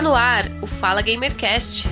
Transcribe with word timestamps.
Está 0.00 0.08
no 0.08 0.16
ar 0.16 0.46
o 0.62 0.66
Fala 0.66 1.02
Gamercast. 1.02 1.86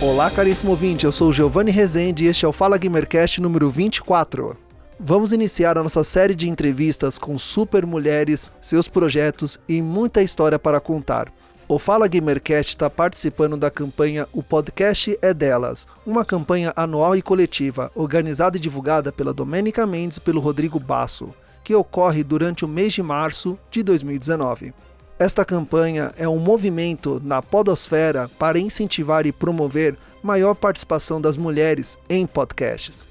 Olá, 0.00 0.30
caríssimo 0.30 0.70
ouvinte, 0.70 1.04
eu 1.04 1.10
sou 1.10 1.32
Giovanni 1.32 1.72
Rezende 1.72 2.22
e 2.22 2.26
este 2.28 2.44
é 2.44 2.48
o 2.48 2.52
Fala 2.52 2.78
Gamercast 2.78 3.40
número 3.40 3.68
24. 3.68 4.56
Vamos 5.06 5.32
iniciar 5.32 5.76
a 5.76 5.82
nossa 5.82 6.02
série 6.02 6.34
de 6.34 6.48
entrevistas 6.48 7.18
com 7.18 7.36
super 7.36 7.84
mulheres, 7.84 8.50
seus 8.58 8.88
projetos 8.88 9.60
e 9.68 9.82
muita 9.82 10.22
história 10.22 10.58
para 10.58 10.80
contar. 10.80 11.30
O 11.68 11.78
Fala 11.78 12.08
Gamercast 12.08 12.72
está 12.72 12.88
participando 12.88 13.54
da 13.54 13.70
campanha 13.70 14.26
O 14.32 14.42
Podcast 14.42 15.18
é 15.20 15.34
Delas, 15.34 15.86
uma 16.06 16.24
campanha 16.24 16.72
anual 16.74 17.14
e 17.14 17.20
coletiva, 17.20 17.92
organizada 17.94 18.56
e 18.56 18.60
divulgada 18.60 19.12
pela 19.12 19.34
Domênica 19.34 19.86
Mendes 19.86 20.16
e 20.16 20.22
pelo 20.22 20.40
Rodrigo 20.40 20.80
Basso, 20.80 21.34
que 21.62 21.74
ocorre 21.74 22.24
durante 22.24 22.64
o 22.64 22.68
mês 22.68 22.94
de 22.94 23.02
março 23.02 23.58
de 23.70 23.82
2019. 23.82 24.72
Esta 25.18 25.44
campanha 25.44 26.14
é 26.16 26.26
um 26.26 26.38
movimento 26.38 27.20
na 27.22 27.42
podosfera 27.42 28.30
para 28.38 28.58
incentivar 28.58 29.26
e 29.26 29.32
promover 29.32 29.98
maior 30.22 30.54
participação 30.54 31.20
das 31.20 31.36
mulheres 31.36 31.98
em 32.08 32.26
podcasts. 32.26 33.06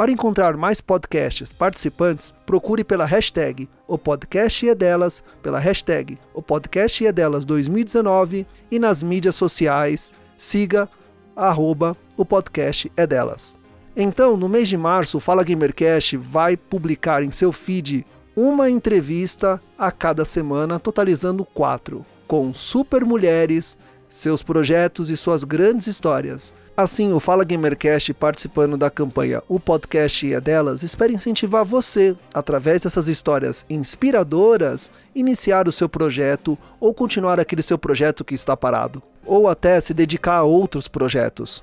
Para 0.00 0.10
encontrar 0.10 0.56
mais 0.56 0.80
podcasts 0.80 1.52
participantes, 1.52 2.32
procure 2.46 2.82
pela 2.82 3.04
hashtag 3.04 3.68
O 3.86 3.98
Podcast 3.98 4.66
é 4.66 4.74
Delas, 4.74 5.22
pela 5.42 5.58
hashtag 5.58 6.16
O 6.32 6.40
Podcast 6.40 7.06
é 7.06 7.12
Delas 7.12 7.44
2019 7.44 8.46
e 8.70 8.78
nas 8.78 9.02
mídias 9.02 9.34
sociais, 9.36 10.10
siga 10.38 10.88
arroba 11.36 11.94
O 12.16 12.24
Podcast 12.24 12.90
é 12.96 13.06
Delas. 13.06 13.58
Então, 13.94 14.38
no 14.38 14.48
mês 14.48 14.70
de 14.70 14.76
março, 14.78 15.18
o 15.18 15.20
Fala 15.20 15.44
Gamercast 15.44 16.16
vai 16.16 16.56
publicar 16.56 17.22
em 17.22 17.30
seu 17.30 17.52
feed 17.52 18.06
uma 18.34 18.70
entrevista 18.70 19.60
a 19.76 19.92
cada 19.92 20.24
semana, 20.24 20.80
totalizando 20.80 21.44
quatro, 21.44 22.06
com 22.26 22.54
super 22.54 23.04
mulheres, 23.04 23.76
seus 24.08 24.42
projetos 24.42 25.10
e 25.10 25.16
suas 25.18 25.44
grandes 25.44 25.86
histórias. 25.86 26.54
Assim, 26.80 27.12
o 27.12 27.20
Fala 27.20 27.44
Gamercast 27.44 28.14
participando 28.14 28.74
da 28.74 28.88
campanha 28.88 29.42
O 29.46 29.60
Podcast 29.60 30.32
é 30.32 30.40
Delas 30.40 30.82
espera 30.82 31.12
incentivar 31.12 31.62
você, 31.62 32.16
através 32.32 32.80
dessas 32.80 33.06
histórias 33.06 33.66
inspiradoras, 33.68 34.90
iniciar 35.14 35.68
o 35.68 35.72
seu 35.72 35.90
projeto 35.90 36.56
ou 36.80 36.94
continuar 36.94 37.38
aquele 37.38 37.60
seu 37.60 37.76
projeto 37.76 38.24
que 38.24 38.34
está 38.34 38.56
parado, 38.56 39.02
ou 39.26 39.46
até 39.46 39.78
se 39.78 39.92
dedicar 39.92 40.36
a 40.36 40.42
outros 40.42 40.88
projetos. 40.88 41.62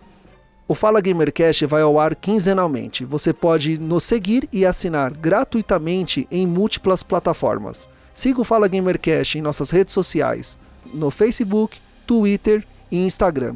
O 0.67 0.75
Fala 0.75 1.01
Gamercast 1.01 1.65
vai 1.65 1.81
ao 1.81 1.99
ar 1.99 2.13
quinzenalmente. 2.13 3.03
Você 3.03 3.33
pode 3.33 3.79
nos 3.79 4.03
seguir 4.03 4.47
e 4.53 4.67
assinar 4.67 5.11
gratuitamente 5.11 6.27
em 6.29 6.45
múltiplas 6.45 7.01
plataformas. 7.01 7.89
Siga 8.13 8.41
o 8.41 8.43
Fala 8.43 8.67
Gamercast 8.67 9.39
em 9.39 9.41
nossas 9.41 9.71
redes 9.71 9.95
sociais, 9.95 10.59
no 10.93 11.09
Facebook, 11.09 11.79
Twitter 12.05 12.63
e 12.91 13.03
Instagram. 13.03 13.55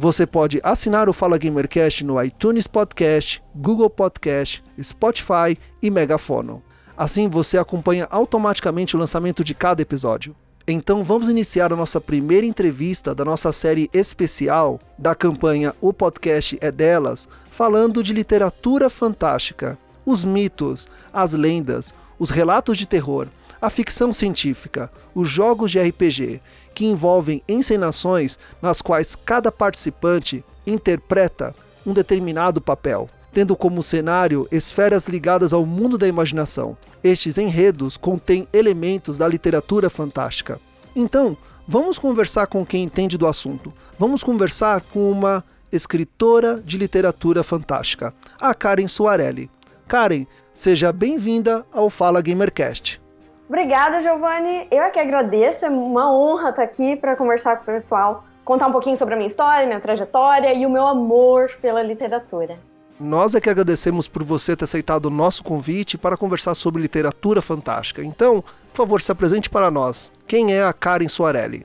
Você 0.00 0.24
pode 0.24 0.60
assinar 0.62 1.08
o 1.08 1.12
Fala 1.12 1.36
Gamercast 1.36 2.04
no 2.04 2.22
iTunes 2.22 2.68
Podcast, 2.68 3.42
Google 3.52 3.90
Podcast, 3.90 4.62
Spotify 4.80 5.58
e 5.82 5.90
Megafono. 5.90 6.62
Assim 6.96 7.28
você 7.28 7.58
acompanha 7.58 8.06
automaticamente 8.08 8.94
o 8.94 8.98
lançamento 9.00 9.42
de 9.42 9.54
cada 9.54 9.82
episódio. 9.82 10.36
Então 10.68 11.02
vamos 11.02 11.28
iniciar 11.28 11.72
a 11.72 11.76
nossa 11.76 12.00
primeira 12.00 12.46
entrevista 12.46 13.12
da 13.12 13.24
nossa 13.24 13.50
série 13.50 13.90
especial 13.92 14.78
da 14.96 15.16
campanha 15.16 15.74
O 15.80 15.92
Podcast 15.92 16.56
é 16.60 16.70
Delas, 16.70 17.28
falando 17.50 18.00
de 18.00 18.12
literatura 18.12 18.88
fantástica, 18.88 19.76
os 20.06 20.24
mitos, 20.24 20.86
as 21.12 21.32
lendas, 21.32 21.92
os 22.20 22.30
relatos 22.30 22.78
de 22.78 22.86
terror, 22.86 23.26
a 23.60 23.68
ficção 23.68 24.12
científica, 24.12 24.92
os 25.12 25.28
jogos 25.28 25.72
de 25.72 25.80
RPG, 25.80 26.40
que 26.78 26.86
envolvem 26.86 27.42
encenações 27.48 28.38
nas 28.62 28.80
quais 28.80 29.16
cada 29.16 29.50
participante 29.50 30.44
interpreta 30.64 31.52
um 31.84 31.92
determinado 31.92 32.60
papel 32.60 33.10
tendo 33.32 33.56
como 33.56 33.82
cenário 33.82 34.48
esferas 34.50 35.06
ligadas 35.06 35.52
ao 35.52 35.66
mundo 35.66 35.98
da 35.98 36.08
imaginação. 36.08 36.76
Estes 37.04 37.36
enredos 37.36 37.96
contêm 37.96 38.48
elementos 38.52 39.18
da 39.18 39.28
literatura 39.28 39.90
fantástica. 39.90 40.60
Então, 40.94 41.36
vamos 41.66 41.98
conversar 41.98 42.46
com 42.46 42.64
quem 42.64 42.84
entende 42.84 43.18
do 43.18 43.26
assunto. 43.26 43.72
Vamos 43.98 44.24
conversar 44.24 44.80
com 44.80 45.10
uma 45.10 45.44
escritora 45.70 46.62
de 46.64 46.78
literatura 46.78 47.42
fantástica, 47.42 48.14
a 48.40 48.54
Karen 48.54 48.88
Soarelli. 48.88 49.50
Karen, 49.86 50.26
seja 50.54 50.92
bem-vinda 50.92 51.66
ao 51.72 51.90
Fala 51.90 52.22
Gamercast. 52.22 53.00
Obrigada, 53.48 54.02
Giovanni. 54.02 54.68
Eu 54.70 54.82
é 54.82 54.90
que 54.90 55.00
agradeço, 55.00 55.64
é 55.64 55.70
uma 55.70 56.12
honra 56.12 56.50
estar 56.50 56.62
aqui 56.62 56.94
para 56.94 57.16
conversar 57.16 57.56
com 57.56 57.62
o 57.62 57.66
pessoal, 57.66 58.24
contar 58.44 58.66
um 58.66 58.72
pouquinho 58.72 58.96
sobre 58.96 59.14
a 59.14 59.16
minha 59.16 59.26
história, 59.26 59.66
minha 59.66 59.80
trajetória 59.80 60.52
e 60.52 60.66
o 60.66 60.70
meu 60.70 60.86
amor 60.86 61.50
pela 61.62 61.82
literatura. 61.82 62.58
Nós 63.00 63.34
é 63.34 63.40
que 63.40 63.48
agradecemos 63.48 64.06
por 64.06 64.22
você 64.22 64.54
ter 64.54 64.64
aceitado 64.64 65.06
o 65.06 65.10
nosso 65.10 65.42
convite 65.42 65.96
para 65.96 66.16
conversar 66.16 66.54
sobre 66.54 66.82
literatura 66.82 67.40
fantástica. 67.40 68.02
Então, 68.02 68.42
por 68.72 68.76
favor, 68.76 69.00
se 69.00 69.10
apresente 69.10 69.48
para 69.48 69.70
nós. 69.70 70.12
Quem 70.26 70.52
é 70.52 70.62
a 70.62 70.72
Karen 70.72 71.08
Soarelli? 71.08 71.64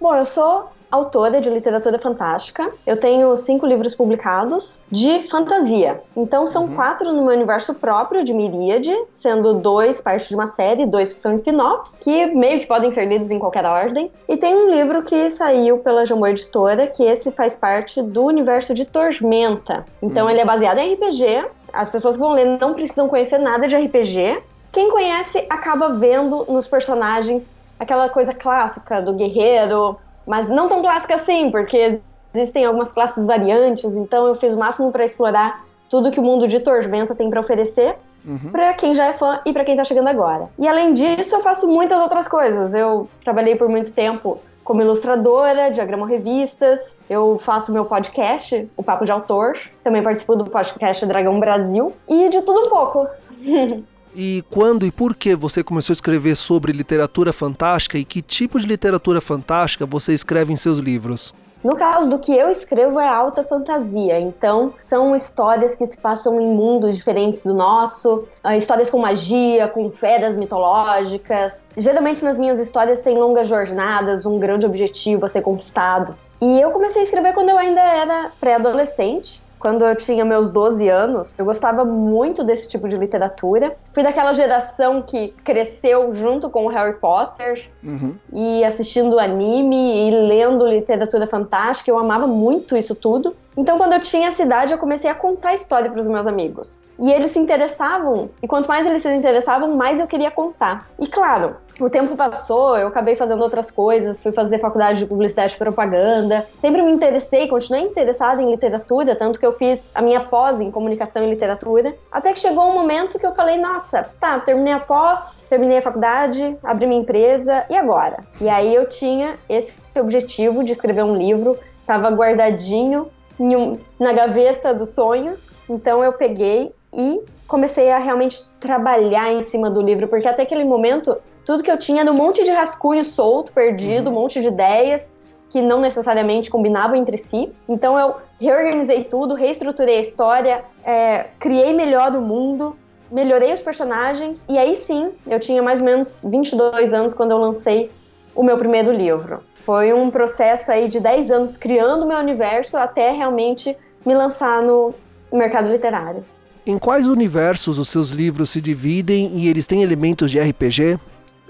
Bom, 0.00 0.14
eu 0.14 0.24
sou 0.24 0.70
autora 0.94 1.40
de 1.40 1.50
literatura 1.50 1.98
fantástica. 1.98 2.70
Eu 2.86 2.96
tenho 2.96 3.36
cinco 3.36 3.66
livros 3.66 3.94
publicados 3.94 4.80
de 4.90 5.22
fantasia. 5.28 6.00
Então 6.16 6.46
são 6.46 6.64
uhum. 6.64 6.74
quatro 6.74 7.12
no 7.12 7.24
meu 7.24 7.34
universo 7.34 7.74
próprio 7.74 8.24
de 8.24 8.32
Miríade, 8.32 8.94
sendo 9.12 9.54
dois 9.54 10.00
parte 10.00 10.28
de 10.28 10.34
uma 10.34 10.46
série, 10.46 10.86
dois 10.86 11.12
que 11.12 11.20
são 11.20 11.34
spin-offs, 11.34 11.98
que 11.98 12.26
meio 12.26 12.60
que 12.60 12.66
podem 12.66 12.90
ser 12.90 13.06
lidos 13.06 13.30
em 13.30 13.38
qualquer 13.38 13.64
ordem. 13.64 14.10
E 14.28 14.36
tem 14.36 14.54
um 14.54 14.70
livro 14.70 15.02
que 15.02 15.28
saiu 15.30 15.78
pela 15.78 16.06
Jambô 16.06 16.26
Editora, 16.26 16.86
que 16.86 17.02
esse 17.02 17.32
faz 17.32 17.56
parte 17.56 18.00
do 18.00 18.24
universo 18.24 18.72
de 18.72 18.84
Tormenta. 18.84 19.84
Então 20.00 20.24
uhum. 20.24 20.30
ele 20.30 20.40
é 20.40 20.44
baseado 20.44 20.78
em 20.78 20.94
RPG. 20.94 21.46
As 21.72 21.90
pessoas 21.90 22.14
que 22.14 22.20
vão 22.20 22.32
ler 22.32 22.58
não 22.60 22.74
precisam 22.74 23.08
conhecer 23.08 23.38
nada 23.38 23.66
de 23.66 23.76
RPG. 23.76 24.42
Quem 24.70 24.90
conhece 24.90 25.44
acaba 25.50 25.88
vendo 25.90 26.44
nos 26.48 26.68
personagens 26.68 27.56
aquela 27.78 28.08
coisa 28.08 28.32
clássica 28.32 29.00
do 29.00 29.12
guerreiro, 29.12 29.96
mas 30.26 30.48
não 30.48 30.68
tão 30.68 30.82
clássica 30.82 31.14
assim, 31.14 31.50
porque 31.50 32.00
existem 32.34 32.64
algumas 32.64 32.92
classes 32.92 33.26
variantes, 33.26 33.84
então 33.84 34.26
eu 34.26 34.34
fiz 34.34 34.54
o 34.54 34.58
máximo 34.58 34.90
para 34.90 35.04
explorar 35.04 35.64
tudo 35.88 36.10
que 36.10 36.20
o 36.20 36.22
mundo 36.22 36.48
de 36.48 36.60
Tormenta 36.60 37.14
tem 37.14 37.30
para 37.30 37.40
oferecer. 37.40 37.96
Uhum. 38.26 38.50
para 38.50 38.72
quem 38.72 38.94
já 38.94 39.04
é 39.04 39.12
fã 39.12 39.38
e 39.44 39.52
para 39.52 39.64
quem 39.64 39.76
tá 39.76 39.84
chegando 39.84 40.08
agora. 40.08 40.48
E 40.58 40.66
além 40.66 40.94
disso, 40.94 41.36
eu 41.36 41.40
faço 41.40 41.68
muitas 41.68 42.00
outras 42.00 42.26
coisas. 42.26 42.72
Eu 42.72 43.06
trabalhei 43.22 43.54
por 43.54 43.68
muito 43.68 43.92
tempo 43.92 44.40
como 44.64 44.80
ilustradora, 44.80 45.70
diagramo 45.70 46.06
revistas, 46.06 46.96
eu 47.08 47.38
faço 47.38 47.70
meu 47.70 47.84
podcast, 47.84 48.66
o 48.76 48.82
Papo 48.82 49.04
de 49.04 49.12
Autor, 49.12 49.58
também 49.84 50.02
participo 50.02 50.34
do 50.34 50.46
podcast 50.46 51.04
Dragão 51.04 51.38
Brasil 51.38 51.92
e 52.08 52.30
de 52.30 52.40
tudo 52.40 52.60
um 52.60 52.70
pouco. 52.70 53.06
E 54.14 54.44
quando 54.48 54.86
e 54.86 54.92
por 54.92 55.12
que 55.14 55.34
você 55.34 55.64
começou 55.64 55.92
a 55.92 55.96
escrever 55.96 56.36
sobre 56.36 56.70
literatura 56.70 57.32
fantástica 57.32 57.98
e 57.98 58.04
que 58.04 58.22
tipo 58.22 58.60
de 58.60 58.66
literatura 58.66 59.20
fantástica 59.20 59.84
você 59.84 60.12
escreve 60.12 60.52
em 60.52 60.56
seus 60.56 60.78
livros? 60.78 61.34
No 61.64 61.74
caso 61.74 62.08
do 62.08 62.18
que 62.18 62.30
eu 62.30 62.48
escrevo 62.50 63.00
é 63.00 63.08
alta 63.08 63.42
fantasia, 63.42 64.20
então 64.20 64.74
são 64.80 65.16
histórias 65.16 65.74
que 65.74 65.86
se 65.86 65.96
passam 65.96 66.38
em 66.40 66.46
mundos 66.46 66.94
diferentes 66.94 67.42
do 67.42 67.54
nosso, 67.54 68.24
ah, 68.44 68.54
histórias 68.54 68.90
com 68.90 68.98
magia, 68.98 69.66
com 69.66 69.90
feras 69.90 70.36
mitológicas. 70.36 71.66
Geralmente 71.76 72.22
nas 72.22 72.38
minhas 72.38 72.60
histórias 72.60 73.00
tem 73.00 73.16
longas 73.16 73.48
jornadas, 73.48 74.26
um 74.26 74.38
grande 74.38 74.66
objetivo 74.66 75.24
a 75.24 75.28
ser 75.28 75.40
conquistado. 75.40 76.14
E 76.40 76.60
eu 76.60 76.70
comecei 76.70 77.00
a 77.00 77.04
escrever 77.04 77.32
quando 77.32 77.48
eu 77.48 77.58
ainda 77.58 77.80
era 77.80 78.30
pré-adolescente 78.38 79.40
quando 79.64 79.82
eu 79.82 79.96
tinha 79.96 80.26
meus 80.26 80.50
12 80.50 80.86
anos, 80.90 81.38
eu 81.38 81.46
gostava 81.46 81.86
muito 81.86 82.44
desse 82.44 82.68
tipo 82.68 82.86
de 82.86 82.98
literatura. 82.98 83.74
Fui 83.94 84.02
daquela 84.02 84.34
geração 84.34 85.00
que 85.00 85.28
cresceu 85.42 86.12
junto 86.12 86.50
com 86.50 86.66
o 86.66 86.68
Harry 86.68 86.98
Potter 86.98 87.70
uhum. 87.82 88.14
e 88.30 88.62
assistindo 88.62 89.18
anime 89.18 90.06
e 90.06 90.10
lendo 90.10 90.66
literatura 90.66 91.26
fantástica. 91.26 91.90
Eu 91.90 91.96
amava 91.96 92.26
muito 92.26 92.76
isso 92.76 92.94
tudo. 92.94 93.34
Então, 93.56 93.78
quando 93.78 93.94
eu 93.94 94.00
tinha 94.00 94.28
essa 94.28 94.42
idade, 94.42 94.72
eu 94.72 94.78
comecei 94.78 95.08
a 95.08 95.14
contar 95.14 95.50
a 95.50 95.54
história 95.54 95.90
para 95.90 96.00
os 96.00 96.08
meus 96.08 96.26
amigos. 96.26 96.84
E 96.98 97.10
eles 97.10 97.30
se 97.30 97.38
interessavam, 97.38 98.28
e 98.42 98.48
quanto 98.48 98.68
mais 98.68 98.86
eles 98.86 99.00
se 99.00 99.14
interessavam, 99.14 99.74
mais 99.76 99.98
eu 99.98 100.06
queria 100.06 100.30
contar. 100.30 100.90
E 100.98 101.06
claro, 101.06 101.56
o 101.80 101.90
tempo 101.90 102.14
passou, 102.16 102.76
eu 102.76 102.88
acabei 102.88 103.16
fazendo 103.16 103.42
outras 103.42 103.70
coisas, 103.70 104.22
fui 104.22 104.32
fazer 104.32 104.58
faculdade 104.60 105.00
de 105.00 105.06
publicidade 105.06 105.54
e 105.54 105.58
propaganda. 105.58 106.46
Sempre 106.58 106.82
me 106.82 106.92
interessei, 106.92 107.48
continuei 107.48 107.82
interessada 107.82 108.40
em 108.40 108.50
literatura, 108.50 109.16
tanto 109.16 109.40
que 109.40 109.46
eu 109.46 109.52
fiz 109.52 109.90
a 109.94 110.00
minha 110.00 110.20
pós 110.20 110.60
em 110.60 110.70
comunicação 110.70 111.24
e 111.24 111.30
literatura. 111.30 111.94
Até 112.12 112.32
que 112.32 112.38
chegou 112.38 112.68
um 112.68 112.74
momento 112.74 113.18
que 113.18 113.26
eu 113.26 113.34
falei: 113.34 113.58
nossa, 113.58 114.08
tá, 114.20 114.38
terminei 114.38 114.72
a 114.72 114.80
pós, 114.80 115.44
terminei 115.48 115.78
a 115.78 115.82
faculdade, 115.82 116.56
abri 116.62 116.86
minha 116.86 117.00
empresa, 117.00 117.64
e 117.68 117.76
agora? 117.76 118.18
E 118.40 118.48
aí 118.48 118.74
eu 118.74 118.88
tinha 118.88 119.34
esse 119.48 119.74
objetivo 119.96 120.62
de 120.62 120.72
escrever 120.72 121.02
um 121.02 121.16
livro, 121.16 121.58
estava 121.80 122.08
guardadinho 122.10 123.08
um, 123.38 123.76
na 123.98 124.12
gaveta 124.12 124.72
dos 124.72 124.90
sonhos, 124.90 125.52
então 125.68 126.04
eu 126.04 126.12
peguei 126.12 126.72
e 126.92 127.20
comecei 127.46 127.90
a 127.90 127.98
realmente 127.98 128.42
trabalhar 128.60 129.32
em 129.32 129.40
cima 129.40 129.68
do 129.68 129.82
livro, 129.82 130.08
porque 130.08 130.26
até 130.26 130.42
aquele 130.42 130.64
momento 130.64 131.16
tudo 131.44 131.62
que 131.62 131.70
eu 131.70 131.78
tinha 131.78 132.02
era 132.02 132.10
um 132.10 132.14
monte 132.14 132.44
de 132.44 132.50
rascunho 132.50 133.04
solto, 133.04 133.52
perdido, 133.52 134.10
uhum. 134.10 134.16
um 134.16 134.20
monte 134.20 134.40
de 134.40 134.48
ideias 134.48 135.14
que 135.50 135.62
não 135.62 135.80
necessariamente 135.80 136.50
combinavam 136.50 136.96
entre 136.96 137.16
si. 137.16 137.52
Então 137.68 137.98
eu 137.98 138.16
reorganizei 138.40 139.04
tudo, 139.04 139.34
reestruturei 139.34 139.98
a 139.98 140.00
história, 140.00 140.64
é, 140.84 141.26
criei 141.38 141.72
melhor 141.72 142.12
o 142.16 142.20
mundo, 142.20 142.76
melhorei 143.10 143.52
os 143.52 143.62
personagens, 143.62 144.44
e 144.48 144.58
aí 144.58 144.74
sim, 144.74 145.12
eu 145.26 145.38
tinha 145.38 145.62
mais 145.62 145.80
ou 145.80 145.86
menos 145.86 146.24
22 146.28 146.92
anos 146.92 147.14
quando 147.14 147.30
eu 147.30 147.38
lancei 147.38 147.90
o 148.34 148.42
meu 148.42 148.58
primeiro 148.58 148.90
livro. 148.90 149.44
Foi 149.54 149.92
um 149.92 150.10
processo 150.10 150.72
aí 150.72 150.88
de 150.88 150.98
10 150.98 151.30
anos 151.30 151.56
criando 151.56 152.04
o 152.04 152.08
meu 152.08 152.18
universo 152.18 152.76
até 152.76 153.12
realmente 153.12 153.76
me 154.04 154.14
lançar 154.14 154.60
no 154.60 154.92
mercado 155.32 155.70
literário. 155.70 156.24
Em 156.66 156.78
quais 156.78 157.06
universos 157.06 157.78
os 157.78 157.88
seus 157.88 158.10
livros 158.10 158.50
se 158.50 158.60
dividem 158.60 159.36
e 159.36 159.48
eles 159.48 159.66
têm 159.66 159.82
elementos 159.82 160.30
de 160.30 160.40
RPG? 160.40 160.98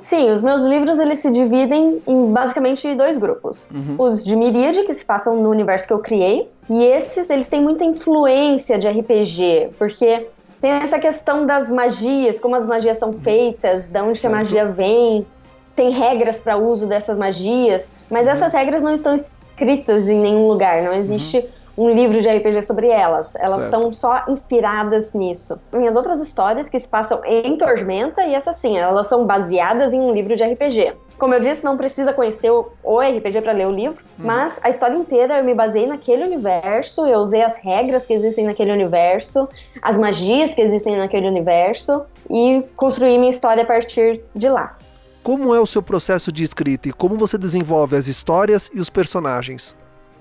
Sim, 0.05 0.31
os 0.31 0.43
meus 0.43 0.61
livros 0.61 0.99
eles 0.99 1.21
se 1.21 1.31
dividem 1.31 2.03
em 2.07 2.31
basicamente 2.31 2.95
dois 2.95 3.17
grupos. 3.17 3.71
Uhum. 3.75 3.97
Os 3.99 4.23
de 4.23 4.37
Miríade, 4.37 4.83
que 4.83 4.93
se 4.93 5.03
passam 5.03 5.35
no 5.43 5.49
universo 5.49 5.87
que 5.87 5.95
eu 5.95 5.99
criei, 5.99 6.47
e 6.69 6.85
esses 6.85 7.31
eles 7.31 7.49
têm 7.49 7.63
muita 7.63 7.87
influência 7.87 8.79
de 8.79 8.87
RPG, 8.87 9.71
porque 9.79 10.27
tem 10.61 10.73
essa 10.73 10.99
questão 10.99 11.47
das 11.47 11.71
magias, 11.71 12.39
como 12.39 12.55
as 12.55 12.67
magias 12.67 12.99
são 12.99 13.15
feitas, 13.15 13.89
de 13.89 13.99
onde 13.99 14.27
a 14.27 14.31
magia 14.31 14.67
vem, 14.67 15.27
tem 15.75 15.89
regras 15.89 16.39
para 16.39 16.59
uso 16.59 16.87
dessas 16.87 17.17
magias, 17.17 17.91
mas 18.11 18.27
uhum. 18.27 18.33
essas 18.33 18.53
regras 18.53 18.83
não 18.83 18.93
estão 18.93 19.15
escritas 19.15 20.07
em 20.07 20.21
nenhum 20.21 20.47
lugar, 20.49 20.83
não 20.83 20.93
existe 20.93 21.39
uhum 21.39 21.64
um 21.77 21.91
livro 21.91 22.21
de 22.21 22.29
RPG 22.29 22.63
sobre 22.63 22.89
elas. 22.89 23.35
Elas 23.37 23.63
certo. 23.63 23.71
são 23.71 23.95
só 23.95 24.25
inspiradas 24.29 25.13
nisso. 25.13 25.59
Minhas 25.73 25.97
outras 25.97 26.21
histórias 26.21 26.69
que 26.69 26.79
se 26.79 26.89
passam 26.89 27.21
em 27.25 27.57
Tormenta, 27.57 28.23
e 28.25 28.35
essas 28.35 28.57
sim, 28.57 28.79
elas 28.79 29.09
são 29.09 29.27
baseadas 29.27 29.93
em 29.93 30.01
um 30.01 30.13
livro 30.13 30.37
de 30.37 30.45
RPG. 30.45 30.95
Como 31.19 31.33
eu 31.33 31.41
disse, 31.41 31.65
não 31.65 31.77
precisa 31.77 32.13
conhecer 32.13 32.51
o, 32.51 33.01
RPG 33.01 33.41
para 33.43 33.53
ler 33.53 33.67
o 33.67 33.71
livro, 33.71 34.03
hum. 34.19 34.25
mas 34.25 34.59
a 34.63 34.69
história 34.69 34.97
inteira 34.97 35.39
eu 35.39 35.45
me 35.45 35.55
baseei 35.55 35.87
naquele 35.87 36.25
universo, 36.25 37.07
eu 37.07 37.21
usei 37.21 37.43
as 37.43 37.57
regras 37.57 38.05
que 38.05 38.13
existem 38.13 38.45
naquele 38.45 38.73
universo, 38.73 39.49
as 39.81 39.97
magias 39.97 40.53
que 40.55 40.61
existem 40.61 40.97
naquele 40.97 41.29
universo 41.29 42.03
e 42.29 42.65
construí 42.77 43.17
minha 43.17 43.31
história 43.31 43.63
a 43.63 43.67
partir 43.67 44.23
de 44.35 44.49
lá. 44.49 44.77
Como 45.23 45.55
é 45.55 45.61
o 45.61 45.67
seu 45.67 45.83
processo 45.83 46.31
de 46.31 46.45
escrita 46.45 46.89
e 46.89 46.93
como 46.93 47.17
você 47.17 47.39
desenvolve 47.39 47.97
as 47.97 48.07
histórias 48.07 48.71
e 48.75 48.79
os 48.79 48.91
personagens? 48.91 49.75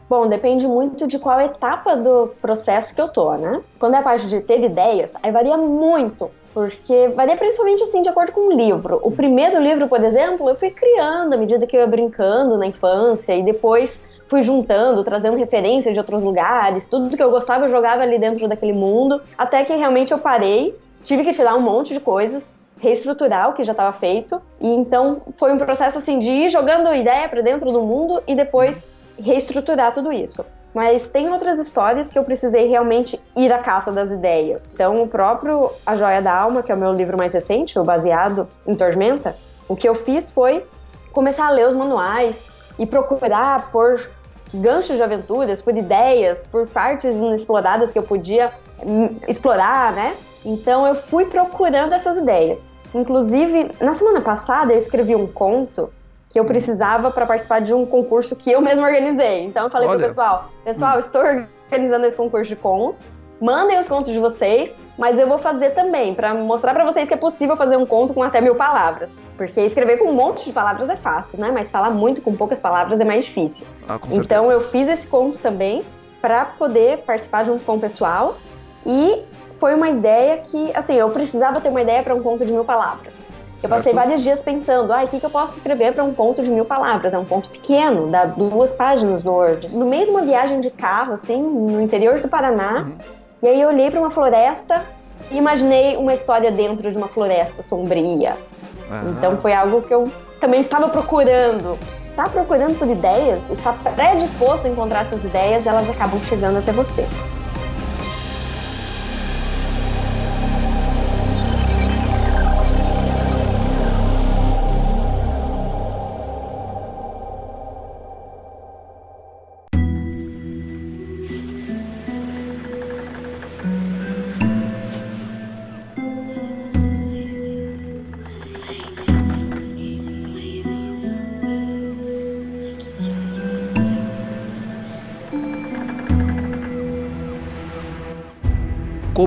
Bom, 0.10 0.28
depende 0.28 0.68
muito 0.68 1.08
de 1.08 1.18
qual 1.18 1.40
etapa 1.40 1.96
do 1.96 2.34
processo 2.42 2.94
que 2.94 3.02
eu 3.02 3.08
tô, 3.08 3.34
né? 3.34 3.62
Quando 3.80 3.96
é 3.96 3.98
a 3.98 4.04
parte 4.04 4.28
de 4.28 4.42
ter 4.42 4.62
ideias, 4.62 5.14
aí 5.24 5.32
varia 5.32 5.58
muito, 5.58 6.30
porque 6.54 7.08
varia 7.16 7.36
principalmente 7.36 7.84
assim 7.84 8.02
de 8.02 8.10
acordo 8.10 8.32
com 8.32 8.48
o 8.48 8.52
livro. 8.52 9.00
O 9.02 9.12
primeiro 9.12 9.60
livro, 9.62 9.88
por 9.88 10.04
exemplo, 10.04 10.48
eu 10.50 10.56
fui 10.56 10.70
criando 10.70 11.34
à 11.34 11.38
medida 11.38 11.66
que 11.66 11.76
eu 11.76 11.82
ia 11.82 11.88
brincando 11.88 12.58
na 12.58 12.68
infância 12.68 13.34
e 13.36 13.44
depois 13.44 14.04
fui 14.26 14.42
juntando, 14.42 15.04
trazendo 15.04 15.38
referências 15.38 15.94
de 15.94 16.00
outros 16.00 16.24
lugares, 16.24 16.88
tudo 16.88 17.16
que 17.16 17.22
eu 17.22 17.32
gostava 17.32 17.66
eu 17.66 17.70
jogava 17.70 18.04
ali 18.04 18.18
dentro 18.18 18.48
daquele 18.48 18.74
mundo, 18.74 19.22
até 19.38 19.64
que 19.64 19.74
realmente 19.74 20.12
eu 20.12 20.20
parei, 20.20 20.76
tive 21.04 21.24
que 21.24 21.32
tirar 21.32 21.56
um 21.56 21.62
monte 21.62 21.94
de 21.94 22.00
coisas, 22.00 22.56
reestruturar 22.80 23.50
o 23.50 23.54
que 23.54 23.64
já 23.64 23.72
estava 23.72 23.94
feito, 23.94 24.42
e 24.60 24.68
então 24.68 25.22
foi 25.36 25.54
um 25.54 25.58
processo 25.58 25.98
assim 25.98 26.20
de 26.20 26.30
ir 26.30 26.50
jogando 26.50 26.94
ideia 26.94 27.30
para 27.30 27.42
dentro 27.42 27.72
do 27.72 27.82
mundo 27.82 28.22
e 28.28 28.36
depois 28.36 28.88
reestruturar 29.20 29.94
tudo 29.94 30.12
isso. 30.12 30.46
Mas 30.74 31.08
tem 31.08 31.30
outras 31.30 31.60
histórias 31.60 32.10
que 32.10 32.18
eu 32.18 32.24
precisei 32.24 32.68
realmente 32.68 33.20
ir 33.36 33.52
à 33.52 33.60
caça 33.60 33.92
das 33.92 34.10
ideias. 34.10 34.72
Então, 34.74 35.04
o 35.04 35.08
próprio 35.08 35.70
A 35.86 35.96
Joia 35.96 36.22
da 36.22 36.36
Alma, 36.36 36.64
que 36.64 36.72
é 36.72 36.76
o 36.76 36.78
meu 36.78 36.92
livro 36.94 37.16
mais 37.16 37.32
recente, 37.32 37.78
o 37.78 37.84
baseado 37.84 38.48
em 38.66 38.76
Tormenta, 38.76 39.36
o 39.68 39.76
que 39.76 39.88
eu 39.88 39.94
fiz 39.94 40.32
foi 40.32 40.66
começar 41.12 41.46
a 41.46 41.52
ler 41.52 41.68
os 41.68 41.76
manuais 41.76 42.52
e 42.80 42.88
procurar 42.88 43.72
por 43.72 44.10
ganchos 44.52 44.98
de 44.98 45.04
aventuras, 45.04 45.62
por 45.62 45.78
ideias, 45.78 46.46
por 46.46 46.68
partes 46.68 47.16
inexploradas 47.16 47.92
que 47.92 48.00
eu 48.00 48.04
podia 48.04 48.52
hum, 48.84 49.16
explorar, 49.28 49.94
né? 49.94 50.16
Então, 50.44 50.88
eu 50.88 50.96
fui 50.96 51.26
procurando 51.26 51.94
essas 51.94 52.18
ideias. 52.18 52.74
Inclusive, 52.96 53.72
na 53.80 53.94
semana 53.94 54.22
passada, 54.22 54.74
eu 54.74 54.78
escrevi 54.78 55.16
um 55.16 55.28
conto 55.28 55.90
que 56.34 56.40
eu 56.40 56.46
precisava 56.46 57.12
para 57.12 57.28
participar 57.28 57.62
de 57.62 57.76
um 57.76 57.86
concurso 57.86 58.36
que 58.36 58.52
eu 58.52 58.60
mesmo 58.60 58.84
organizei. 58.84 59.46
Então 59.46 59.66
eu 59.66 59.70
falei 59.70 59.88
Olha. 59.88 60.00
pro 60.00 60.08
pessoal, 60.08 60.50
pessoal, 60.66 60.98
estou 60.98 61.22
organizando 61.22 62.08
esse 62.08 62.18
concurso 62.18 62.50
de 62.50 62.56
contos. 62.56 63.12
Mandem 63.40 63.78
os 63.78 63.88
contos 63.88 64.12
de 64.12 64.18
vocês, 64.18 64.74
mas 64.98 65.20
eu 65.20 65.28
vou 65.28 65.38
fazer 65.38 65.72
também 65.72 66.16
para 66.16 66.34
mostrar 66.34 66.74
para 66.74 66.84
vocês 66.86 67.08
que 67.08 67.14
é 67.14 67.18
possível 67.18 67.56
fazer 67.56 67.78
um 67.78 67.86
conto 67.86 68.16
com 68.16 68.24
até 68.24 68.42
mil 68.42 68.56
palavras. 68.56 69.12
Porque 69.38 69.62
escrever 69.62 69.98
com 69.98 70.06
um 70.06 70.14
monte 70.14 70.46
de 70.46 70.52
palavras 70.52 70.90
é 70.90 70.96
fácil, 70.96 71.40
né? 71.40 71.52
Mas 71.52 71.70
falar 71.70 71.92
muito 71.92 72.20
com 72.24 72.36
poucas 72.36 72.60
palavras 72.60 73.00
é 73.00 73.06
mais 73.06 73.26
difícil. 73.26 73.68
Ah, 73.88 74.00
então 74.12 74.52
eu 74.52 74.60
fiz 74.60 74.90
esse 74.90 75.06
conto 75.06 75.38
também 75.38 75.84
para 76.20 76.46
poder 76.46 77.00
participar 77.00 77.44
junto 77.44 77.64
com 77.64 77.76
o 77.76 77.80
pessoal 77.80 78.38
e 78.88 79.22
foi 79.52 79.76
uma 79.76 79.90
ideia 79.90 80.38
que, 80.38 80.76
assim, 80.76 80.96
eu 80.96 81.12
precisava 81.12 81.62
ter 81.62 81.70
uma 81.70 81.82
ideia 81.82 82.02
para 82.02 82.16
um 82.16 82.24
conto 82.24 82.44
de 82.44 82.52
mil 82.52 82.66
palavras. 82.66 83.28
Eu 83.64 83.70
passei 83.70 83.94
vários 83.94 84.22
dias 84.22 84.44
pensando, 84.44 84.92
ah, 84.92 85.04
o 85.04 85.08
que, 85.08 85.20
que 85.20 85.26
eu 85.26 85.30
posso 85.30 85.56
escrever 85.58 85.94
para 85.94 86.04
um 86.04 86.14
ponto 86.14 86.44
de 86.44 86.52
mil 86.52 86.66
palavras? 86.66 87.14
É 87.14 87.18
um 87.18 87.24
ponto 87.24 87.50
pequeno, 87.50 88.08
dá 88.08 88.26
duas 88.26 88.74
páginas 88.74 89.24
no 89.24 89.32
Word. 89.32 89.74
No 89.74 89.86
meio 89.86 90.06
de 90.06 90.12
uma 90.12 90.22
viagem 90.22 90.60
de 90.60 90.70
carro, 90.70 91.14
assim, 91.14 91.42
no 91.42 91.82
interior 91.82 92.20
do 92.20 92.28
Paraná, 92.28 92.82
uhum. 92.82 92.94
e 93.42 93.48
aí 93.48 93.62
eu 93.62 93.70
olhei 93.70 93.90
para 93.90 94.00
uma 94.00 94.10
floresta 94.10 94.84
e 95.32 95.38
imaginei 95.38 95.96
uma 95.96 96.14
história 96.14 96.52
dentro 96.52 96.92
de 96.92 96.98
uma 96.98 97.08
floresta 97.08 97.64
sombria. 97.64 98.36
Uhum. 98.90 99.12
Então 99.12 99.38
foi 99.38 99.54
algo 99.54 99.82
que 99.82 99.94
eu 99.94 100.12
também 100.40 100.60
estava 100.60 100.90
procurando. 100.90 101.78
Está 102.10 102.30
procurando 102.30 102.78
por 102.78 102.88
ideias, 102.88 103.50
está 103.50 103.74
predisposto 103.74 104.68
a 104.68 104.70
encontrar 104.70 105.02
essas 105.02 105.24
ideias, 105.24 105.66
elas 105.66 105.90
acabam 105.90 106.20
chegando 106.26 106.60
até 106.60 106.72
você. 106.72 107.08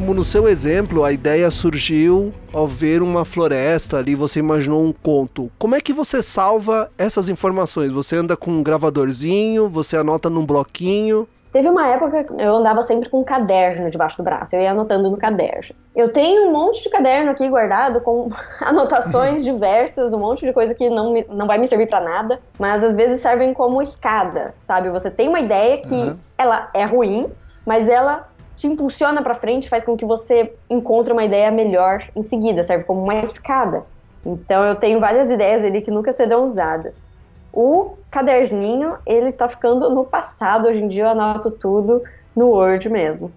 Como 0.07 0.19
no 0.19 0.25
seu 0.25 0.47
exemplo, 0.47 1.03
a 1.03 1.11
ideia 1.11 1.51
surgiu 1.51 2.33
ao 2.53 2.69
ver 2.69 3.03
uma 3.03 3.25
floresta 3.25 3.97
ali, 3.97 4.15
você 4.15 4.39
imaginou 4.39 4.81
um 4.81 4.93
conto. 4.93 5.51
Como 5.59 5.75
é 5.75 5.81
que 5.81 5.93
você 5.93 6.23
salva 6.23 6.89
essas 6.97 7.29
informações? 7.29 7.91
Você 7.91 8.15
anda 8.15 8.37
com 8.37 8.53
um 8.53 8.63
gravadorzinho, 8.63 9.69
você 9.69 9.97
anota 9.97 10.31
num 10.31 10.47
bloquinho? 10.47 11.27
Teve 11.53 11.69
uma 11.69 11.89
época 11.89 12.23
que 12.23 12.33
eu 12.41 12.55
andava 12.55 12.85
sempre 12.85 13.09
com 13.09 13.19
um 13.19 13.25
caderno 13.25 13.91
debaixo 13.91 14.19
do 14.19 14.23
braço, 14.23 14.55
eu 14.55 14.61
ia 14.61 14.71
anotando 14.71 15.11
no 15.11 15.17
caderno. 15.17 15.75
Eu 15.93 16.09
tenho 16.13 16.51
um 16.51 16.53
monte 16.53 16.85
de 16.85 16.89
caderno 16.89 17.33
aqui 17.33 17.49
guardado 17.49 18.01
com 18.01 18.31
anotações 18.63 19.43
diversas, 19.43 20.13
um 20.13 20.21
monte 20.21 20.47
de 20.47 20.53
coisa 20.53 20.73
que 20.73 20.89
não, 20.89 21.15
me, 21.15 21.27
não 21.29 21.49
vai 21.49 21.59
me 21.59 21.67
servir 21.67 21.89
para 21.89 22.01
nada, 22.01 22.39
mas 22.61 22.85
às 22.85 22.95
vezes 22.95 23.21
servem 23.21 23.53
como 23.53 23.83
escada, 23.83 24.55
sabe? 24.63 24.89
Você 24.89 25.11
tem 25.11 25.29
uma 25.29 25.41
ideia 25.41 25.79
que 25.79 25.95
uhum. 25.95 26.17
ela 26.39 26.71
é 26.73 26.85
ruim, 26.85 27.27
mas 27.67 27.89
ela 27.89 28.29
te 28.57 28.67
impulsiona 28.67 29.23
para 29.23 29.35
frente, 29.35 29.69
faz 29.69 29.85
com 29.85 29.97
que 29.97 30.05
você 30.05 30.53
encontre 30.69 31.13
uma 31.13 31.25
ideia 31.25 31.51
melhor 31.51 32.03
em 32.17 32.23
seguida, 32.23 32.65
serve 32.65 32.85
como 32.85 33.03
uma 33.03 33.21
escada. 33.21 33.85
Então 34.25 34.65
eu 34.65 34.75
tenho 34.75 34.99
várias 34.99 35.31
ideias 35.31 35.63
ali 35.63 35.83
que 35.83 35.91
nunca 35.91 36.13
serão 36.13 36.45
usadas. 36.45 37.09
O 37.53 37.97
caderninho, 38.11 38.97
ele 39.07 39.29
está 39.29 39.49
ficando 39.49 39.89
no 39.91 40.05
passado, 40.05 40.69
hoje 40.69 40.81
em 40.81 40.89
dia 40.89 41.05
eu 41.05 41.11
anoto 41.11 41.51
tudo 41.51 42.03
no 42.35 42.49
Word 42.49 42.89
mesmo. 42.89 43.31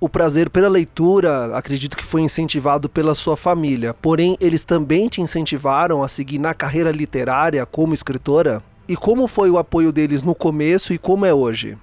O 0.00 0.08
prazer 0.08 0.48
pela 0.48 0.68
leitura, 0.68 1.54
acredito 1.54 1.94
que 1.94 2.04
foi 2.04 2.22
incentivado 2.22 2.88
pela 2.88 3.14
sua 3.14 3.36
família. 3.36 3.92
Porém, 3.92 4.34
eles 4.40 4.64
também 4.64 5.08
te 5.08 5.20
incentivaram 5.20 6.02
a 6.02 6.08
seguir 6.08 6.38
na 6.38 6.54
carreira 6.54 6.90
literária 6.90 7.66
como 7.66 7.92
escritora? 7.92 8.62
E 8.88 8.96
como 8.96 9.26
foi 9.26 9.50
o 9.50 9.58
apoio 9.58 9.92
deles 9.92 10.22
no 10.22 10.34
começo 10.34 10.94
e 10.94 10.98
como 10.98 11.26
é 11.26 11.34
hoje? 11.34 11.76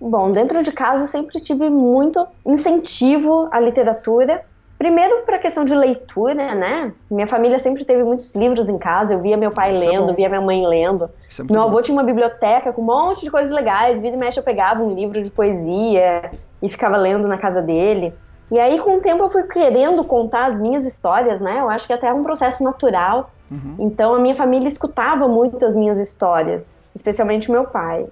Bom, 0.00 0.32
dentro 0.32 0.62
de 0.62 0.72
casa 0.72 1.04
eu 1.04 1.06
sempre 1.06 1.38
tive 1.40 1.68
muito 1.68 2.26
incentivo 2.46 3.48
à 3.50 3.60
literatura. 3.60 4.42
Primeiro 4.78 5.24
para 5.26 5.36
a 5.36 5.38
questão 5.38 5.62
de 5.62 5.74
leitura, 5.74 6.54
né? 6.54 6.94
Minha 7.10 7.26
família 7.26 7.58
sempre 7.58 7.84
teve 7.84 8.02
muitos 8.02 8.34
livros 8.34 8.66
em 8.66 8.78
casa. 8.78 9.12
Eu 9.12 9.20
via 9.20 9.36
meu 9.36 9.50
pai 9.50 9.74
Isso 9.74 9.86
é 9.86 9.90
lendo, 9.90 10.10
é 10.10 10.14
via 10.14 10.28
minha 10.30 10.40
mãe 10.40 10.66
lendo. 10.66 11.10
É 11.38 11.52
meu 11.52 11.60
avô 11.60 11.76
bom. 11.76 11.82
tinha 11.82 11.94
uma 11.94 12.02
biblioteca 12.02 12.72
com 12.72 12.80
um 12.80 12.86
monte 12.86 13.20
de 13.20 13.30
coisas 13.30 13.52
legais. 13.52 14.00
Vida 14.00 14.16
e 14.16 14.18
mexe 14.18 14.40
eu 14.40 14.42
pegava 14.42 14.82
um 14.82 14.94
livro 14.94 15.22
de 15.22 15.30
poesia 15.30 16.30
e 16.62 16.68
ficava 16.70 16.96
lendo 16.96 17.28
na 17.28 17.36
casa 17.36 17.60
dele. 17.60 18.14
E 18.50 18.58
aí, 18.58 18.80
com 18.80 18.96
o 18.96 19.00
tempo, 19.00 19.22
eu 19.22 19.28
fui 19.28 19.44
querendo 19.44 20.02
contar 20.02 20.46
as 20.46 20.58
minhas 20.58 20.84
histórias, 20.84 21.40
né? 21.40 21.60
Eu 21.60 21.70
acho 21.70 21.86
que 21.86 21.92
até 21.92 22.08
é 22.08 22.12
um 22.12 22.24
processo 22.24 22.64
natural. 22.64 23.30
Uhum. 23.50 23.76
Então, 23.78 24.14
a 24.14 24.18
minha 24.18 24.34
família 24.34 24.66
escutava 24.66 25.28
muito 25.28 25.64
as 25.64 25.76
minhas 25.76 25.98
histórias, 25.98 26.82
especialmente 26.94 27.50
meu 27.50 27.64
pai. 27.64 28.06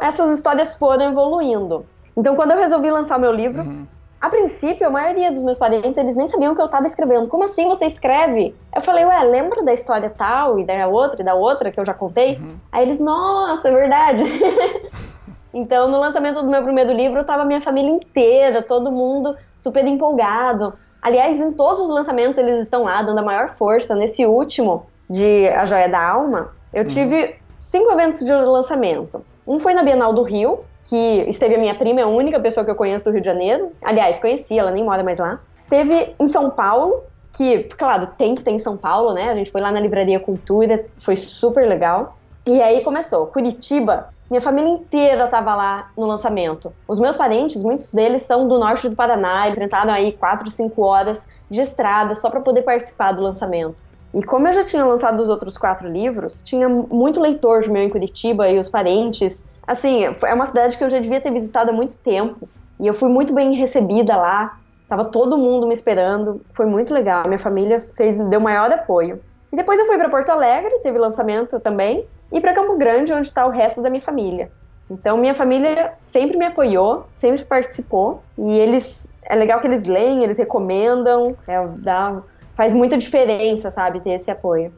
Essas 0.00 0.36
histórias 0.36 0.76
foram 0.76 1.10
evoluindo. 1.10 1.86
Então, 2.16 2.34
quando 2.34 2.52
eu 2.52 2.58
resolvi 2.58 2.90
lançar 2.90 3.16
o 3.16 3.20
meu 3.20 3.32
livro, 3.32 3.62
uhum. 3.62 3.86
a 4.20 4.28
princípio, 4.28 4.86
a 4.86 4.90
maioria 4.90 5.30
dos 5.30 5.42
meus 5.42 5.58
parentes, 5.58 5.96
eles 5.96 6.14
nem 6.14 6.28
sabiam 6.28 6.52
o 6.52 6.54
que 6.54 6.60
eu 6.60 6.66
estava 6.66 6.86
escrevendo. 6.86 7.26
Como 7.28 7.44
assim 7.44 7.66
você 7.66 7.86
escreve? 7.86 8.54
Eu 8.74 8.80
falei, 8.80 9.04
ué, 9.04 9.22
lembra 9.24 9.62
da 9.62 9.72
história 9.72 10.10
tal, 10.10 10.58
e 10.58 10.64
da 10.64 10.86
outra, 10.86 11.22
e 11.22 11.24
da 11.24 11.34
outra 11.34 11.70
que 11.70 11.80
eu 11.80 11.84
já 11.84 11.94
contei? 11.94 12.36
Uhum. 12.36 12.56
Aí 12.70 12.84
eles, 12.84 13.00
nossa, 13.00 13.68
é 13.68 13.72
verdade. 13.72 14.22
Então, 15.54 15.86
no 15.88 15.98
lançamento 15.98 16.42
do 16.42 16.48
meu 16.48 16.62
primeiro 16.62 16.92
livro, 16.92 17.20
estava 17.20 17.44
minha 17.44 17.60
família 17.60 17.90
inteira, 17.90 18.62
todo 18.62 18.90
mundo 18.90 19.36
super 19.54 19.86
empolgado. 19.86 20.72
Aliás, 21.00 21.38
em 21.38 21.52
todos 21.52 21.80
os 21.80 21.90
lançamentos 21.90 22.38
eles 22.38 22.62
estão 22.62 22.84
lá, 22.84 23.02
dando 23.02 23.18
a 23.18 23.22
maior 23.22 23.50
força. 23.50 23.94
Nesse 23.94 24.24
último, 24.24 24.86
de 25.10 25.48
A 25.48 25.64
Joia 25.64 25.88
da 25.88 26.02
Alma, 26.02 26.52
eu 26.72 26.82
uhum. 26.82 26.88
tive 26.88 27.36
cinco 27.50 27.92
eventos 27.92 28.24
de 28.24 28.32
lançamento. 28.32 29.22
Um 29.46 29.58
foi 29.58 29.74
na 29.74 29.82
Bienal 29.82 30.12
do 30.12 30.22
Rio, 30.22 30.60
que 30.88 31.24
esteve 31.28 31.56
a 31.56 31.58
minha 31.58 31.74
prima, 31.74 32.00
é 32.00 32.04
a 32.04 32.08
única 32.08 32.38
pessoa 32.38 32.64
que 32.64 32.70
eu 32.70 32.76
conheço 32.76 33.04
do 33.04 33.10
Rio 33.10 33.20
de 33.20 33.26
Janeiro. 33.26 33.72
Aliás, 33.82 34.20
conheci, 34.20 34.58
ela 34.58 34.70
nem 34.70 34.84
mora 34.84 35.02
mais 35.02 35.18
lá. 35.18 35.40
Teve 35.68 36.14
em 36.18 36.28
São 36.28 36.50
Paulo, 36.50 37.02
que, 37.32 37.64
claro, 37.64 38.08
tem 38.18 38.34
que 38.34 38.44
ter 38.44 38.50
em 38.50 38.58
São 38.58 38.76
Paulo, 38.76 39.12
né? 39.14 39.30
A 39.30 39.34
gente 39.34 39.50
foi 39.50 39.60
lá 39.60 39.72
na 39.72 39.80
Livraria 39.80 40.20
Cultura, 40.20 40.84
foi 40.96 41.16
super 41.16 41.66
legal. 41.66 42.16
E 42.46 42.60
aí 42.60 42.82
começou. 42.82 43.26
Curitiba 43.26 44.08
minha 44.32 44.40
família 44.40 44.70
inteira 44.70 45.24
estava 45.24 45.54
lá 45.54 45.90
no 45.94 46.06
lançamento. 46.06 46.72
Os 46.88 46.98
meus 46.98 47.16
parentes, 47.16 47.62
muitos 47.62 47.92
deles 47.92 48.22
são 48.22 48.48
do 48.48 48.58
norte 48.58 48.88
do 48.88 48.96
Paraná, 48.96 49.46
enfrentaram 49.46 49.92
aí 49.92 50.12
4, 50.12 50.50
5 50.50 50.82
horas 50.82 51.28
de 51.50 51.60
estrada 51.60 52.14
só 52.14 52.30
para 52.30 52.40
poder 52.40 52.62
participar 52.62 53.12
do 53.12 53.22
lançamento. 53.22 53.82
E 54.14 54.22
como 54.22 54.46
eu 54.46 54.52
já 54.52 54.64
tinha 54.64 54.84
lançado 54.84 55.20
os 55.20 55.28
outros 55.28 55.56
quatro 55.56 55.88
livros, 55.88 56.42
tinha 56.42 56.68
muito 56.68 57.20
leitor 57.20 57.66
meu 57.68 57.82
em 57.82 57.88
Curitiba 57.88 58.48
e 58.48 58.58
os 58.58 58.68
parentes. 58.68 59.44
Assim, 59.66 60.04
é 60.04 60.34
uma 60.34 60.46
cidade 60.46 60.76
que 60.76 60.84
eu 60.84 60.90
já 60.90 60.98
devia 60.98 61.20
ter 61.20 61.32
visitado 61.32 61.70
há 61.70 61.72
muito 61.72 61.96
tempo. 61.98 62.48
E 62.78 62.86
eu 62.86 62.92
fui 62.92 63.08
muito 63.08 63.32
bem 63.32 63.54
recebida 63.54 64.16
lá. 64.16 64.58
Tava 64.88 65.06
todo 65.06 65.38
mundo 65.38 65.66
me 65.66 65.72
esperando. 65.72 66.42
Foi 66.50 66.66
muito 66.66 66.92
legal. 66.92 67.22
Minha 67.26 67.38
família 67.38 67.80
fez, 67.96 68.18
deu 68.18 68.40
maior 68.40 68.70
apoio. 68.70 69.20
E 69.52 69.56
depois 69.56 69.78
eu 69.78 69.86
fui 69.86 69.96
para 69.96 70.08
Porto 70.08 70.30
Alegre, 70.30 70.78
teve 70.82 70.98
lançamento 70.98 71.60
também 71.60 72.06
e 72.32 72.40
para 72.40 72.54
Campo 72.54 72.76
Grande, 72.76 73.12
onde 73.12 73.26
está 73.26 73.46
o 73.46 73.50
resto 73.50 73.82
da 73.82 73.90
minha 73.90 74.00
família. 74.00 74.50
Então, 74.90 75.16
minha 75.16 75.34
família 75.34 75.92
sempre 76.00 76.36
me 76.36 76.46
apoiou, 76.46 77.06
sempre 77.14 77.44
participou, 77.44 78.22
e 78.36 78.58
eles 78.58 79.12
é 79.24 79.36
legal 79.36 79.60
que 79.60 79.66
eles 79.66 79.84
leem, 79.84 80.24
eles 80.24 80.38
recomendam, 80.38 81.36
é, 81.46 81.66
dá, 81.78 82.22
faz 82.54 82.74
muita 82.74 82.96
diferença, 82.96 83.70
sabe, 83.70 84.00
ter 84.00 84.10
esse 84.10 84.30
apoio. 84.30 84.70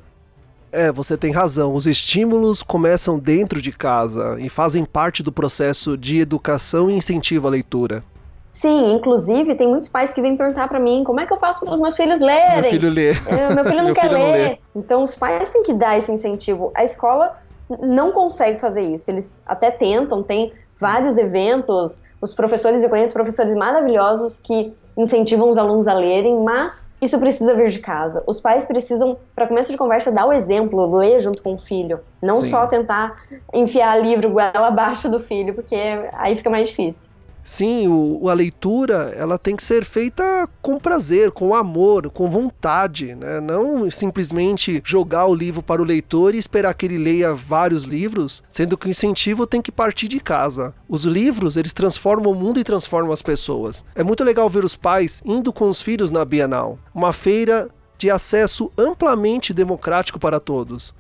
É, 0.72 0.90
você 0.90 1.16
tem 1.16 1.30
razão. 1.30 1.74
Os 1.74 1.86
estímulos 1.86 2.62
começam 2.62 3.16
dentro 3.18 3.62
de 3.62 3.70
casa 3.70 4.36
e 4.40 4.48
fazem 4.48 4.84
parte 4.84 5.22
do 5.22 5.30
processo 5.30 5.96
de 5.96 6.18
educação 6.18 6.90
e 6.90 6.94
incentivo 6.94 7.46
à 7.46 7.50
leitura. 7.50 8.02
Sim, 8.48 8.92
inclusive 8.92 9.54
tem 9.54 9.68
muitos 9.68 9.88
pais 9.88 10.12
que 10.12 10.20
vêm 10.20 10.36
perguntar 10.36 10.68
para 10.68 10.78
mim 10.78 11.02
como 11.04 11.20
é 11.20 11.26
que 11.26 11.32
eu 11.32 11.36
faço 11.36 11.64
para 11.64 11.74
os 11.74 11.80
meus 11.80 11.96
filhos 11.96 12.20
lerem. 12.20 12.60
Meu 12.60 12.70
filho 12.70 12.90
lê. 12.90 13.10
É, 13.10 13.54
meu 13.54 13.64
filho 13.64 13.76
não 13.78 13.84
meu 13.86 13.94
quer 13.94 14.02
filho 14.02 14.14
ler. 14.14 14.20
Não 14.20 14.32
lê. 14.32 14.58
Então 14.76 15.02
os 15.02 15.14
pais 15.14 15.50
têm 15.50 15.62
que 15.62 15.72
dar 15.72 15.98
esse 15.98 16.10
incentivo. 16.10 16.72
A 16.74 16.84
escola 16.84 17.36
não 17.80 18.12
consegue 18.12 18.60
fazer 18.60 18.82
isso. 18.82 19.10
Eles 19.10 19.42
até 19.46 19.70
tentam, 19.70 20.22
tem 20.22 20.52
vários 20.78 21.18
eventos. 21.18 22.02
Os 22.20 22.34
professores, 22.34 22.82
eu 22.82 22.88
conheço 22.88 23.12
professores 23.12 23.56
maravilhosos 23.56 24.40
que 24.40 24.72
incentivam 24.96 25.48
os 25.48 25.58
alunos 25.58 25.88
a 25.88 25.94
lerem, 25.94 26.42
mas 26.42 26.92
isso 27.00 27.18
precisa 27.18 27.54
vir 27.54 27.70
de 27.70 27.80
casa. 27.80 28.22
Os 28.26 28.40
pais 28.40 28.66
precisam, 28.66 29.16
para 29.34 29.46
começo 29.46 29.70
de 29.70 29.78
conversa, 29.78 30.12
dar 30.12 30.26
o 30.26 30.32
exemplo, 30.32 30.96
ler 30.96 31.20
junto 31.20 31.42
com 31.42 31.54
o 31.54 31.58
filho. 31.58 31.98
Não 32.22 32.36
Sim. 32.36 32.50
só 32.50 32.66
tentar 32.66 33.22
enfiar 33.52 34.00
livro 34.00 34.30
goela 34.30 34.68
abaixo 34.68 35.08
do 35.08 35.18
filho, 35.18 35.54
porque 35.54 35.76
aí 36.12 36.36
fica 36.36 36.50
mais 36.50 36.68
difícil. 36.68 37.08
Sim, 37.44 37.88
o, 37.88 38.28
a 38.30 38.32
leitura 38.32 39.14
ela 39.14 39.38
tem 39.38 39.54
que 39.54 39.62
ser 39.62 39.84
feita 39.84 40.48
com 40.62 40.78
prazer, 40.78 41.30
com 41.30 41.54
amor, 41.54 42.10
com 42.10 42.30
vontade, 42.30 43.14
né? 43.14 43.38
Não 43.38 43.90
simplesmente 43.90 44.82
jogar 44.82 45.26
o 45.26 45.34
livro 45.34 45.62
para 45.62 45.82
o 45.82 45.84
leitor 45.84 46.34
e 46.34 46.38
esperar 46.38 46.72
que 46.72 46.86
ele 46.86 46.96
leia 46.96 47.34
vários 47.34 47.84
livros, 47.84 48.42
sendo 48.48 48.78
que 48.78 48.88
o 48.88 48.90
incentivo 48.90 49.46
tem 49.46 49.60
que 49.60 49.70
partir 49.70 50.08
de 50.08 50.18
casa. 50.20 50.74
Os 50.88 51.04
livros, 51.04 51.58
eles 51.58 51.74
transformam 51.74 52.32
o 52.32 52.34
mundo 52.34 52.58
e 52.58 52.64
transformam 52.64 53.12
as 53.12 53.20
pessoas. 53.20 53.84
É 53.94 54.02
muito 54.02 54.24
legal 54.24 54.48
ver 54.48 54.64
os 54.64 54.74
pais 54.74 55.20
indo 55.24 55.52
com 55.52 55.68
os 55.68 55.82
filhos 55.82 56.10
na 56.10 56.24
Bienal, 56.24 56.78
uma 56.94 57.12
feira 57.12 57.68
de 57.98 58.10
acesso 58.10 58.72
amplamente 58.76 59.52
democrático 59.52 60.18
para 60.18 60.40
todos. 60.40 60.94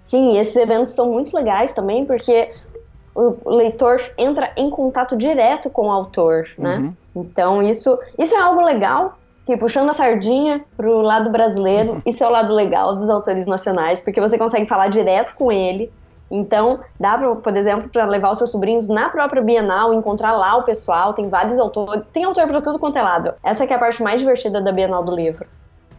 Sim, 0.00 0.38
esses 0.38 0.54
eventos 0.56 0.94
são 0.94 1.10
muito 1.10 1.34
legais 1.34 1.72
também, 1.72 2.04
porque 2.04 2.52
o 3.14 3.50
leitor 3.50 4.00
entra 4.16 4.52
em 4.56 4.70
contato 4.70 5.16
direto 5.16 5.70
com 5.70 5.88
o 5.88 5.90
autor, 5.90 6.48
né? 6.56 6.76
Uhum. 6.76 6.94
Então 7.16 7.62
isso, 7.62 7.98
isso 8.18 8.34
é 8.34 8.38
algo 8.38 8.62
legal 8.62 9.18
que 9.44 9.56
puxando 9.56 9.90
a 9.90 9.94
sardinha 9.94 10.64
pro 10.76 11.02
lado 11.02 11.30
brasileiro, 11.30 11.92
uhum. 11.92 12.02
isso 12.06 12.22
é 12.22 12.26
o 12.26 12.30
lado 12.30 12.54
legal 12.54 12.96
dos 12.96 13.10
autores 13.10 13.46
nacionais, 13.46 14.02
porque 14.02 14.20
você 14.20 14.38
consegue 14.38 14.66
falar 14.66 14.88
direto 14.88 15.34
com 15.34 15.50
ele. 15.50 15.92
Então, 16.30 16.80
dá 16.98 17.18
para, 17.18 17.34
por 17.36 17.54
exemplo, 17.54 17.90
para 17.90 18.06
levar 18.06 18.30
os 18.30 18.38
seus 18.38 18.50
sobrinhos 18.50 18.88
na 18.88 19.10
própria 19.10 19.42
Bienal, 19.42 19.92
encontrar 19.92 20.32
lá 20.32 20.56
o 20.56 20.62
pessoal, 20.62 21.12
tem 21.12 21.28
vários 21.28 21.58
autores, 21.58 22.02
tem 22.10 22.24
autor 22.24 22.46
para 22.46 22.58
tudo 22.62 22.78
quanto 22.78 22.96
é 22.96 23.02
lado. 23.02 23.34
Essa 23.44 23.64
é 23.64 23.74
a 23.74 23.78
parte 23.78 24.02
mais 24.02 24.18
divertida 24.18 24.58
da 24.58 24.72
Bienal 24.72 25.04
do 25.04 25.14
livro. 25.14 25.44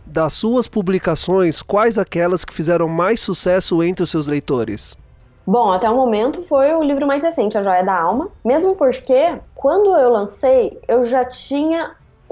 Das 0.04 0.34
suas 0.34 0.68
publicações, 0.68 1.62
quais 1.62 2.00
aquelas 2.00 2.44
que 2.44 2.54
fizeram 2.54 2.88
mais 2.88 3.22
sucesso 3.22 3.84
entre 3.84 4.02
os 4.04 4.10
seus 4.10 4.26
leitores? 4.26 4.98
Bom, 5.46 5.72
até 5.72 5.90
o 5.90 5.96
momento 5.96 6.42
foi 6.44 6.74
o 6.74 6.84
livro 6.84 7.06
mais 7.06 7.22
recente, 7.22 7.58
A 7.58 7.64
Joia 7.64 7.84
da 7.84 8.00
Alma. 8.00 8.30
Mesmo 8.44 8.76
porque, 8.76 9.38
quando 9.54 9.96
eu 9.98 10.10
lancei, 10.10 10.80
eu 10.88 11.06
já 11.06 11.26
tinha 11.26 11.92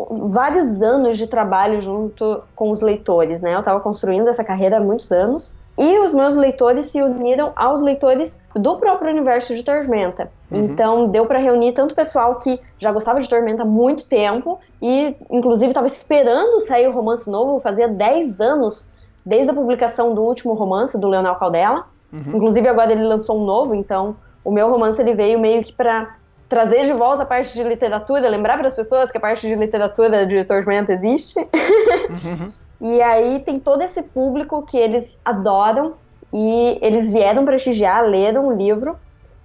vários 0.10 0.82
anos 0.82 1.18
de 1.18 1.28
trabalho 1.28 1.80
junto 1.80 2.42
com 2.56 2.72
os 2.72 2.82
leitores, 2.82 3.42
né? 3.42 3.54
Eu 3.54 3.60
estava 3.60 3.80
construindo 3.80 4.28
essa 4.30 4.44
carreira 4.44 4.78
há 4.78 4.80
muitos 4.80 5.12
anos. 5.12 5.60
E 5.78 6.00
os 6.00 6.14
meus 6.14 6.36
leitores 6.36 6.88
se 6.88 7.02
uniram 7.02 7.54
aos 7.56 7.82
leitores 7.82 8.42
do 8.54 8.78
próprio 8.78 9.10
universo 9.10 9.56
de 9.56 9.64
Tormenta. 9.64 10.30
Uhum. 10.52 10.66
Então, 10.66 11.08
deu 11.08 11.26
para 11.26 11.40
reunir 11.40 11.72
tanto 11.74 11.96
pessoal 11.96 12.36
que 12.36 12.60
já 12.78 12.92
gostava 12.92 13.20
de 13.20 13.28
Tormenta 13.28 13.64
há 13.64 13.66
muito 13.66 14.06
tempo 14.06 14.60
e, 14.82 15.16
inclusive, 15.30 15.68
estava 15.68 15.88
esperando 15.88 16.60
sair 16.60 16.88
o 16.88 16.92
romance 16.92 17.30
novo, 17.30 17.60
fazia 17.60 17.88
10 17.88 18.42
anos 18.42 18.92
desde 19.26 19.50
a 19.50 19.54
publicação 19.54 20.14
do 20.14 20.22
último 20.22 20.54
romance 20.54 21.00
do 21.00 21.08
Leonel 21.08 21.36
Caldela. 21.36 21.86
Uhum. 22.12 22.36
Inclusive 22.36 22.68
agora 22.68 22.92
ele 22.92 23.04
lançou 23.04 23.42
um 23.42 23.46
novo, 23.46 23.74
então 23.74 24.16
o 24.44 24.52
meu 24.52 24.70
romance 24.70 25.02
ele 25.02 25.14
veio 25.14 25.40
meio 25.40 25.64
que 25.64 25.72
para 25.72 26.16
trazer 26.50 26.86
de 26.86 26.92
volta 26.92 27.24
a 27.24 27.26
parte 27.26 27.54
de 27.54 27.64
literatura, 27.64 28.28
lembrar 28.28 28.58
para 28.58 28.68
as 28.68 28.74
pessoas 28.74 29.10
que 29.10 29.18
a 29.18 29.22
parte 29.22 29.48
de 29.48 29.56
literatura 29.56 30.26
de 30.26 30.44
Tormenta 30.44 30.92
existe. 30.92 31.40
Uhum. 31.40 32.52
e 32.82 33.02
aí 33.02 33.40
tem 33.40 33.58
todo 33.58 33.82
esse 33.82 34.02
público 34.04 34.62
que 34.64 34.78
eles 34.78 35.18
adoram 35.24 35.94
e 36.34 36.78
eles 36.82 37.12
vieram 37.12 37.46
prestigiar, 37.46 38.04
leram 38.04 38.48
o 38.48 38.54
livro. 38.54 38.98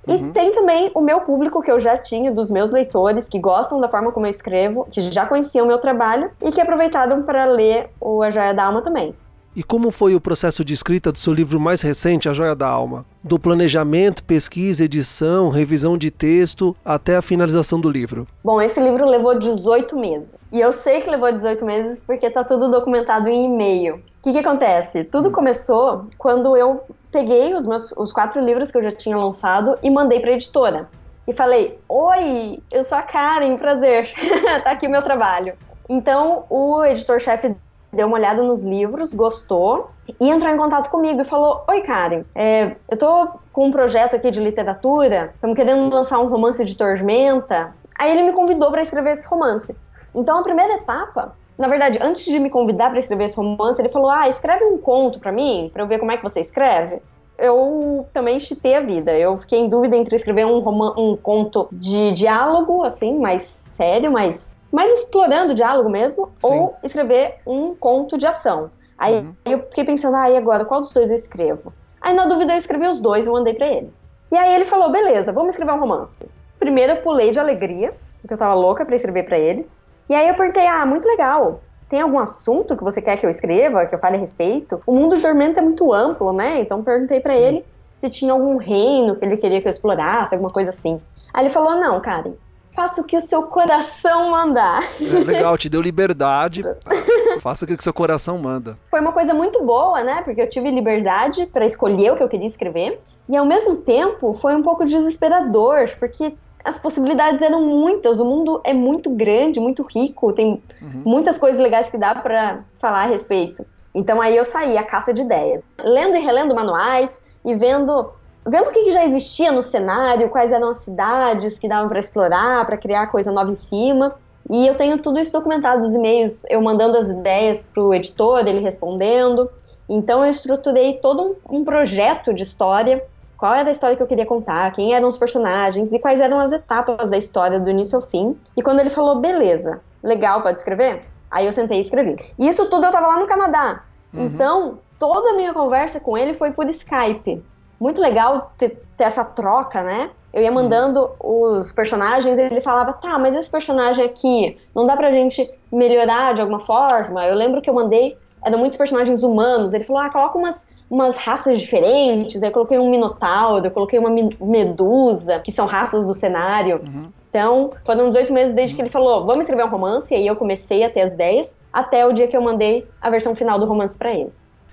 E 0.09 0.15
uhum. 0.15 0.33
tem 0.33 0.53
também 0.53 0.91
o 0.95 1.01
meu 1.01 1.21
público 1.21 1.63
que 1.63 1.71
eu 1.71 1.79
já 1.79 1.97
tinha, 1.97 2.31
dos 2.31 2.49
meus 2.49 2.71
leitores, 2.71 3.29
que 3.29 3.39
gostam 3.39 3.81
da 3.81 3.89
forma 3.89 4.13
como 4.13 4.27
eu 4.27 4.31
escrevo, 4.31 4.87
que 4.91 5.01
já 5.13 5.27
conheciam 5.27 5.65
o 5.65 5.69
meu 5.69 5.79
trabalho 5.79 6.31
e 6.41 6.51
que 6.51 6.61
aproveitaram 6.61 7.23
para 7.23 7.45
ler 7.45 7.91
o 8.01 8.23
A 8.23 8.31
Joia 8.31 8.55
da 8.55 8.65
Alma 8.65 8.83
também. 8.83 9.15
E 9.57 9.63
como 9.63 9.91
foi 9.91 10.15
o 10.15 10.21
processo 10.21 10.63
de 10.63 10.75
escrita 10.75 11.11
do 11.11 11.19
seu 11.19 11.33
livro 11.33 11.59
mais 11.59 11.81
recente, 11.81 12.29
A 12.29 12.35
Joia 12.35 12.55
da 12.55 12.69
Alma? 12.69 13.07
Do 13.25 13.39
planejamento, 13.39 14.23
pesquisa, 14.23 14.85
edição, 14.85 15.49
revisão 15.49 15.97
de 15.97 16.11
texto 16.11 16.77
até 16.85 17.17
a 17.17 17.23
finalização 17.23 17.81
do 17.81 17.89
livro? 17.89 18.27
Bom, 18.45 18.61
esse 18.61 18.79
livro 18.79 19.07
levou 19.07 19.39
18 19.39 19.99
meses. 19.99 20.35
E 20.53 20.61
eu 20.61 20.75
sei 20.75 21.01
que 21.01 21.09
levou 21.09 21.33
18 21.33 21.65
meses 21.65 22.03
porque 22.07 22.27
está 22.27 22.45
tudo 22.45 22.71
documentado 22.71 23.31
em 23.31 23.47
e-mail. 23.47 23.95
O 23.95 24.01
que, 24.25 24.33
que 24.33 24.39
acontece? 24.41 25.05
Tudo 25.05 25.31
começou 25.31 26.05
quando 26.19 26.55
eu 26.55 26.83
peguei 27.11 27.55
os 27.55 27.67
meus 27.67 27.93
os 27.93 28.13
quatro 28.13 28.45
livros 28.45 28.71
que 28.71 28.77
eu 28.77 28.83
já 28.83 28.93
tinha 28.93 29.17
lançado 29.17 29.79
e 29.83 29.89
mandei 29.89 30.21
para 30.21 30.33
a 30.33 30.35
editora. 30.35 30.87
e 31.27 31.33
falei: 31.33 31.79
Oi, 31.89 32.59
eu 32.71 32.85
sou 32.85 32.99
a 32.99 33.03
Karen, 33.03 33.57
prazer, 33.57 34.13
tá 34.63 34.73
aqui 34.73 34.87
o 34.87 34.91
meu 34.91 35.01
trabalho. 35.01 35.55
Então 35.89 36.45
o 36.51 36.85
editor-chefe 36.85 37.57
deu 37.97 38.07
uma 38.07 38.17
olhada 38.17 38.43
nos 38.43 38.63
livros, 38.63 39.15
gostou 39.15 39.91
e 40.21 40.31
entrou 40.31 40.53
em 40.53 40.57
contato 40.57 40.91
comigo 40.91 41.21
e 41.21 41.25
falou: 41.25 41.65
Oi, 41.69 41.81
Karen, 41.81 42.23
é, 42.35 42.77
eu 42.89 42.97
tô 42.97 43.29
com 43.53 43.67
um 43.67 43.73
projeto 43.73 44.15
aqui 44.15 44.31
de 44.31 44.41
literatura, 44.41 45.33
estamos 45.35 45.57
querendo 45.57 45.93
lançar 45.93 46.19
um 46.19 46.29
romance 46.29 46.65
de 46.65 46.77
Tormenta. 46.77 47.75
Aí 47.99 48.13
ele 48.13 48.25
me 48.25 48.33
convidou 48.33 48.71
para 48.71 48.83
escrever 48.83 49.13
esse 49.13 49.27
romance. 49.27 49.75
Então 50.15 50.39
a 50.39 50.43
primeira 50.43 50.75
etapa, 50.75 51.35
na 51.59 51.67
verdade, 51.67 51.99
antes 52.01 52.25
de 52.25 52.39
me 52.39 52.51
convidar 52.51 52.91
para 52.91 52.99
escrever 52.99 53.25
esse 53.25 53.37
romance, 53.37 53.81
ele 53.81 53.89
falou: 53.89 54.11
Ah, 54.11 54.29
escreve 54.29 54.65
um 54.65 54.79
conto 54.79 55.19
para 55.19 55.33
mim, 55.33 55.71
para 55.73 55.83
eu 55.83 55.87
ver 55.87 55.99
como 55.99 56.13
é 56.13 56.17
que 56.17 56.23
você 56.23 56.41
escreve 56.41 57.01
eu 57.39 58.07
também 58.13 58.41
chitei 58.41 58.75
a 58.75 58.81
vida. 58.81 59.13
Eu 59.13 59.39
fiquei 59.39 59.59
em 59.61 59.69
dúvida 59.69 59.97
entre 59.97 60.17
escrever 60.17 60.47
um, 60.47 60.59
um 60.99 61.17
conto 61.17 61.69
de 61.71 62.13
diálogo, 62.13 62.83
assim, 62.83 63.19
mais 63.19 63.43
sério, 63.43 64.11
mais, 64.11 64.56
mais 64.77 64.93
explorando 64.93 65.53
o 65.53 65.55
diálogo 65.55 65.89
mesmo, 65.89 66.29
Sim. 66.39 66.53
ou 66.53 66.77
escrever 66.83 67.37
um 67.47 67.75
conto 67.75 68.19
de 68.19 68.27
ação. 68.27 68.71
Aí 68.99 69.15
uhum. 69.15 69.35
eu 69.47 69.61
fiquei 69.61 69.85
pensando, 69.85 70.19
ah, 70.19 70.29
e 70.29 70.37
agora, 70.37 70.67
qual 70.67 70.83
dos 70.83 70.93
dois 70.93 71.09
eu 71.09 71.17
escrevo? 71.17 71.73
Aí 71.99 72.13
na 72.13 72.27
dúvida 72.27 72.53
eu 72.53 72.59
escrevi 72.59 72.87
os 72.87 73.01
dois 73.01 73.27
e 73.27 73.31
mandei 73.31 73.55
para 73.55 73.67
ele. 73.67 73.91
E 74.31 74.37
aí 74.37 74.55
ele 74.55 74.67
falou, 74.67 74.93
beleza, 74.93 75.33
vamos 75.33 75.55
escrever 75.55 75.73
um 75.73 75.81
romance. 75.81 76.29
Primeiro 76.59 76.93
eu 76.93 76.97
pulei 76.99 77.31
de 77.31 77.41
alegria, 77.41 77.95
porque 78.21 78.35
eu 78.35 78.39
tava 78.39 78.53
louca 78.53 78.85
para 78.85 78.95
escrever 78.95 79.23
para 79.23 79.39
eles. 79.39 79.83
E 80.11 80.15
aí 80.15 80.29
eu 80.29 80.35
perguntei, 80.35 80.67
ah, 80.67 80.85
muito 80.85 81.09
legal 81.09 81.63
tem 81.89 82.01
algum 82.01 82.19
assunto 82.19 82.77
que 82.77 82.83
você 82.83 83.01
quer 83.01 83.17
que 83.17 83.25
eu 83.25 83.31
escreva, 83.31 83.87
que 83.87 83.95
eu 83.95 83.99
fale 83.99 84.17
a 84.17 84.19
respeito? 84.19 84.83
O 84.85 84.93
mundo 84.93 85.17
de 85.17 85.23
Tormenta 85.23 85.61
é 85.61 85.63
muito 85.63 85.93
amplo, 85.93 86.33
né? 86.33 86.61
Então 86.61 86.83
perguntei 86.83 87.21
para 87.21 87.35
ele 87.35 87.65
se 87.97 88.11
tinha 88.11 88.33
algum 88.33 88.57
reino 88.57 89.17
que 89.17 89.25
ele 89.25 89.37
queria 89.37 89.61
que 89.61 89.69
eu 89.69 89.71
explorasse, 89.71 90.35
alguma 90.35 90.51
coisa 90.51 90.71
assim. 90.71 91.01
Aí 91.33 91.45
ele 91.45 91.49
falou: 91.49 91.77
Não, 91.77 92.01
Karen, 92.01 92.33
faça 92.77 93.01
o 93.01 93.05
que 93.05 93.17
o 93.17 93.21
seu 93.21 93.45
coração 93.45 94.31
mandar. 94.31 94.83
É 95.01 95.25
legal, 95.25 95.57
te 95.57 95.67
deu 95.69 95.81
liberdade. 95.81 96.63
faça 97.41 97.65
o 97.65 97.69
que 97.69 97.73
o 97.73 97.83
seu 97.83 97.95
coração 97.95 98.37
manda. 98.39 98.79
Foi 98.85 99.01
uma 99.01 99.13
coisa 99.13 99.33
muito 99.33 99.65
boa, 99.65 100.05
né? 100.05 100.21
Porque 100.23 100.43
eu 100.43 100.49
tive 100.49 100.71
liberdade 100.71 101.47
para 101.47 101.65
escolher 101.65 102.13
o 102.13 102.17
que 102.17 102.23
eu 102.23 102.29
queria 102.29 102.47
escrever. 102.47 103.01
E 103.27 103.35
ao 103.35 103.47
mesmo 103.47 103.77
tempo 103.77 104.35
foi 104.35 104.55
um 104.55 104.63
pouco 104.63 104.85
desesperador, 104.85 105.89
porque 105.99 106.35
as 106.63 106.79
possibilidades 106.79 107.41
eram 107.41 107.65
muitas. 107.65 108.21
O 108.21 108.25
mundo 108.27 108.61
é 108.63 108.75
muito 108.75 109.09
grande, 109.09 109.59
muito 109.59 109.83
rico, 109.83 110.33
tem 110.35 110.63
uhum. 110.83 111.03
muitas 111.05 111.39
coisas 111.39 111.59
legais 111.59 111.89
que 111.89 111.97
dá 111.97 112.15
para 112.15 112.61
falar 112.79 113.05
a 113.05 113.07
respeito. 113.07 113.65
Então 113.95 114.21
aí 114.21 114.37
eu 114.37 114.45
saí 114.45 114.77
a 114.77 114.85
caça 114.85 115.15
de 115.15 115.23
ideias, 115.23 115.63
lendo 115.83 116.15
e 116.15 116.21
relendo 116.21 116.55
manuais 116.55 117.23
e 117.43 117.55
vendo 117.55 118.11
vendo 118.47 118.69
o 118.69 118.73
que, 118.73 118.91
já 118.91 119.05
existia 119.05 119.51
no 119.53 119.63
cenário, 119.63 120.29
quais 120.29 120.53
eram 120.53 120.69
as 120.69 120.79
cidades 120.79 121.59
que 121.59 121.69
davam 121.69 121.89
para 121.89 121.99
explorar, 121.99 122.65
para 122.65 122.77
criar 122.77 123.09
coisa 123.09 123.33
nova 123.33 123.51
em 123.51 123.57
cima. 123.57 124.15
E 124.49 124.67
eu 124.67 124.77
tenho 124.77 124.99
tudo 124.99 125.19
isso 125.19 125.33
documentado, 125.33 125.85
os 125.85 125.95
e-mails, 125.95 126.45
eu 126.49 126.63
mandando 126.63 126.97
as 126.97 127.09
ideias 127.09 127.65
para 127.67 127.83
o 127.83 127.93
editor, 127.93 128.47
ele 128.47 128.61
respondendo. 128.61 129.51
Então 129.89 130.25
eu 130.25 130.31
estruturei 130.31 130.95
todo 130.95 131.37
um, 131.51 131.59
um 131.59 131.65
projeto 131.65 132.33
de 132.33 132.43
história 132.43 133.03
qual 133.37 133.55
era 133.55 133.69
a 133.69 133.73
história 133.73 133.97
que 133.97 134.03
eu 134.03 134.07
queria 134.07 134.25
contar, 134.25 134.73
quem 134.73 134.95
eram 134.95 135.09
os 135.09 135.17
personagens 135.17 135.93
e 135.93 135.99
quais 135.99 136.21
eram 136.21 136.41
as 136.41 136.53
etapas 136.53 137.11
da 137.11 137.19
história 137.19 137.61
do 137.61 137.69
início 137.69 137.97
ao 137.97 138.03
fim. 138.03 138.37
E 138.57 138.63
quando 138.63 138.81
ele 138.81 138.91
falou, 138.91 139.21
beleza, 139.21 139.81
legal, 140.03 140.43
pode 140.43 140.59
escrever? 140.59 141.03
Aí 141.31 141.45
eu 141.45 141.53
sentei 141.53 141.79
e 141.79 141.81
escrevi. 141.83 142.17
E 142.39 142.49
isso 142.49 142.65
tudo 142.71 142.87
eu 142.87 142.91
tava 142.91 143.09
lá 143.09 143.19
no 143.19 143.27
Canadá. 143.27 143.83
Uhum. 144.15 144.25
Então, 144.25 144.79
toda 144.99 145.31
a 145.31 145.33
minha 145.35 145.53
conversa 145.53 146.01
com 146.01 146.17
ele 146.17 146.33
foi 146.33 146.51
por 146.53 146.67
Skype. 146.69 147.45
Muito 147.79 148.01
legal 148.01 148.51
ter, 148.59 148.83
ter 148.97 149.05
essa 149.05 149.25
troca, 149.25 149.83
né? 149.83 150.11
Eu 150.33 150.43
ia 150.43 150.53
mandando 150.53 151.11
uhum. 151.21 151.59
os 151.59 151.73
personagens 151.73 152.39
e 152.39 152.43
ele 152.43 152.61
falava, 152.61 152.93
tá, 152.93 153.19
mas 153.19 153.35
esse 153.35 153.51
personagem 153.51 154.05
aqui, 154.05 154.59
não 154.75 154.87
dá 154.87 154.97
pra 154.97 155.11
gente 155.11 155.51
melhorar 155.73 156.35
de 156.35 156.41
alguma 156.41 156.61
forma? 156.61 157.27
Eu 157.27 157.35
lembro 157.35 157.63
que 157.63 157.71
eu 157.71 157.75
mandei, 157.75 158.17
eram 158.45 158.59
muitos 158.59 158.77
personagens 158.77 159.23
humanos. 159.23 159.73
Ele 159.73 159.85
falou, 159.85 160.03
ah, 160.03 160.11
coloca 160.11 160.37
umas 160.37 160.67
umas 160.91 161.17
raças 161.17 161.61
diferentes. 161.61 162.43
Eu 162.43 162.51
coloquei 162.51 162.79
um 162.79 162.91
minotauro, 162.91 163.67
eu 163.67 163.71
coloquei 163.71 163.99
uma 163.99 164.11
medusa, 164.41 165.41
que 165.41 165.53
são 165.53 165.67
raças 165.67 166.05
do 166.05 166.15
cenário. 166.15 166.81
Uhum. 166.85 167.03
Então, 167.29 167.71
foram 167.85 168.09
18 168.09 168.33
meses 168.33 168.55
desde 168.55 168.75
que 168.75 168.83
ele 168.83 168.89
falou, 168.89 169.27
vamos 169.27 169.41
escrever 169.41 169.65
um 169.65 169.69
romance, 169.69 170.13
e 170.15 170.17
aí 170.17 170.27
eu 170.27 170.37
comecei 170.37 170.85
a 170.85 170.91
ter 170.91 171.03
as 171.03 171.13
ideias, 171.13 171.55
até 171.71 172.07
o 172.07 172.13
dia 172.13 172.27
que 172.27 172.37
eu 172.37 172.41
mandei 172.41 172.87
a 173.01 173.11
versão 173.11 173.35
final 173.35 173.59
do 173.59 173.67
romance 173.67 173.99
para 173.99 174.13
ele. 174.13 174.33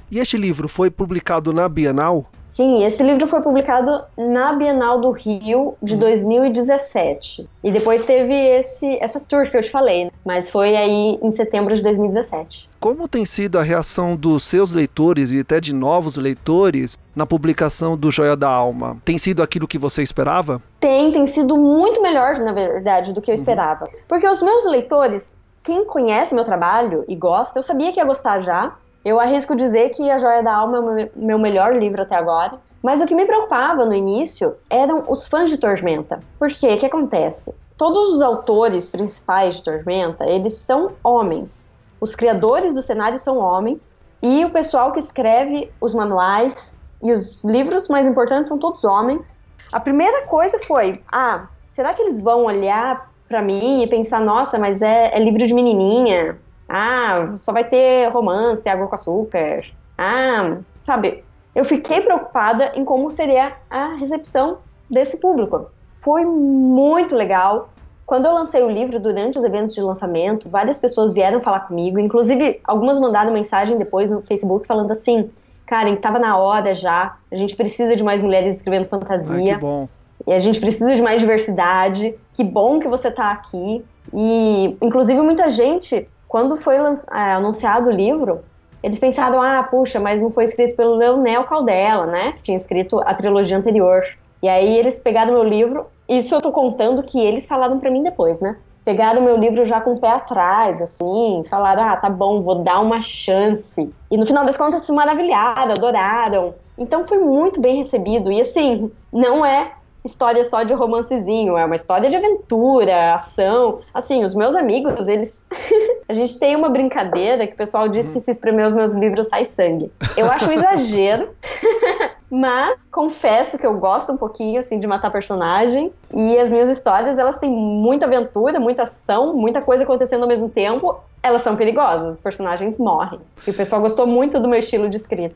E 0.09 0.19
este 0.19 0.37
livro 0.37 0.69
foi 0.69 0.89
publicado 0.89 1.51
na 1.51 1.67
Bienal? 1.67 2.25
Sim, 2.53 2.85
esse 2.85 3.01
livro 3.01 3.25
foi 3.25 3.41
publicado 3.41 4.03
na 4.15 4.53
Bienal 4.53 5.01
do 5.01 5.09
Rio 5.09 5.73
de 5.81 5.97
2017. 5.97 7.49
E 7.63 7.71
depois 7.71 8.03
teve 8.03 8.31
esse, 8.31 8.95
essa 9.01 9.19
tour 9.19 9.49
que 9.49 9.57
eu 9.57 9.61
te 9.61 9.71
falei, 9.71 10.05
né? 10.05 10.11
mas 10.23 10.51
foi 10.51 10.75
aí 10.75 11.17
em 11.19 11.31
setembro 11.31 11.73
de 11.73 11.81
2017. 11.81 12.69
Como 12.79 13.07
tem 13.07 13.25
sido 13.25 13.57
a 13.57 13.63
reação 13.63 14.15
dos 14.15 14.43
seus 14.43 14.71
leitores 14.71 15.31
e 15.31 15.39
até 15.39 15.59
de 15.59 15.73
novos 15.73 16.15
leitores 16.15 16.95
na 17.15 17.25
publicação 17.25 17.97
do 17.97 18.11
Joia 18.11 18.35
da 18.35 18.49
Alma? 18.49 18.97
Tem 19.03 19.17
sido 19.17 19.41
aquilo 19.41 19.67
que 19.67 19.79
você 19.79 20.03
esperava? 20.03 20.61
Tem, 20.79 21.11
tem 21.11 21.25
sido 21.25 21.57
muito 21.57 22.03
melhor, 22.03 22.37
na 22.37 22.53
verdade, 22.53 23.13
do 23.13 23.21
que 23.21 23.31
eu 23.31 23.33
uhum. 23.33 23.41
esperava. 23.41 23.85
Uhum. 23.85 23.99
Porque 24.07 24.27
os 24.27 24.43
meus 24.43 24.63
leitores, 24.67 25.39
quem 25.63 25.83
conhece 25.85 26.35
meu 26.35 26.43
trabalho 26.43 27.03
e 27.07 27.15
gosta, 27.15 27.57
eu 27.57 27.63
sabia 27.63 27.91
que 27.91 27.99
ia 27.99 28.05
gostar 28.05 28.41
já, 28.41 28.75
eu 29.03 29.19
arrisco 29.19 29.55
dizer 29.55 29.89
que 29.89 30.09
A 30.09 30.17
Joia 30.17 30.41
da 30.41 30.55
Alma 30.55 30.77
é 30.77 31.09
o 31.15 31.19
meu 31.19 31.39
melhor 31.39 31.75
livro 31.75 32.01
até 32.01 32.15
agora. 32.15 32.59
Mas 32.81 33.01
o 33.01 33.05
que 33.05 33.15
me 33.15 33.25
preocupava 33.25 33.85
no 33.85 33.93
início 33.93 34.55
eram 34.69 35.05
os 35.07 35.27
fãs 35.27 35.49
de 35.49 35.57
Tormenta. 35.57 36.19
Por 36.37 36.53
quê? 36.53 36.73
O 36.73 36.77
que 36.77 36.85
acontece? 36.85 37.55
Todos 37.77 38.09
os 38.09 38.21
autores 38.21 38.91
principais 38.91 39.55
de 39.55 39.63
Tormenta, 39.63 40.25
eles 40.25 40.53
são 40.53 40.91
homens. 41.01 41.71
Os 42.01 42.13
criadores 42.13 42.73
do 42.73 42.81
cenário 42.81 43.17
são 43.17 43.37
homens. 43.37 43.95
E 44.21 44.43
o 44.43 44.49
pessoal 44.49 44.91
que 44.91 44.99
escreve 44.99 45.71
os 45.79 45.93
manuais 45.93 46.77
e 47.01 47.11
os 47.11 47.43
livros 47.43 47.87
mais 47.87 48.05
importantes 48.05 48.49
são 48.49 48.57
todos 48.57 48.83
homens. 48.83 49.41
A 49.71 49.79
primeira 49.79 50.27
coisa 50.27 50.59
foi: 50.59 51.01
ah, 51.11 51.47
será 51.69 51.93
que 51.93 52.01
eles 52.01 52.21
vão 52.21 52.43
olhar 52.43 53.09
para 53.27 53.41
mim 53.41 53.81
e 53.81 53.87
pensar, 53.87 54.21
nossa, 54.21 54.59
mas 54.59 54.81
é, 54.81 55.13
é 55.13 55.19
livro 55.19 55.45
de 55.45 55.53
menininha? 55.53 56.37
Ah, 56.75 57.29
só 57.35 57.53
vai 57.53 57.63
ter 57.63 58.07
romance, 58.07 58.67
água 58.67 58.87
com 58.87 58.95
açúcar. 58.95 59.63
Ah, 59.95 60.57
sabe? 60.81 61.23
Eu 61.53 61.63
fiquei 61.63 62.01
preocupada 62.01 62.71
em 62.73 62.83
como 62.83 63.11
seria 63.11 63.53
a 63.69 63.93
recepção 63.93 64.57
desse 64.89 65.17
público. 65.17 65.67
Foi 65.87 66.25
muito 66.25 67.15
legal. 67.15 67.69
Quando 68.07 68.25
eu 68.25 68.33
lancei 68.33 68.63
o 68.63 68.69
livro, 68.71 68.99
durante 68.99 69.37
os 69.37 69.45
eventos 69.45 69.75
de 69.75 69.81
lançamento, 69.81 70.49
várias 70.49 70.79
pessoas 70.79 71.13
vieram 71.13 71.39
falar 71.39 71.59
comigo, 71.59 71.99
inclusive 71.99 72.59
algumas 72.63 72.99
mandaram 72.99 73.31
mensagem 73.31 73.77
depois 73.77 74.09
no 74.09 74.19
Facebook 74.19 74.65
falando 74.65 74.89
assim: 74.89 75.29
Karen, 75.67 75.93
estava 75.93 76.17
na 76.17 76.37
hora 76.37 76.73
já, 76.73 77.17
a 77.31 77.35
gente 77.35 77.55
precisa 77.55 77.95
de 77.95 78.03
mais 78.03 78.19
mulheres 78.19 78.55
escrevendo 78.55 78.85
fantasia. 78.87 79.35
Ai, 79.35 79.59
que 79.59 79.61
bom. 79.61 79.87
E 80.25 80.33
a 80.33 80.39
gente 80.39 80.59
precisa 80.59 80.95
de 80.95 81.03
mais 81.03 81.21
diversidade. 81.21 82.15
Que 82.33 82.43
bom 82.43 82.79
que 82.79 82.87
você 82.87 83.09
está 83.09 83.31
aqui. 83.31 83.85
E, 84.11 84.75
inclusive, 84.81 85.21
muita 85.21 85.49
gente 85.49 86.07
quando 86.33 86.55
foi 86.55 86.77
é, 86.77 87.33
anunciado 87.33 87.91
o 87.91 87.93
livro, 87.93 88.39
eles 88.81 88.97
pensaram, 88.97 89.39
ah, 89.39 89.61
puxa, 89.61 89.99
mas 89.99 90.19
não 90.19 90.31
foi 90.31 90.45
escrito 90.45 90.75
pelo 90.75 90.95
Leonel 90.95 91.43
Caldela, 91.43 92.07
né? 92.07 92.31
Que 92.31 92.41
tinha 92.41 92.57
escrito 92.57 92.99
a 93.01 93.13
trilogia 93.13 93.55
anterior. 93.55 94.01
E 94.41 94.49
aí 94.49 94.75
eles 94.75 94.97
pegaram 94.97 95.31
meu 95.31 95.43
livro, 95.43 95.85
isso 96.09 96.33
eu 96.33 96.41
tô 96.41 96.51
contando 96.51 97.03
que 97.03 97.19
eles 97.23 97.47
falaram 97.47 97.79
para 97.79 97.91
mim 97.91 98.01
depois, 98.01 98.41
né? 98.41 98.57
Pegaram 98.83 99.21
meu 99.21 99.37
livro 99.37 99.63
já 99.63 99.79
com 99.79 99.93
o 99.93 99.99
pé 99.99 100.09
atrás, 100.09 100.81
assim, 100.81 101.43
falaram, 101.47 101.83
ah, 101.83 101.97
tá 101.97 102.09
bom, 102.09 102.41
vou 102.41 102.63
dar 102.63 102.79
uma 102.79 102.99
chance. 102.99 103.93
E 104.09 104.17
no 104.17 104.25
final 104.25 104.43
das 104.43 104.57
contas 104.57 104.81
se 104.81 104.91
maravilharam, 104.91 105.71
adoraram. 105.71 106.55
Então 106.75 107.07
foi 107.07 107.19
muito 107.19 107.61
bem 107.61 107.77
recebido. 107.77 108.31
E 108.31 108.41
assim, 108.41 108.91
não 109.11 109.45
é 109.45 109.71
história 110.05 110.43
só 110.43 110.63
de 110.63 110.73
romancezinho, 110.73 111.57
é 111.57 111.65
uma 111.65 111.75
história 111.75 112.09
de 112.09 112.15
aventura, 112.15 113.13
ação. 113.13 113.79
Assim, 113.93 114.23
os 114.23 114.35
meus 114.35 114.55
amigos, 114.55 115.07
eles. 115.07 115.45
a 116.07 116.13
gente 116.13 116.37
tem 116.37 116.55
uma 116.55 116.69
brincadeira 116.69 117.47
que 117.47 117.53
o 117.53 117.57
pessoal 117.57 117.87
diz 117.87 118.09
que 118.09 118.19
se 118.19 118.31
espremer 118.31 118.67
os 118.67 118.75
meus 118.75 118.93
livros 118.93 119.27
sai 119.27 119.45
sangue. 119.45 119.91
Eu 120.17 120.31
acho 120.31 120.49
um 120.49 120.53
exagero. 120.53 121.29
Mas 122.29 122.79
confesso 122.91 123.59
que 123.59 123.67
eu 123.67 123.77
gosto 123.77 124.11
um 124.11 124.17
pouquinho 124.17 124.59
assim 124.59 124.79
de 124.79 124.87
matar 124.87 125.11
personagem 125.11 125.93
e 126.11 126.35
as 126.39 126.49
minhas 126.49 126.67
histórias 126.67 127.19
elas 127.19 127.37
têm 127.37 127.51
muita 127.51 128.07
aventura, 128.07 128.59
muita 128.59 128.83
ação, 128.83 129.35
muita 129.35 129.61
coisa 129.61 129.83
acontecendo 129.83 130.23
ao 130.23 130.27
mesmo 130.27 130.49
tempo. 130.49 130.99
Elas 131.21 131.43
são 131.43 131.55
perigosas, 131.55 132.15
os 132.15 132.21
personagens 132.21 132.79
morrem. 132.79 133.19
E 133.45 133.51
o 133.51 133.53
pessoal 133.53 133.79
gostou 133.79 134.07
muito 134.07 134.39
do 134.39 134.49
meu 134.49 134.57
estilo 134.57 134.89
de 134.89 134.97
escrita. 134.97 135.35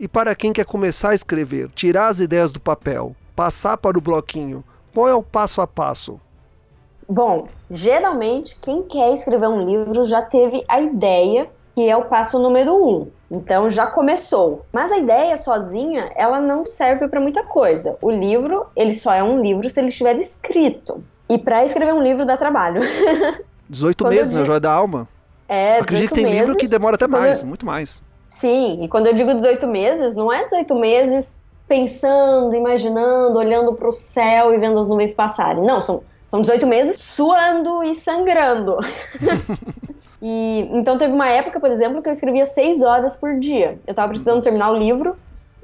E 0.00 0.08
para 0.08 0.34
quem 0.34 0.52
quer 0.52 0.64
começar 0.64 1.10
a 1.10 1.14
escrever, 1.14 1.70
tirar 1.72 2.08
as 2.08 2.18
ideias 2.18 2.50
do 2.50 2.58
papel, 2.58 3.14
passar 3.38 3.76
para 3.76 3.96
o 3.96 4.00
bloquinho, 4.00 4.64
qual 4.92 5.06
é 5.06 5.14
o 5.14 5.22
passo 5.22 5.60
a 5.60 5.66
passo? 5.66 6.20
Bom, 7.08 7.46
geralmente 7.70 8.56
quem 8.60 8.82
quer 8.82 9.14
escrever 9.14 9.46
um 9.46 9.62
livro 9.62 10.02
já 10.08 10.20
teve 10.20 10.64
a 10.66 10.80
ideia, 10.80 11.48
que 11.72 11.88
é 11.88 11.96
o 11.96 12.06
passo 12.06 12.36
número 12.40 12.74
um. 12.74 13.06
Então 13.30 13.70
já 13.70 13.86
começou. 13.86 14.66
Mas 14.72 14.90
a 14.90 14.98
ideia 14.98 15.36
sozinha, 15.36 16.10
ela 16.16 16.40
não 16.40 16.66
serve 16.66 17.06
para 17.06 17.20
muita 17.20 17.44
coisa. 17.44 17.96
O 18.02 18.10
livro, 18.10 18.66
ele 18.74 18.92
só 18.92 19.14
é 19.14 19.22
um 19.22 19.40
livro 19.40 19.70
se 19.70 19.78
ele 19.78 19.86
estiver 19.86 20.16
escrito. 20.16 21.04
E 21.28 21.38
para 21.38 21.64
escrever 21.64 21.94
um 21.94 22.02
livro 22.02 22.26
dá 22.26 22.36
trabalho. 22.36 22.80
18 23.70 24.04
meses, 24.08 24.32
né? 24.32 24.44
Joia 24.44 24.58
da 24.58 24.72
alma. 24.72 25.06
É, 25.48 25.78
Acredito 25.78 26.08
que 26.08 26.14
tem 26.16 26.24
meses, 26.24 26.40
livro 26.40 26.56
que 26.56 26.66
demora 26.66 26.96
até 26.96 27.06
mais, 27.06 27.38
eu... 27.38 27.46
muito 27.46 27.64
mais. 27.64 28.02
Sim, 28.28 28.82
e 28.82 28.88
quando 28.88 29.06
eu 29.06 29.14
digo 29.14 29.32
18 29.32 29.64
meses, 29.68 30.16
não 30.16 30.32
é 30.32 30.42
18 30.42 30.74
meses 30.74 31.38
pensando, 31.68 32.54
imaginando, 32.54 33.38
olhando 33.38 33.74
para 33.74 33.88
o 33.88 33.92
céu 33.92 34.54
e 34.54 34.58
vendo 34.58 34.78
as 34.78 34.88
nuvens 34.88 35.14
passarem. 35.14 35.62
Não, 35.62 35.80
são, 35.80 36.02
são 36.24 36.40
18 36.40 36.66
meses 36.66 37.00
suando 37.00 37.82
e 37.84 37.94
sangrando. 37.94 38.78
e 40.20 40.66
então 40.72 40.96
teve 40.96 41.12
uma 41.12 41.28
época, 41.28 41.60
por 41.60 41.70
exemplo, 41.70 42.02
que 42.02 42.08
eu 42.08 42.12
escrevia 42.12 42.46
6 42.46 42.80
horas 42.82 43.18
por 43.18 43.38
dia. 43.38 43.78
Eu 43.86 43.92
estava 43.92 44.08
precisando 44.08 44.42
terminar 44.42 44.70
o 44.70 44.76
livro. 44.76 45.14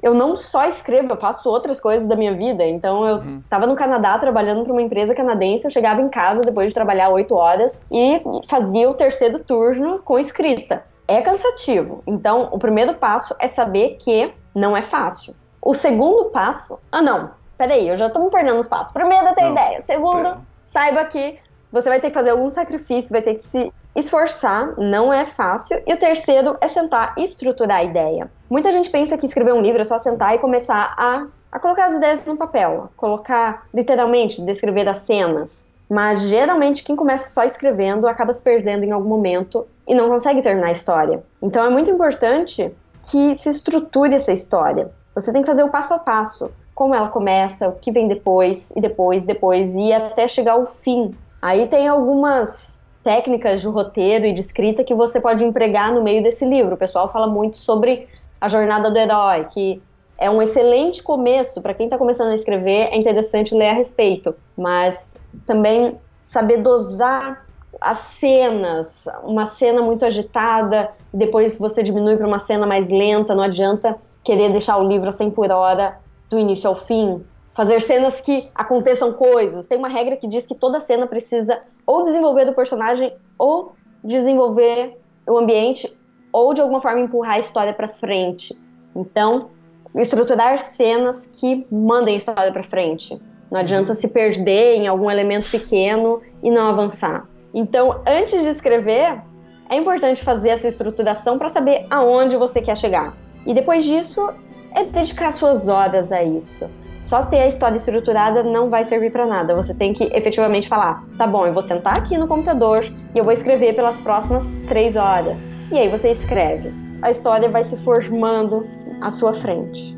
Eu 0.03 0.13
não 0.13 0.35
só 0.35 0.67
escrevo, 0.67 1.13
eu 1.13 1.17
faço 1.17 1.49
outras 1.49 1.79
coisas 1.79 2.07
da 2.07 2.15
minha 2.15 2.35
vida. 2.35 2.63
Então 2.63 3.03
eu 3.07 3.39
estava 3.39 3.63
uhum. 3.63 3.71
no 3.71 3.75
Canadá 3.75 4.19
trabalhando 4.19 4.63
para 4.63 4.71
uma 4.71 4.81
empresa 4.81 5.15
canadense, 5.15 5.65
eu 5.65 5.71
chegava 5.71 5.99
em 5.99 6.09
casa 6.09 6.41
depois 6.41 6.67
de 6.67 6.75
trabalhar 6.75 7.09
8 7.09 7.33
horas 7.33 7.83
e 7.91 8.21
fazia 8.47 8.87
o 8.87 8.93
terceiro 8.93 9.39
turno 9.39 9.99
com 10.03 10.19
escrita. 10.19 10.83
É 11.07 11.21
cansativo. 11.21 12.03
Então, 12.05 12.49
o 12.51 12.59
primeiro 12.59 12.93
passo 12.95 13.35
é 13.39 13.47
saber 13.47 13.97
que 13.99 14.31
não 14.53 14.77
é 14.77 14.81
fácil. 14.81 15.35
O 15.65 15.73
segundo 15.73 16.25
passo. 16.25 16.79
Ah, 16.91 17.01
não. 17.01 17.31
Peraí, 17.57 17.89
eu 17.89 17.97
já 17.97 18.07
tô 18.07 18.19
me 18.19 18.29
perdendo 18.29 18.59
os 18.59 18.67
passos. 18.67 18.93
Primeiro, 18.93 19.33
ter 19.33 19.49
ideia. 19.49 19.81
Segundo, 19.81 20.37
saiba 20.63 21.03
que 21.05 21.39
você 21.71 21.89
vai 21.89 21.99
ter 21.99 22.09
que 22.09 22.13
fazer 22.13 22.29
algum 22.29 22.49
sacrifício, 22.49 23.11
vai 23.11 23.23
ter 23.23 23.33
que 23.33 23.43
se 23.43 23.73
esforçar, 23.95 24.75
não 24.77 25.11
é 25.11 25.25
fácil. 25.25 25.81
E 25.87 25.91
o 25.91 25.97
terceiro 25.97 26.55
é 26.61 26.67
sentar 26.67 27.15
e 27.17 27.23
estruturar 27.23 27.79
a 27.79 27.83
ideia. 27.83 28.29
Muita 28.47 28.71
gente 28.71 28.91
pensa 28.91 29.17
que 29.17 29.25
escrever 29.25 29.53
um 29.53 29.61
livro 29.61 29.81
é 29.81 29.83
só 29.83 29.97
sentar 29.97 30.35
e 30.35 30.39
começar 30.39 30.93
a, 30.97 31.25
a 31.51 31.59
colocar 31.59 31.87
as 31.87 31.93
ideias 31.95 32.25
no 32.27 32.37
papel, 32.37 32.89
colocar 32.95 33.65
literalmente, 33.73 34.45
descrever 34.45 34.87
as 34.87 34.99
cenas. 34.99 35.67
Mas 35.89 36.21
geralmente 36.21 36.83
quem 36.83 36.95
começa 36.95 37.29
só 37.29 37.43
escrevendo 37.43 38.07
acaba 38.07 38.33
se 38.33 38.43
perdendo 38.43 38.83
em 38.83 38.91
algum 38.91 39.09
momento 39.09 39.65
e 39.87 39.95
não 39.95 40.09
consegue 40.09 40.43
terminar 40.43 40.67
a 40.67 40.73
história. 40.73 41.23
Então 41.41 41.65
é 41.65 41.69
muito 41.69 41.89
importante 41.89 42.71
que 43.09 43.33
se 43.35 43.49
estruture 43.49 44.13
essa 44.13 44.31
história. 44.31 44.91
Você 45.15 45.31
tem 45.31 45.41
que 45.41 45.47
fazer 45.47 45.63
o 45.63 45.69
passo 45.69 45.93
a 45.93 45.99
passo. 45.99 46.51
Como 46.73 46.93
ela 46.93 47.07
começa, 47.07 47.69
o 47.69 47.71
que 47.73 47.89
vem 47.91 48.07
depois, 48.07 48.71
e 48.75 48.81
depois, 48.81 49.25
depois, 49.25 49.73
e 49.73 49.93
até 49.93 50.27
chegar 50.27 50.53
ao 50.53 50.65
fim. 50.65 51.15
Aí 51.41 51.67
tem 51.67 51.87
algumas 51.87 52.81
técnicas 53.01 53.61
de 53.61 53.67
roteiro 53.67 54.25
e 54.25 54.33
de 54.33 54.41
escrita 54.41 54.83
que 54.83 54.93
você 54.93 55.21
pode 55.21 55.45
empregar 55.45 55.93
no 55.93 56.03
meio 56.03 56.21
desse 56.21 56.43
livro. 56.45 56.75
O 56.75 56.77
pessoal 56.77 57.07
fala 57.07 57.27
muito 57.27 57.55
sobre 57.55 58.09
a 58.41 58.49
jornada 58.49 58.91
do 58.91 58.97
herói, 58.97 59.45
que 59.45 59.81
é 60.17 60.29
um 60.29 60.41
excelente 60.41 61.01
começo 61.01 61.61
para 61.61 61.73
quem 61.73 61.85
está 61.85 61.97
começando 61.97 62.31
a 62.31 62.35
escrever. 62.35 62.89
É 62.91 62.97
interessante 62.97 63.55
ler 63.55 63.69
a 63.69 63.73
respeito, 63.73 64.35
mas 64.57 65.17
também 65.45 65.97
saber 66.19 66.57
dosar 66.57 67.45
as 67.79 67.97
cenas, 67.97 69.05
uma 69.23 69.45
cena 69.45 69.81
muito 69.81 70.05
agitada, 70.05 70.89
depois 71.13 71.57
você 71.57 71.83
diminui 71.83 72.17
para 72.17 72.27
uma 72.27 72.39
cena 72.39 72.65
mais 72.65 72.89
lenta. 72.89 73.35
Não 73.35 73.43
adianta 73.43 73.95
querer 74.25 74.51
deixar 74.51 74.77
o 74.77 74.87
livro 74.87 75.07
a 75.07 75.11
100 75.13 75.31
por 75.31 75.49
hora 75.51 75.99
do 76.29 76.39
início 76.39 76.67
ao 76.67 76.75
fim, 76.75 77.23
fazer 77.53 77.81
cenas 77.81 78.19
que 78.19 78.49
aconteçam 78.55 79.13
coisas. 79.13 79.67
Tem 79.67 79.77
uma 79.77 79.87
regra 79.87 80.17
que 80.17 80.27
diz 80.27 80.45
que 80.45 80.55
toda 80.55 80.79
cena 80.79 81.07
precisa 81.07 81.61
ou 81.85 82.03
desenvolver 82.03 82.45
do 82.45 82.53
personagem 82.53 83.13
ou 83.37 83.73
desenvolver 84.03 84.99
o 85.27 85.37
ambiente 85.37 85.95
ou 86.33 86.53
de 86.53 86.59
alguma 86.59 86.81
forma 86.81 87.01
empurrar 87.01 87.35
a 87.35 87.39
história 87.39 87.71
para 87.71 87.87
frente. 87.87 88.57
Então, 88.95 89.49
estruturar 89.95 90.57
cenas 90.57 91.27
que 91.27 91.65
mandem 91.71 92.15
a 92.15 92.17
história 92.17 92.51
para 92.51 92.63
frente. 92.63 93.21
Não 93.49 93.59
adianta 93.59 93.93
se 93.93 94.07
perder 94.07 94.75
em 94.75 94.87
algum 94.87 95.09
elemento 95.09 95.49
pequeno 95.51 96.21
e 96.41 96.49
não 96.49 96.67
avançar. 96.67 97.27
Então, 97.53 98.01
antes 98.05 98.41
de 98.41 98.49
escrever, 98.49 99.21
é 99.69 99.75
importante 99.77 100.23
fazer 100.23 100.49
essa 100.49 100.67
estruturação 100.67 101.37
para 101.37 101.47
saber 101.47 101.85
aonde 101.89 102.35
você 102.35 102.61
quer 102.61 102.75
chegar. 102.75 103.15
E 103.45 103.53
depois 103.53 103.85
disso, 103.85 104.29
é 104.73 104.83
dedicar 104.83 105.31
suas 105.31 105.67
horas 105.69 106.11
a 106.11 106.23
isso. 106.23 106.69
Só 107.03 107.23
ter 107.23 107.37
a 107.37 107.47
história 107.47 107.77
estruturada 107.77 108.41
não 108.41 108.69
vai 108.69 108.83
servir 108.83 109.11
para 109.11 109.27
nada. 109.27 109.55
Você 109.55 109.73
tem 109.73 109.93
que 109.93 110.05
efetivamente 110.05 110.67
falar: 110.67 111.05
tá 111.17 111.27
bom, 111.27 111.45
eu 111.45 111.53
vou 111.53 111.61
sentar 111.61 111.97
aqui 111.97 112.17
no 112.17 112.27
computador 112.27 112.83
e 112.83 113.17
eu 113.17 113.23
vou 113.23 113.31
escrever 113.31 113.75
pelas 113.75 114.01
próximas 114.01 114.43
três 114.67 114.95
horas. 114.95 115.55
E 115.71 115.77
aí 115.77 115.87
você 115.87 116.09
escreve. 116.09 116.73
A 117.01 117.11
história 117.11 117.47
vai 117.47 117.63
se 117.63 117.77
formando 117.77 118.67
à 119.01 119.11
sua 119.11 119.33
frente. 119.33 119.94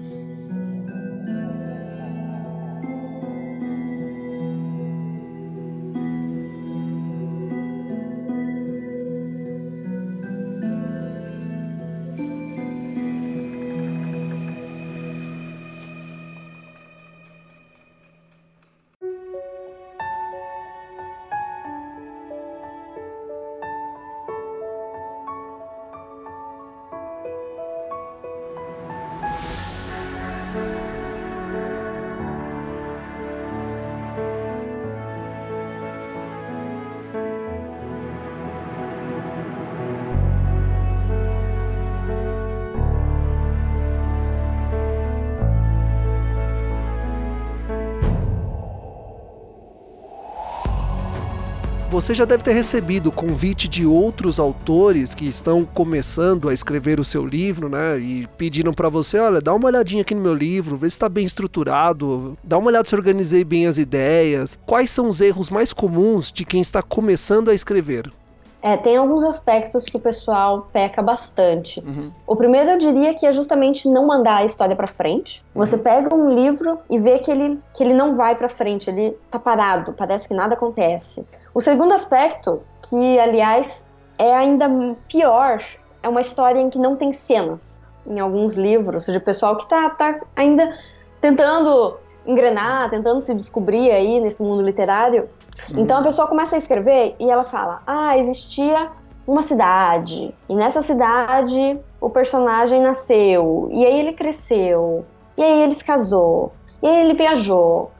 Você 51.99 52.13
já 52.13 52.25
deve 52.25 52.43
ter 52.43 52.53
recebido 52.53 53.11
convite 53.11 53.67
de 53.67 53.83
outros 53.83 54.39
autores 54.39 55.15
que 55.15 55.27
estão 55.27 55.65
começando 55.65 56.47
a 56.47 56.53
escrever 56.53 56.99
o 56.99 57.03
seu 57.03 57.25
livro, 57.25 57.69
né? 57.69 57.97
E 57.97 58.27
pediram 58.37 58.71
para 58.71 58.87
você, 58.87 59.17
olha, 59.17 59.41
dá 59.41 59.51
uma 59.51 59.65
olhadinha 59.65 60.03
aqui 60.03 60.13
no 60.13 60.21
meu 60.21 60.35
livro, 60.35 60.77
vê 60.77 60.87
se 60.87 60.95
está 60.95 61.09
bem 61.09 61.25
estruturado, 61.25 62.37
dá 62.43 62.55
uma 62.55 62.67
olhada 62.67 62.87
se 62.87 62.93
organizei 62.93 63.43
bem 63.43 63.65
as 63.65 63.79
ideias. 63.79 64.59
Quais 64.63 64.91
são 64.91 65.09
os 65.09 65.21
erros 65.21 65.49
mais 65.49 65.73
comuns 65.73 66.31
de 66.31 66.45
quem 66.45 66.61
está 66.61 66.83
começando 66.83 67.49
a 67.49 67.55
escrever? 67.55 68.11
É, 68.61 68.75
tem 68.75 68.97
alguns 68.97 69.23
aspectos 69.23 69.85
que 69.85 69.97
o 69.97 69.99
pessoal 69.99 70.67
peca 70.73 71.01
bastante. 71.01 71.79
Uhum. 71.79 72.11
O 72.25 72.35
primeiro 72.35 72.71
eu 72.71 72.77
diria 72.77 73.13
que 73.13 73.25
é 73.25 73.31
justamente 73.31 73.87
não 73.87 74.07
mandar 74.07 74.37
a 74.37 74.45
história 74.45 74.75
para 74.75 74.87
frente. 74.87 75.45
Uhum. 75.53 75.63
Você 75.63 75.77
pega 75.77 76.13
um 76.15 76.33
livro 76.33 76.79
e 76.89 76.97
vê 76.97 77.19
que 77.19 77.29
ele, 77.29 77.59
que 77.75 77.83
ele 77.83 77.93
não 77.93 78.13
vai 78.13 78.35
para 78.35 78.49
frente, 78.49 78.89
ele 78.89 79.17
tá 79.29 79.37
parado, 79.37 79.93
parece 79.93 80.27
que 80.27 80.33
nada 80.33 80.55
acontece. 80.55 81.25
O 81.53 81.61
segundo 81.61 81.93
aspecto, 81.93 82.61
que 82.89 83.19
aliás 83.19 83.87
é 84.17 84.35
ainda 84.35 84.67
pior, 85.07 85.63
é 86.01 86.09
uma 86.09 86.21
história 86.21 86.59
em 86.59 86.69
que 86.69 86.79
não 86.79 86.95
tem 86.95 87.13
cenas. 87.13 87.79
Em 88.05 88.19
alguns 88.19 88.55
livros, 88.55 89.05
de 89.05 89.19
pessoal 89.19 89.57
que 89.57 89.67
tá, 89.67 89.89
tá 89.89 90.21
ainda 90.35 90.77
tentando 91.19 91.97
engrenar, 92.25 92.89
tentando 92.89 93.21
se 93.21 93.33
descobrir 93.33 93.91
aí 93.91 94.19
nesse 94.19 94.41
mundo 94.41 94.61
literário, 94.61 95.29
Uhum. 95.69 95.79
Então 95.81 95.97
a 95.97 96.03
pessoa 96.03 96.27
começa 96.27 96.55
a 96.55 96.59
escrever 96.59 97.15
e 97.19 97.29
ela 97.29 97.43
fala: 97.43 97.81
Ah, 97.85 98.17
existia 98.17 98.89
uma 99.25 99.41
cidade, 99.41 100.33
e 100.47 100.55
nessa 100.55 100.81
cidade 100.81 101.77
o 101.99 102.09
personagem 102.09 102.81
nasceu, 102.81 103.67
e 103.73 103.85
aí 103.85 103.99
ele 103.99 104.13
cresceu, 104.13 105.03
e 105.37 105.43
aí 105.43 105.63
ele 105.63 105.73
se 105.73 105.83
casou, 105.83 106.53
e 106.81 106.87
aí 106.87 107.01
ele 107.01 107.13
viajou. 107.13 107.91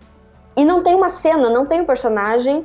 E 0.56 0.64
não 0.64 0.82
tem 0.82 0.96
uma 0.96 1.10
cena, 1.10 1.50
não 1.50 1.66
tem 1.66 1.82
o 1.82 1.84
um 1.84 1.86
personagem 1.86 2.64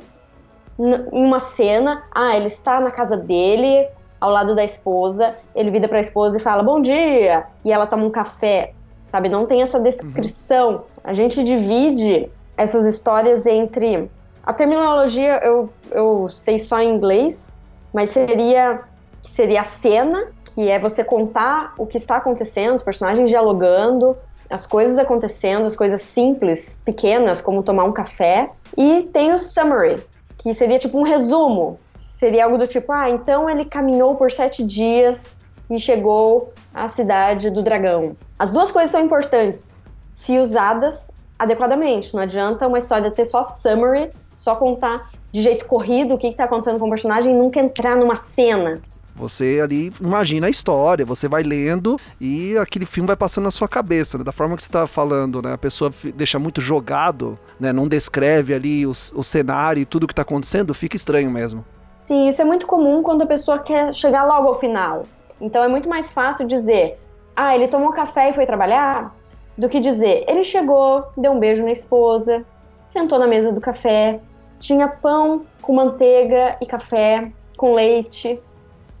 em 0.79 1.25
uma 1.25 1.39
cena, 1.39 2.03
ah, 2.13 2.35
ele 2.35 2.47
está 2.47 2.79
na 2.79 2.89
casa 2.89 3.17
dele, 3.17 3.87
ao 4.19 4.31
lado 4.31 4.55
da 4.55 4.63
esposa, 4.63 5.35
ele 5.53 5.69
vira 5.69 5.87
para 5.87 5.97
a 5.97 6.01
esposa 6.01 6.37
e 6.37 6.39
fala 6.39 6.63
bom 6.63 6.81
dia, 6.81 7.45
e 7.65 7.71
ela 7.71 7.85
toma 7.85 8.05
um 8.05 8.09
café, 8.09 8.73
sabe? 9.07 9.27
Não 9.27 9.45
tem 9.45 9.61
essa 9.61 9.77
descrição. 9.77 10.71
Uhum. 10.71 10.81
A 11.03 11.13
gente 11.13 11.43
divide 11.43 12.29
essas 12.55 12.85
histórias 12.85 13.45
entre 13.45 14.09
a 14.43 14.51
terminologia 14.51 15.39
eu, 15.43 15.69
eu 15.89 16.29
sei 16.29 16.59
só 16.59 16.79
em 16.79 16.93
inglês, 16.93 17.55
mas 17.93 18.09
seria, 18.09 18.81
seria 19.25 19.61
a 19.61 19.65
cena, 19.65 20.27
que 20.43 20.69
é 20.69 20.77
você 20.77 21.03
contar 21.03 21.73
o 21.77 21.87
que 21.87 21.97
está 21.97 22.17
acontecendo, 22.17 22.75
os 22.75 22.83
personagens 22.83 23.29
dialogando, 23.29 24.17
as 24.49 24.67
coisas 24.67 24.97
acontecendo, 24.97 25.65
as 25.65 25.75
coisas 25.75 26.01
simples, 26.01 26.81
pequenas, 26.83 27.41
como 27.41 27.63
tomar 27.63 27.85
um 27.85 27.93
café. 27.93 28.49
E 28.77 29.03
tem 29.13 29.31
o 29.31 29.37
summary, 29.37 30.03
que 30.37 30.53
seria 30.53 30.77
tipo 30.77 30.99
um 30.99 31.03
resumo. 31.03 31.79
Seria 31.95 32.45
algo 32.45 32.57
do 32.57 32.67
tipo, 32.67 32.91
ah, 32.91 33.09
então 33.09 33.49
ele 33.49 33.65
caminhou 33.65 34.15
por 34.15 34.31
sete 34.31 34.65
dias 34.65 35.37
e 35.69 35.79
chegou 35.79 36.53
à 36.73 36.87
cidade 36.87 37.49
do 37.49 37.63
dragão. 37.63 38.15
As 38.37 38.51
duas 38.51 38.71
coisas 38.71 38.91
são 38.91 39.01
importantes 39.01 39.83
se 40.11 40.37
usadas 40.37 41.11
adequadamente. 41.39 42.13
Não 42.13 42.21
adianta 42.21 42.67
uma 42.67 42.77
história 42.77 43.09
ter 43.09 43.25
só 43.25 43.43
summary, 43.43 44.11
só 44.43 44.55
contar 44.55 45.09
de 45.31 45.41
jeito 45.41 45.65
corrido 45.65 46.13
o 46.13 46.17
que 46.17 46.27
está 46.27 46.43
acontecendo 46.43 46.77
com 46.77 46.87
o 46.87 46.89
personagem 46.89 47.33
e 47.33 47.37
nunca 47.37 47.59
entrar 47.59 47.95
numa 47.95 48.17
cena. 48.17 48.81
Você 49.15 49.61
ali 49.63 49.93
imagina 50.01 50.47
a 50.47 50.49
história, 50.49 51.05
você 51.05 51.27
vai 51.27 51.43
lendo 51.43 51.97
e 52.19 52.57
aquele 52.57 52.85
filme 52.85 53.07
vai 53.07 53.15
passando 53.15 53.45
na 53.45 53.51
sua 53.51 53.67
cabeça, 53.67 54.17
né? 54.17 54.23
da 54.23 54.31
forma 54.31 54.55
que 54.55 54.63
você 54.63 54.69
está 54.69 54.87
falando, 54.87 55.41
né? 55.41 55.53
A 55.53 55.57
pessoa 55.57 55.91
deixa 56.15 56.39
muito 56.39 56.59
jogado, 56.59 57.37
né? 57.59 57.71
Não 57.71 57.87
descreve 57.87 58.55
ali 58.55 58.87
o, 58.87 58.89
o 58.89 59.23
cenário 59.23 59.81
e 59.81 59.85
tudo 59.85 60.07
que 60.07 60.13
está 60.13 60.23
acontecendo, 60.23 60.73
fica 60.73 60.95
estranho 60.95 61.29
mesmo. 61.29 61.63
Sim, 61.95 62.27
isso 62.27 62.41
é 62.41 62.45
muito 62.45 62.65
comum 62.65 63.03
quando 63.03 63.21
a 63.21 63.27
pessoa 63.27 63.59
quer 63.59 63.93
chegar 63.93 64.23
logo 64.25 64.47
ao 64.47 64.55
final. 64.55 65.03
Então 65.39 65.63
é 65.63 65.67
muito 65.67 65.87
mais 65.87 66.11
fácil 66.11 66.47
dizer, 66.47 66.99
ah, 67.35 67.55
ele 67.55 67.67
tomou 67.67 67.93
café 67.93 68.31
e 68.31 68.33
foi 68.33 68.47
trabalhar, 68.47 69.15
do 69.55 69.69
que 69.69 69.79
dizer, 69.79 70.25
ele 70.27 70.43
chegou, 70.43 71.05
deu 71.15 71.31
um 71.31 71.39
beijo 71.39 71.63
na 71.63 71.71
esposa, 71.71 72.43
sentou 72.83 73.19
na 73.19 73.27
mesa 73.27 73.51
do 73.51 73.61
café, 73.61 74.19
tinha 74.63 74.87
pão 74.87 75.45
com 75.61 75.73
manteiga 75.73 76.55
e 76.61 76.65
café 76.65 77.31
com 77.57 77.73
leite, 77.75 78.41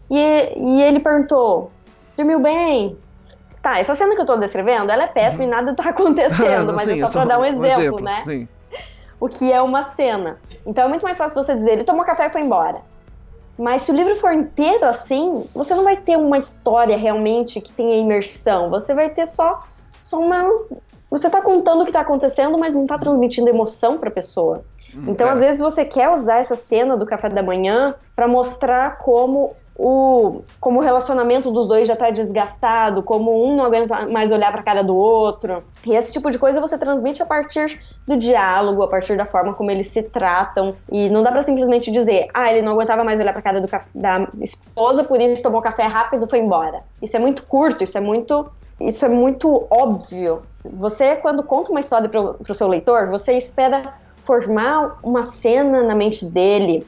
e, 0.09 0.53
e 0.57 0.81
ele 0.81 0.99
perguntou: 0.99 1.71
dormiu 2.15 2.39
bem? 2.39 2.97
Tá, 3.61 3.79
essa 3.79 3.95
cena 3.95 4.13
que 4.13 4.21
eu 4.21 4.25
tô 4.25 4.35
descrevendo, 4.35 4.91
ela 4.91 5.03
é 5.03 5.07
péssima 5.07 5.43
uhum. 5.43 5.49
e 5.49 5.51
nada 5.51 5.73
tá 5.73 5.89
acontecendo, 5.89 6.73
mas 6.73 6.83
sim, 6.83 7.01
é 7.01 7.07
só 7.07 7.21
pra 7.21 7.35
dar 7.35 7.39
um 7.39 7.45
exemplo, 7.45 7.61
um 7.61 7.81
exemplo 7.81 8.03
né? 8.03 8.21
Sim. 8.25 8.47
O 9.19 9.29
que 9.29 9.51
é 9.51 9.61
uma 9.61 9.85
cena. 9.85 10.37
Então 10.65 10.83
é 10.83 10.87
muito 10.89 11.03
mais 11.03 11.17
fácil 11.17 11.41
você 11.41 11.55
dizer, 11.55 11.71
ele 11.71 11.83
tomou 11.85 12.03
café 12.03 12.27
e 12.27 12.29
foi 12.29 12.41
embora. 12.41 12.81
Mas 13.57 13.83
se 13.83 13.91
o 13.91 13.95
livro 13.95 14.15
for 14.17 14.33
inteiro 14.33 14.85
assim, 14.85 15.45
você 15.53 15.73
não 15.75 15.83
vai 15.83 15.95
ter 15.95 16.17
uma 16.17 16.37
história 16.37 16.97
realmente 16.97 17.61
que 17.61 17.71
tenha 17.71 17.95
imersão. 17.95 18.69
Você 18.69 18.93
vai 18.93 19.09
ter 19.09 19.25
só, 19.27 19.63
só 19.97 20.19
uma. 20.19 20.43
Você 21.09 21.29
tá 21.29 21.41
contando 21.41 21.83
o 21.83 21.85
que 21.85 21.91
tá 21.91 22.01
acontecendo, 22.01 22.57
mas 22.57 22.73
não 22.73 22.85
tá 22.85 22.97
transmitindo 22.97 23.47
emoção 23.47 23.97
pra 23.97 24.11
pessoa. 24.11 24.65
Hum, 24.95 25.05
então, 25.07 25.27
é. 25.27 25.31
às 25.31 25.39
vezes, 25.39 25.59
você 25.59 25.83
quer 25.85 26.09
usar 26.09 26.37
essa 26.37 26.55
cena 26.55 26.95
do 26.97 27.05
café 27.05 27.29
da 27.29 27.43
manhã 27.43 27.95
para 28.15 28.27
mostrar 28.27 28.97
como 28.97 29.55
o, 29.75 30.43
como 30.59 30.79
o 30.79 30.83
relacionamento 30.83 31.51
dos 31.51 31.67
dois 31.67 31.87
já 31.87 31.95
tá 31.95 32.11
desgastado, 32.11 33.01
como 33.01 33.43
um 33.43 33.55
não 33.55 33.65
aguenta 33.65 34.07
mais 34.07 34.31
olhar 34.31 34.51
para 34.51 34.61
cara 34.61 34.83
do 34.83 34.95
outro. 34.95 35.63
E 35.85 35.95
esse 35.95 36.11
tipo 36.11 36.29
de 36.29 36.37
coisa 36.37 36.61
você 36.61 36.77
transmite 36.77 37.23
a 37.23 37.25
partir 37.25 37.79
do 38.07 38.15
diálogo, 38.15 38.83
a 38.83 38.87
partir 38.87 39.17
da 39.17 39.25
forma 39.25 39.53
como 39.53 39.71
eles 39.71 39.87
se 39.87 40.03
tratam. 40.03 40.75
E 40.91 41.09
não 41.09 41.23
dá 41.23 41.31
para 41.31 41.41
simplesmente 41.41 41.91
dizer, 41.91 42.27
ah, 42.33 42.51
ele 42.51 42.61
não 42.61 42.73
aguentava 42.73 43.03
mais 43.03 43.19
olhar 43.19 43.33
para 43.33 43.41
cara 43.41 43.59
do, 43.59 43.67
da 43.95 44.27
esposa, 44.41 45.03
por 45.03 45.19
isso 45.19 45.41
tomou 45.41 45.61
café 45.61 45.83
rápido 45.83 46.25
e 46.25 46.29
foi 46.29 46.39
embora. 46.39 46.81
Isso 47.01 47.15
é 47.17 47.19
muito 47.19 47.43
curto, 47.43 47.83
isso 47.83 47.97
é 47.97 48.01
muito 48.01 48.49
isso 48.79 49.05
é 49.05 49.09
muito 49.09 49.65
óbvio. 49.69 50.41
Você, 50.73 51.15
quando 51.17 51.43
conta 51.43 51.71
uma 51.71 51.79
história 51.79 52.09
para 52.09 52.21
o 52.21 52.55
seu 52.55 52.67
leitor, 52.67 53.07
você 53.07 53.33
espera 53.33 53.81
formar 54.23 54.99
uma 55.03 55.23
cena 55.23 55.83
na 55.83 55.93
mente 55.93 56.25
dele, 56.25 56.85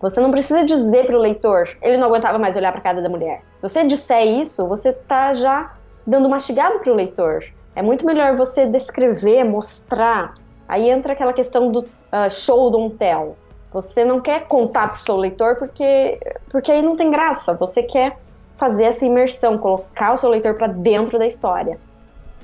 você 0.00 0.20
não 0.20 0.30
precisa 0.30 0.64
dizer 0.64 1.06
para 1.06 1.16
o 1.16 1.20
leitor, 1.20 1.68
ele 1.82 1.96
não 1.96 2.08
aguentava 2.08 2.38
mais 2.38 2.54
olhar 2.54 2.70
para 2.70 2.80
a 2.80 2.82
cara 2.82 3.02
da 3.02 3.08
mulher. 3.08 3.42
Se 3.58 3.68
você 3.68 3.84
disser 3.84 4.26
isso, 4.26 4.66
você 4.66 4.90
está 4.90 5.34
já 5.34 5.74
dando 6.06 6.28
mastigado 6.28 6.78
para 6.78 6.92
o 6.92 6.94
leitor. 6.94 7.44
É 7.74 7.82
muito 7.82 8.06
melhor 8.06 8.34
você 8.36 8.66
descrever, 8.66 9.44
mostrar. 9.44 10.32
Aí 10.68 10.88
entra 10.88 11.12
aquela 11.12 11.32
questão 11.32 11.70
do 11.72 11.80
uh, 11.80 12.30
show 12.30 12.70
don't 12.70 12.96
tell. 12.96 13.36
Você 13.72 14.04
não 14.04 14.20
quer 14.20 14.46
contar 14.46 14.88
para 14.88 14.96
o 14.96 15.04
seu 15.04 15.16
leitor 15.16 15.56
porque, 15.56 16.18
porque 16.50 16.70
aí 16.70 16.82
não 16.82 16.92
tem 16.92 17.10
graça. 17.10 17.54
Você 17.54 17.82
quer 17.82 18.18
fazer 18.56 18.84
essa 18.84 19.04
imersão, 19.04 19.58
colocar 19.58 20.12
o 20.12 20.16
seu 20.16 20.30
leitor 20.30 20.54
para 20.54 20.68
dentro 20.68 21.18
da 21.18 21.26
história 21.26 21.78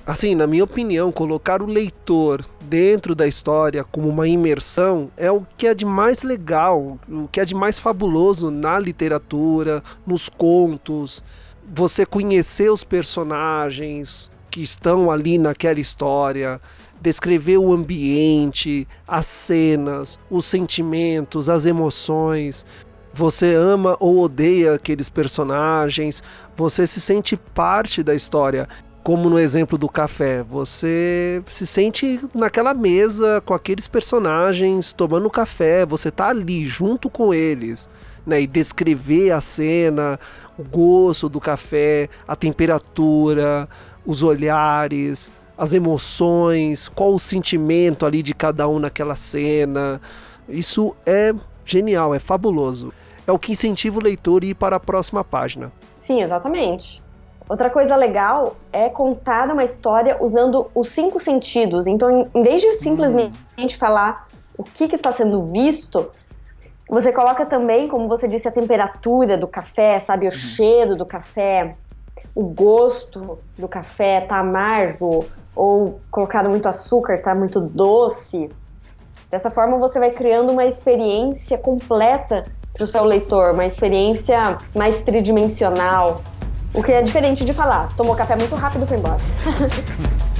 assim, 0.06 0.34
na 0.34 0.46
minha 0.46 0.64
opinião, 0.64 1.12
colocar 1.12 1.62
o 1.62 1.66
leitor 1.66 2.44
dentro 2.62 3.14
da 3.14 3.26
história 3.26 3.84
como 3.84 4.08
uma 4.08 4.26
imersão 4.26 5.10
é 5.16 5.30
o 5.30 5.46
que 5.56 5.66
é 5.66 5.74
de 5.74 5.84
mais 5.84 6.22
legal, 6.22 6.98
o 7.08 7.28
que 7.28 7.40
é 7.40 7.44
de 7.44 7.54
mais 7.54 7.78
fabuloso 7.78 8.50
na 8.50 8.78
literatura, 8.78 9.82
nos 10.06 10.28
contos. 10.28 11.22
Você 11.74 12.04
conhecer 12.04 12.70
os 12.70 12.82
personagens 12.82 14.30
que 14.50 14.62
estão 14.62 15.10
ali 15.10 15.38
naquela 15.38 15.80
história, 15.80 16.60
descrever 17.00 17.58
o 17.58 17.72
ambiente, 17.72 18.86
as 19.06 19.26
cenas, 19.26 20.18
os 20.30 20.44
sentimentos, 20.44 21.48
as 21.48 21.66
emoções. 21.66 22.66
Você 23.14 23.54
ama 23.54 23.96
ou 24.00 24.20
odeia 24.20 24.74
aqueles 24.74 25.10
personagens, 25.10 26.22
você 26.56 26.86
se 26.86 27.00
sente 27.00 27.36
parte 27.36 28.02
da 28.02 28.14
história 28.14 28.68
como 29.02 29.28
no 29.28 29.38
exemplo 29.38 29.76
do 29.76 29.88
café, 29.88 30.42
você 30.42 31.42
se 31.46 31.66
sente 31.66 32.20
naquela 32.34 32.72
mesa 32.72 33.42
com 33.44 33.52
aqueles 33.52 33.88
personagens 33.88 34.92
tomando 34.92 35.28
café, 35.28 35.84
você 35.84 36.10
tá 36.10 36.28
ali 36.28 36.66
junto 36.66 37.10
com 37.10 37.34
eles, 37.34 37.90
né? 38.24 38.40
E 38.40 38.46
descrever 38.46 39.32
a 39.32 39.40
cena, 39.40 40.20
o 40.56 40.62
gosto 40.62 41.28
do 41.28 41.40
café, 41.40 42.08
a 42.28 42.36
temperatura, 42.36 43.68
os 44.06 44.22
olhares, 44.22 45.30
as 45.58 45.72
emoções, 45.72 46.88
qual 46.88 47.12
o 47.12 47.18
sentimento 47.18 48.06
ali 48.06 48.22
de 48.22 48.32
cada 48.32 48.68
um 48.68 48.78
naquela 48.78 49.16
cena. 49.16 50.00
Isso 50.48 50.94
é 51.04 51.34
genial, 51.64 52.14
é 52.14 52.20
fabuloso. 52.20 52.92
É 53.26 53.32
o 53.32 53.38
que 53.38 53.52
incentiva 53.52 53.98
o 53.98 54.02
leitor 54.02 54.42
a 54.42 54.46
ir 54.46 54.54
para 54.54 54.76
a 54.76 54.80
próxima 54.80 55.24
página. 55.24 55.72
Sim, 55.96 56.22
exatamente. 56.22 57.01
Outra 57.52 57.68
coisa 57.68 57.94
legal 57.96 58.56
é 58.72 58.88
contar 58.88 59.50
uma 59.50 59.62
história 59.62 60.16
usando 60.22 60.70
os 60.74 60.88
cinco 60.88 61.20
sentidos. 61.20 61.86
Então, 61.86 62.26
em 62.34 62.42
vez 62.42 62.62
de 62.62 62.72
simplesmente 62.76 63.36
hum. 63.58 63.78
falar 63.78 64.26
o 64.56 64.62
que, 64.62 64.88
que, 64.88 64.96
está 64.96 65.12
sendo 65.12 65.44
visto, 65.44 66.10
você 66.88 67.12
coloca 67.12 67.44
também, 67.44 67.88
como 67.88 68.08
você 68.08 68.26
disse, 68.26 68.48
a 68.48 68.50
temperatura 68.50 69.36
do 69.36 69.46
café, 69.46 70.00
sabe? 70.00 70.24
O 70.24 70.30
uhum. 70.30 70.30
cheiro 70.30 70.96
do 70.96 71.04
café, 71.04 71.74
o 72.34 72.42
gosto 72.42 73.38
do 73.58 73.68
café, 73.68 74.22
tá 74.22 74.38
amargo, 74.38 75.26
ou 75.54 76.00
colocado 76.10 76.48
muito 76.48 76.66
açúcar, 76.70 77.20
tá 77.20 77.34
muito 77.34 77.60
doce. 77.60 78.50
Dessa 79.30 79.50
forma, 79.50 79.76
você 79.76 79.98
vai 79.98 80.10
criando 80.10 80.52
uma 80.52 80.64
experiência 80.64 81.58
completa 81.58 82.46
para 82.72 82.84
o 82.84 82.86
seu 82.86 83.04
leitor, 83.04 83.52
uma 83.52 83.66
experiência 83.66 84.56
mais 84.74 85.02
tridimensional, 85.02 86.22
o 86.74 86.82
que 86.82 86.92
é 86.92 87.02
diferente 87.02 87.44
de 87.44 87.52
falar, 87.52 87.88
tomou 87.96 88.14
café 88.14 88.36
muito 88.36 88.54
rápido 88.54 88.84
e 88.84 88.88
foi 88.88 88.98
embora. 88.98 89.18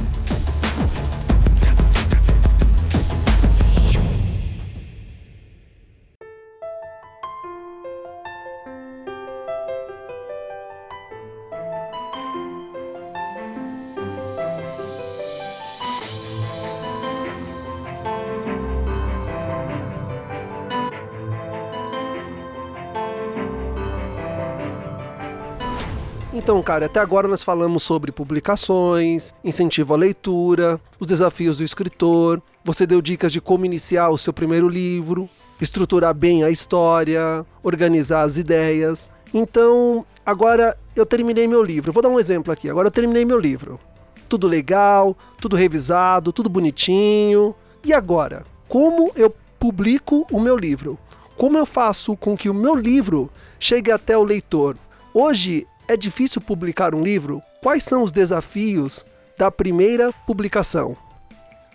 Cara, 26.64 26.86
até 26.86 27.00
agora 27.00 27.26
nós 27.26 27.42
falamos 27.42 27.82
sobre 27.82 28.12
publicações, 28.12 29.34
incentivo 29.42 29.94
à 29.94 29.96
leitura, 29.96 30.80
os 31.00 31.08
desafios 31.08 31.56
do 31.56 31.64
escritor. 31.64 32.40
Você 32.64 32.86
deu 32.86 33.02
dicas 33.02 33.32
de 33.32 33.40
como 33.40 33.66
iniciar 33.66 34.10
o 34.10 34.18
seu 34.18 34.32
primeiro 34.32 34.68
livro, 34.68 35.28
estruturar 35.60 36.14
bem 36.14 36.44
a 36.44 36.50
história, 36.50 37.44
organizar 37.64 38.22
as 38.22 38.36
ideias. 38.36 39.10
Então, 39.34 40.06
agora 40.24 40.78
eu 40.94 41.04
terminei 41.04 41.48
meu 41.48 41.64
livro. 41.64 41.92
Vou 41.92 42.02
dar 42.02 42.08
um 42.08 42.20
exemplo 42.20 42.52
aqui. 42.52 42.70
Agora 42.70 42.86
eu 42.86 42.92
terminei 42.92 43.24
meu 43.24 43.40
livro. 43.40 43.80
Tudo 44.28 44.46
legal, 44.46 45.16
tudo 45.40 45.56
revisado, 45.56 46.32
tudo 46.32 46.48
bonitinho. 46.48 47.56
E 47.84 47.92
agora? 47.92 48.44
Como 48.68 49.10
eu 49.16 49.34
publico 49.58 50.24
o 50.30 50.38
meu 50.38 50.56
livro? 50.56 50.96
Como 51.36 51.58
eu 51.58 51.66
faço 51.66 52.16
com 52.16 52.36
que 52.36 52.48
o 52.48 52.54
meu 52.54 52.76
livro 52.76 53.28
chegue 53.58 53.90
até 53.90 54.16
o 54.16 54.22
leitor? 54.22 54.76
Hoje 55.12 55.66
é 55.92 55.96
difícil 55.96 56.40
publicar 56.40 56.94
um 56.94 57.02
livro? 57.02 57.42
Quais 57.62 57.84
são 57.84 58.02
os 58.02 58.10
desafios 58.10 59.04
da 59.38 59.50
primeira 59.50 60.10
publicação? 60.26 60.96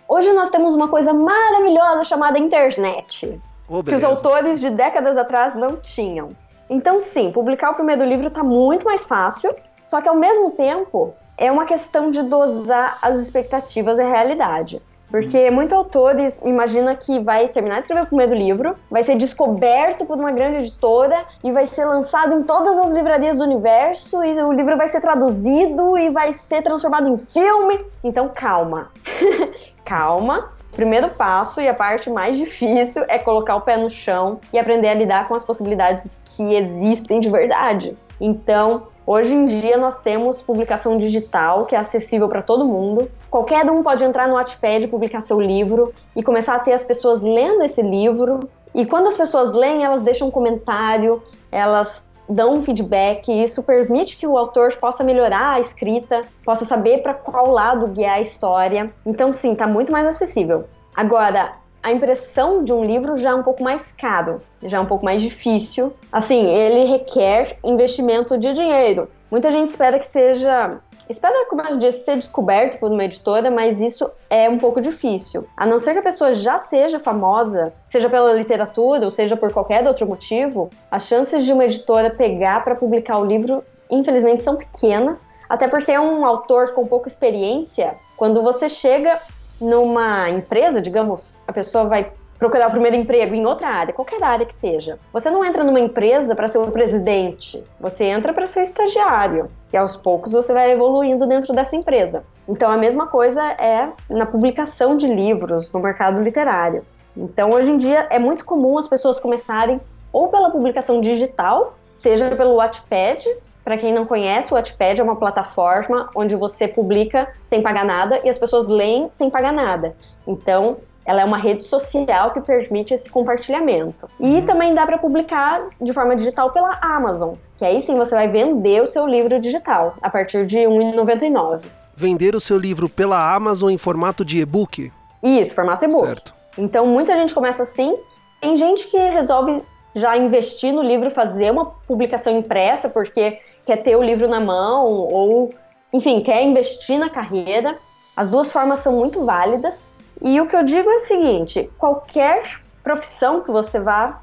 Hoje 0.08 0.32
nós 0.32 0.50
temos 0.50 0.74
uma 0.74 0.88
coisa 0.88 1.12
maravilhosa 1.12 2.04
chamada 2.04 2.38
internet, 2.38 3.40
oh, 3.68 3.82
que 3.82 3.94
os 3.94 4.02
autores 4.02 4.60
de 4.60 4.70
décadas 4.70 5.16
atrás 5.16 5.54
não 5.54 5.76
tinham. 5.76 6.30
Então, 6.68 7.00
sim, 7.00 7.30
publicar 7.30 7.70
o 7.70 7.74
primeiro 7.74 8.04
livro 8.04 8.26
está 8.26 8.42
muito 8.42 8.84
mais 8.84 9.06
fácil, 9.06 9.54
só 9.84 10.00
que 10.00 10.08
ao 10.08 10.16
mesmo 10.16 10.50
tempo 10.50 11.14
é 11.36 11.52
uma 11.52 11.64
questão 11.64 12.10
de 12.10 12.22
dosar 12.22 12.98
as 13.00 13.16
expectativas 13.18 13.98
e 13.98 14.02
a 14.02 14.08
realidade. 14.08 14.82
Porque 15.10 15.50
muitos 15.50 15.72
autores 15.72 16.38
imaginam 16.44 16.94
que 16.94 17.18
vai 17.20 17.48
terminar 17.48 17.76
de 17.76 17.80
escrever 17.82 18.02
o 18.02 18.06
primeiro 18.06 18.34
livro, 18.34 18.76
vai 18.90 19.02
ser 19.02 19.16
descoberto 19.16 20.04
por 20.04 20.18
uma 20.18 20.30
grande 20.30 20.58
editora 20.58 21.24
e 21.42 21.50
vai 21.50 21.66
ser 21.66 21.86
lançado 21.86 22.34
em 22.38 22.42
todas 22.42 22.78
as 22.78 22.90
livrarias 22.90 23.38
do 23.38 23.44
universo 23.44 24.22
e 24.22 24.32
o 24.42 24.52
livro 24.52 24.76
vai 24.76 24.88
ser 24.88 25.00
traduzido 25.00 25.96
e 25.96 26.10
vai 26.10 26.32
ser 26.32 26.62
transformado 26.62 27.08
em 27.08 27.18
filme. 27.18 27.80
Então 28.04 28.28
calma. 28.28 28.90
calma. 29.84 30.50
Primeiro 30.72 31.08
passo 31.08 31.60
e 31.60 31.68
a 31.68 31.74
parte 31.74 32.10
mais 32.10 32.36
difícil 32.36 33.02
é 33.08 33.18
colocar 33.18 33.56
o 33.56 33.62
pé 33.62 33.76
no 33.76 33.90
chão 33.90 34.38
e 34.52 34.58
aprender 34.58 34.88
a 34.88 34.94
lidar 34.94 35.26
com 35.26 35.34
as 35.34 35.42
possibilidades 35.42 36.20
que 36.24 36.54
existem 36.54 37.18
de 37.18 37.30
verdade. 37.30 37.96
Então, 38.20 38.84
Hoje 39.10 39.34
em 39.34 39.46
dia 39.46 39.78
nós 39.78 40.02
temos 40.02 40.42
publicação 40.42 40.98
digital 40.98 41.64
que 41.64 41.74
é 41.74 41.78
acessível 41.78 42.28
para 42.28 42.42
todo 42.42 42.66
mundo. 42.66 43.10
Qualquer 43.30 43.64
um 43.70 43.82
pode 43.82 44.04
entrar 44.04 44.28
no 44.28 44.34
Wattpad, 44.34 44.86
publicar 44.88 45.22
seu 45.22 45.40
livro 45.40 45.94
e 46.14 46.22
começar 46.22 46.56
a 46.56 46.58
ter 46.58 46.74
as 46.74 46.84
pessoas 46.84 47.22
lendo 47.22 47.62
esse 47.62 47.80
livro. 47.80 48.40
E 48.74 48.84
quando 48.84 49.06
as 49.06 49.16
pessoas 49.16 49.52
leem, 49.52 49.82
elas 49.82 50.02
deixam 50.02 50.28
um 50.28 50.30
comentário, 50.30 51.22
elas 51.50 52.06
dão 52.28 52.56
um 52.56 52.62
feedback, 52.62 53.32
e 53.32 53.42
isso 53.42 53.62
permite 53.62 54.14
que 54.14 54.26
o 54.26 54.36
autor 54.36 54.76
possa 54.76 55.02
melhorar 55.02 55.54
a 55.54 55.60
escrita, 55.60 56.20
possa 56.44 56.66
saber 56.66 56.98
para 56.98 57.14
qual 57.14 57.50
lado 57.50 57.86
guiar 57.86 58.16
a 58.16 58.20
história. 58.20 58.92
Então, 59.06 59.32
sim, 59.32 59.52
está 59.52 59.66
muito 59.66 59.90
mais 59.90 60.06
acessível. 60.06 60.66
Agora, 60.94 61.54
a 61.82 61.92
impressão 61.92 62.64
de 62.64 62.72
um 62.72 62.84
livro 62.84 63.16
já 63.16 63.30
é 63.30 63.34
um 63.34 63.42
pouco 63.42 63.62
mais 63.62 63.92
caro, 63.92 64.42
já 64.62 64.78
é 64.78 64.80
um 64.80 64.86
pouco 64.86 65.04
mais 65.04 65.22
difícil. 65.22 65.92
Assim, 66.10 66.46
ele 66.46 66.84
requer 66.84 67.58
investimento 67.62 68.36
de 68.36 68.52
dinheiro. 68.52 69.08
Muita 69.30 69.52
gente 69.52 69.68
espera 69.68 69.98
que 69.98 70.06
seja. 70.06 70.78
Espera, 71.08 71.46
como 71.48 71.62
eu 71.62 71.78
disse, 71.78 72.04
ser 72.04 72.16
descoberto 72.16 72.78
por 72.78 72.90
uma 72.90 73.04
editora, 73.04 73.50
mas 73.50 73.80
isso 73.80 74.10
é 74.28 74.48
um 74.48 74.58
pouco 74.58 74.78
difícil. 74.78 75.46
A 75.56 75.64
não 75.64 75.78
ser 75.78 75.94
que 75.94 76.00
a 76.00 76.02
pessoa 76.02 76.34
já 76.34 76.58
seja 76.58 76.98
famosa, 76.98 77.72
seja 77.86 78.10
pela 78.10 78.34
literatura 78.34 79.06
ou 79.06 79.10
seja 79.10 79.34
por 79.34 79.50
qualquer 79.50 79.86
outro 79.86 80.06
motivo, 80.06 80.68
as 80.90 81.06
chances 81.06 81.46
de 81.46 81.52
uma 81.52 81.64
editora 81.64 82.10
pegar 82.10 82.62
para 82.62 82.74
publicar 82.74 83.18
o 83.18 83.24
livro, 83.24 83.64
infelizmente, 83.90 84.42
são 84.42 84.56
pequenas. 84.56 85.26
Até 85.48 85.66
porque 85.66 85.90
é 85.90 85.98
um 85.98 86.26
autor 86.26 86.74
com 86.74 86.86
pouca 86.86 87.08
experiência. 87.08 87.94
Quando 88.18 88.42
você 88.42 88.68
chega 88.68 89.18
numa 89.60 90.30
empresa, 90.30 90.80
digamos, 90.80 91.38
a 91.46 91.52
pessoa 91.52 91.84
vai 91.84 92.12
procurar 92.38 92.68
o 92.68 92.70
primeiro 92.70 92.96
emprego 92.96 93.34
em 93.34 93.44
outra 93.44 93.68
área, 93.68 93.92
qualquer 93.92 94.22
área 94.22 94.46
que 94.46 94.54
seja. 94.54 94.98
Você 95.12 95.28
não 95.28 95.44
entra 95.44 95.64
numa 95.64 95.80
empresa 95.80 96.34
para 96.34 96.46
ser 96.46 96.58
o 96.58 96.70
presidente, 96.70 97.62
você 97.80 98.04
entra 98.04 98.32
para 98.32 98.46
ser 98.46 98.62
estagiário. 98.62 99.50
E 99.72 99.76
aos 99.76 99.96
poucos 99.96 100.32
você 100.32 100.52
vai 100.52 100.70
evoluindo 100.70 101.26
dentro 101.26 101.52
dessa 101.52 101.76
empresa. 101.76 102.24
Então 102.48 102.70
a 102.70 102.76
mesma 102.76 103.06
coisa 103.06 103.44
é 103.52 103.90
na 104.08 104.24
publicação 104.24 104.96
de 104.96 105.06
livros 105.06 105.70
no 105.72 105.80
mercado 105.80 106.22
literário. 106.22 106.84
Então 107.16 107.50
hoje 107.50 107.72
em 107.72 107.76
dia 107.76 108.06
é 108.08 108.18
muito 108.18 108.44
comum 108.44 108.78
as 108.78 108.88
pessoas 108.88 109.18
começarem 109.18 109.80
ou 110.12 110.28
pela 110.28 110.50
publicação 110.50 111.00
digital, 111.00 111.76
seja 111.92 112.34
pelo 112.34 112.56
Wattpad, 112.56 113.28
para 113.68 113.76
quem 113.76 113.92
não 113.92 114.06
conhece, 114.06 114.50
o 114.50 114.56
Wattpad 114.56 114.98
é 114.98 115.04
uma 115.04 115.16
plataforma 115.16 116.08
onde 116.14 116.34
você 116.34 116.66
publica 116.66 117.30
sem 117.44 117.60
pagar 117.60 117.84
nada 117.84 118.18
e 118.24 118.30
as 118.30 118.38
pessoas 118.38 118.66
leem 118.66 119.10
sem 119.12 119.28
pagar 119.28 119.52
nada. 119.52 119.94
Então, 120.26 120.78
ela 121.04 121.20
é 121.20 121.24
uma 121.26 121.36
rede 121.36 121.64
social 121.64 122.30
que 122.30 122.40
permite 122.40 122.94
esse 122.94 123.10
compartilhamento. 123.10 124.08
E 124.18 124.26
uhum. 124.26 124.46
também 124.46 124.72
dá 124.72 124.86
para 124.86 124.96
publicar 124.96 125.66
de 125.78 125.92
forma 125.92 126.16
digital 126.16 126.50
pela 126.50 126.78
Amazon, 126.80 127.34
que 127.58 127.64
aí 127.66 127.82
sim 127.82 127.94
você 127.94 128.14
vai 128.14 128.26
vender 128.26 128.82
o 128.82 128.86
seu 128.86 129.06
livro 129.06 129.38
digital 129.38 129.98
a 130.00 130.08
partir 130.08 130.46
de 130.46 130.60
R$ 130.60 130.68
1,99. 130.68 131.66
Vender 131.94 132.34
o 132.34 132.40
seu 132.40 132.56
livro 132.56 132.88
pela 132.88 133.34
Amazon 133.34 133.68
em 133.68 133.76
formato 133.76 134.24
de 134.24 134.40
e-book? 134.40 134.90
Isso, 135.22 135.54
formato 135.54 135.84
e-book. 135.84 136.06
Certo. 136.06 136.32
Então 136.56 136.86
muita 136.86 137.14
gente 137.14 137.34
começa 137.34 137.64
assim. 137.64 137.94
Tem 138.40 138.56
gente 138.56 138.88
que 138.88 138.96
resolve 138.96 139.62
já 139.94 140.16
investir 140.16 140.72
no 140.72 140.82
livro, 140.82 141.10
fazer 141.10 141.50
uma 141.50 141.66
publicação 141.66 142.38
impressa, 142.38 142.88
porque 142.88 143.38
quer 143.68 143.82
ter 143.82 143.96
o 143.96 144.02
livro 144.02 144.26
na 144.26 144.40
mão 144.40 144.86
ou, 144.86 145.54
enfim, 145.92 146.22
quer 146.22 146.42
investir 146.42 146.98
na 146.98 147.10
carreira. 147.10 147.76
As 148.16 148.30
duas 148.30 148.50
formas 148.50 148.80
são 148.80 148.94
muito 148.94 149.26
válidas. 149.26 149.94
E 150.22 150.40
o 150.40 150.46
que 150.46 150.56
eu 150.56 150.62
digo 150.64 150.88
é 150.88 150.94
o 150.94 151.00
seguinte: 151.00 151.70
qualquer 151.76 152.62
profissão 152.82 153.42
que 153.42 153.50
você 153.50 153.78
vá 153.78 154.22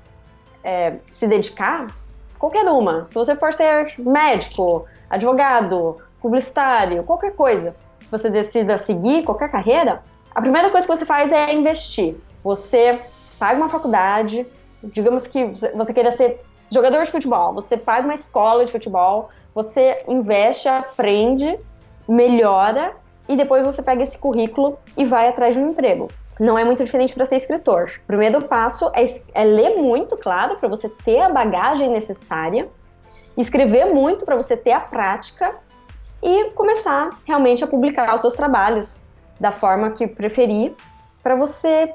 é, 0.64 0.96
se 1.12 1.28
dedicar, 1.28 1.86
qualquer 2.40 2.66
uma, 2.66 3.06
se 3.06 3.14
você 3.14 3.36
for 3.36 3.54
ser 3.54 3.94
médico, 4.00 4.88
advogado, 5.08 6.02
publicitário, 6.20 7.04
qualquer 7.04 7.36
coisa 7.36 7.76
você 8.10 8.32
decida 8.32 8.80
seguir, 8.80 9.24
qualquer 9.24 9.52
carreira, 9.52 10.02
a 10.34 10.42
primeira 10.42 10.72
coisa 10.72 10.88
que 10.88 10.98
você 10.98 11.06
faz 11.06 11.32
é 11.32 11.54
investir. 11.54 12.16
Você 12.44 13.00
paga 13.38 13.58
uma 13.58 13.70
faculdade, 13.70 14.46
digamos 14.84 15.28
que 15.28 15.46
você 15.76 15.94
queira 15.94 16.12
ser 16.12 16.44
jogador 16.72 17.04
de 17.04 17.12
futebol, 17.12 17.54
você 17.54 17.78
paga 17.78 18.06
uma 18.06 18.16
escola 18.16 18.66
de 18.66 18.72
futebol, 18.72 19.30
você 19.54 20.04
investe, 20.08 20.68
aprende, 20.68 21.58
melhora 22.08 22.94
e 23.28 23.36
depois 23.36 23.66
você 23.66 23.82
pega 23.82 24.04
esse 24.04 24.18
currículo 24.18 24.78
e 24.98 25.06
vai 25.06 25.28
atrás 25.28 25.56
de 25.56 25.62
um 25.62 25.72
emprego. 25.72 26.10
Não 26.40 26.58
é 26.58 26.66
muito 26.66 26.84
diferente 26.84 27.14
para 27.14 27.26
ser 27.26 27.38
escritor. 27.38 27.92
O 28.04 28.08
primeiro 28.08 28.44
passo 28.46 28.92
é, 28.94 29.06
é 29.34 29.44
ler 29.46 29.78
muito, 29.78 30.18
claro, 30.18 30.58
para 30.58 30.68
você 30.68 30.90
ter 30.90 31.22
a 31.22 31.30
bagagem 31.30 31.90
necessária, 31.90 32.68
escrever 33.38 33.86
muito 33.86 34.26
para 34.26 34.36
você 34.36 34.58
ter 34.58 34.74
a 34.74 34.80
prática 34.80 35.56
e 36.22 36.52
começar 36.52 37.10
realmente 37.26 37.64
a 37.64 37.68
publicar 37.68 38.14
os 38.14 38.22
seus 38.22 38.36
trabalhos 38.36 39.02
da 39.40 39.52
forma 39.52 39.92
que 39.92 40.08
preferir, 40.08 40.74
para 41.22 41.36
você 41.36 41.94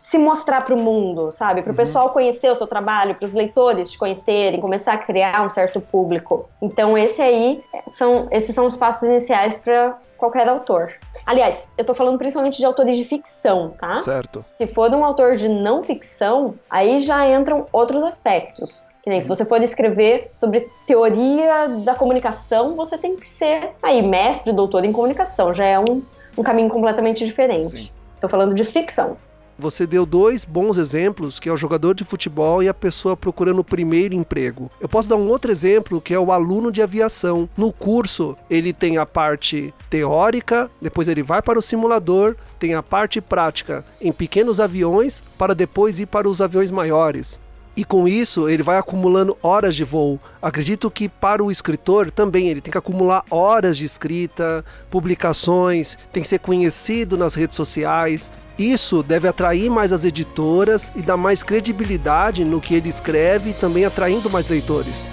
se 0.00 0.16
mostrar 0.18 0.62
para 0.64 0.74
o 0.74 0.80
mundo, 0.80 1.30
sabe? 1.30 1.60
Para 1.62 1.70
o 1.70 1.72
uhum. 1.72 1.76
pessoal 1.76 2.10
conhecer 2.10 2.50
o 2.50 2.56
seu 2.56 2.66
trabalho, 2.66 3.14
para 3.14 3.26
os 3.26 3.34
leitores 3.34 3.90
te 3.90 3.98
conhecerem, 3.98 4.58
começar 4.58 4.94
a 4.94 4.98
criar 4.98 5.46
um 5.46 5.50
certo 5.50 5.80
público. 5.80 6.48
Então, 6.60 6.96
esse 6.96 7.20
aí 7.20 7.62
são, 7.86 8.26
esses 8.30 8.54
são 8.54 8.66
os 8.66 8.76
passos 8.76 9.02
iniciais 9.02 9.60
para 9.60 9.96
qualquer 10.16 10.48
autor. 10.48 10.94
Aliás, 11.26 11.68
eu 11.76 11.84
tô 11.84 11.92
falando 11.92 12.18
principalmente 12.18 12.58
de 12.58 12.64
autores 12.64 12.96
de 12.96 13.04
ficção, 13.04 13.74
tá? 13.78 13.98
Certo. 13.98 14.42
Se 14.48 14.66
for 14.66 14.90
um 14.90 15.04
autor 15.04 15.36
de 15.36 15.48
não 15.48 15.82
ficção, 15.82 16.54
aí 16.68 16.98
já 16.98 17.28
entram 17.28 17.66
outros 17.70 18.02
aspectos. 18.02 18.86
Que 19.02 19.10
nem 19.10 19.20
se 19.20 19.28
você 19.28 19.44
for 19.44 19.62
escrever 19.62 20.30
sobre 20.34 20.68
teoria 20.86 21.68
da 21.84 21.94
comunicação, 21.94 22.74
você 22.74 22.96
tem 22.96 23.16
que 23.16 23.26
ser 23.26 23.70
aí 23.82 24.02
mestre, 24.02 24.52
doutor 24.52 24.84
em 24.84 24.92
comunicação. 24.92 25.54
Já 25.54 25.66
é 25.66 25.78
um, 25.78 26.02
um 26.36 26.42
caminho 26.42 26.70
completamente 26.70 27.24
diferente. 27.24 27.94
Tô 28.18 28.28
falando 28.28 28.54
de 28.54 28.64
ficção. 28.64 29.16
Você 29.60 29.86
deu 29.86 30.06
dois 30.06 30.42
bons 30.42 30.78
exemplos, 30.78 31.38
que 31.38 31.46
é 31.46 31.52
o 31.52 31.56
jogador 31.56 31.94
de 31.94 32.02
futebol 32.02 32.62
e 32.62 32.68
a 32.68 32.72
pessoa 32.72 33.14
procurando 33.14 33.58
o 33.58 33.64
primeiro 33.64 34.14
emprego. 34.14 34.70
Eu 34.80 34.88
posso 34.88 35.06
dar 35.06 35.16
um 35.16 35.28
outro 35.28 35.52
exemplo, 35.52 36.00
que 36.00 36.14
é 36.14 36.18
o 36.18 36.32
aluno 36.32 36.72
de 36.72 36.80
aviação. 36.80 37.46
No 37.54 37.70
curso, 37.70 38.38
ele 38.48 38.72
tem 38.72 38.96
a 38.96 39.04
parte 39.04 39.74
teórica, 39.90 40.70
depois 40.80 41.08
ele 41.08 41.22
vai 41.22 41.42
para 41.42 41.58
o 41.58 41.62
simulador, 41.62 42.36
tem 42.58 42.72
a 42.72 42.82
parte 42.82 43.20
prática 43.20 43.84
em 44.00 44.10
pequenos 44.10 44.58
aviões, 44.58 45.22
para 45.36 45.54
depois 45.54 45.98
ir 45.98 46.06
para 46.06 46.26
os 46.26 46.40
aviões 46.40 46.70
maiores. 46.70 47.38
E 47.76 47.84
com 47.84 48.08
isso, 48.08 48.48
ele 48.48 48.62
vai 48.62 48.78
acumulando 48.78 49.36
horas 49.42 49.76
de 49.76 49.84
voo. 49.84 50.18
Acredito 50.42 50.90
que 50.90 51.08
para 51.08 51.44
o 51.44 51.50
escritor 51.50 52.10
também 52.10 52.48
ele 52.48 52.60
tem 52.60 52.72
que 52.72 52.78
acumular 52.78 53.24
horas 53.30 53.76
de 53.76 53.84
escrita, 53.84 54.64
publicações, 54.90 55.96
tem 56.12 56.22
que 56.22 56.28
ser 56.28 56.40
conhecido 56.40 57.16
nas 57.16 57.34
redes 57.34 57.56
sociais. 57.56 58.32
Isso 58.60 59.02
deve 59.02 59.26
atrair 59.26 59.70
mais 59.70 59.90
as 59.90 60.04
editoras 60.04 60.92
e 60.94 61.00
dar 61.00 61.16
mais 61.16 61.42
credibilidade 61.42 62.44
no 62.44 62.60
que 62.60 62.74
ele 62.74 62.90
escreve, 62.90 63.54
também 63.54 63.86
atraindo 63.86 64.28
mais 64.28 64.50
leitores. 64.50 65.08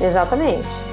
Exatamente. 0.00 0.89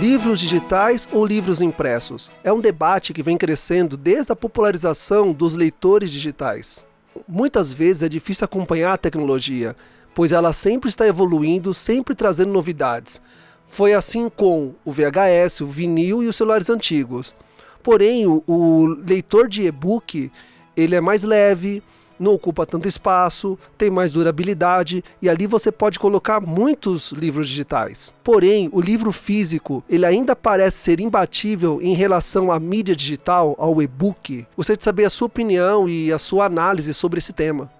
Livros 0.00 0.38
digitais 0.38 1.08
ou 1.10 1.26
livros 1.26 1.60
impressos? 1.60 2.30
É 2.44 2.52
um 2.52 2.60
debate 2.60 3.12
que 3.12 3.20
vem 3.22 3.36
crescendo 3.36 3.96
desde 3.96 4.30
a 4.30 4.36
popularização 4.36 5.32
dos 5.32 5.54
leitores 5.54 6.08
digitais. 6.08 6.86
Muitas 7.26 7.72
vezes 7.72 8.04
é 8.04 8.08
difícil 8.08 8.44
acompanhar 8.44 8.92
a 8.92 8.98
tecnologia, 8.98 9.74
pois 10.14 10.30
ela 10.30 10.52
sempre 10.52 10.88
está 10.88 11.04
evoluindo, 11.04 11.74
sempre 11.74 12.14
trazendo 12.14 12.52
novidades. 12.52 13.20
Foi 13.66 13.92
assim 13.92 14.28
com 14.28 14.72
o 14.84 14.92
VHS, 14.92 15.62
o 15.62 15.66
vinil 15.66 16.22
e 16.22 16.28
os 16.28 16.36
celulares 16.36 16.70
antigos. 16.70 17.34
Porém, 17.82 18.24
o, 18.24 18.44
o 18.46 18.86
leitor 18.86 19.48
de 19.48 19.62
e-book 19.62 20.30
ele 20.76 20.94
é 20.94 21.00
mais 21.00 21.24
leve, 21.24 21.82
não 22.18 22.34
ocupa 22.34 22.66
tanto 22.66 22.88
espaço, 22.88 23.58
tem 23.76 23.90
mais 23.90 24.12
durabilidade 24.12 25.02
e 25.20 25.28
ali 25.28 25.46
você 25.46 25.70
pode 25.70 25.98
colocar 25.98 26.40
muitos 26.40 27.12
livros 27.12 27.48
digitais. 27.48 28.12
Porém, 28.22 28.68
o 28.72 28.80
livro 28.80 29.12
físico, 29.12 29.82
ele 29.88 30.06
ainda 30.06 30.34
parece 30.34 30.78
ser 30.78 31.00
imbatível 31.00 31.80
em 31.82 31.94
relação 31.94 32.50
à 32.50 32.58
mídia 32.58 32.94
digital, 32.94 33.54
ao 33.58 33.80
e-book. 33.80 34.46
Gostaria 34.56 34.78
de 34.78 34.84
saber 34.84 35.04
a 35.04 35.10
sua 35.10 35.26
opinião 35.26 35.88
e 35.88 36.12
a 36.12 36.18
sua 36.18 36.46
análise 36.46 36.92
sobre 36.94 37.18
esse 37.18 37.32
tema. 37.32 37.70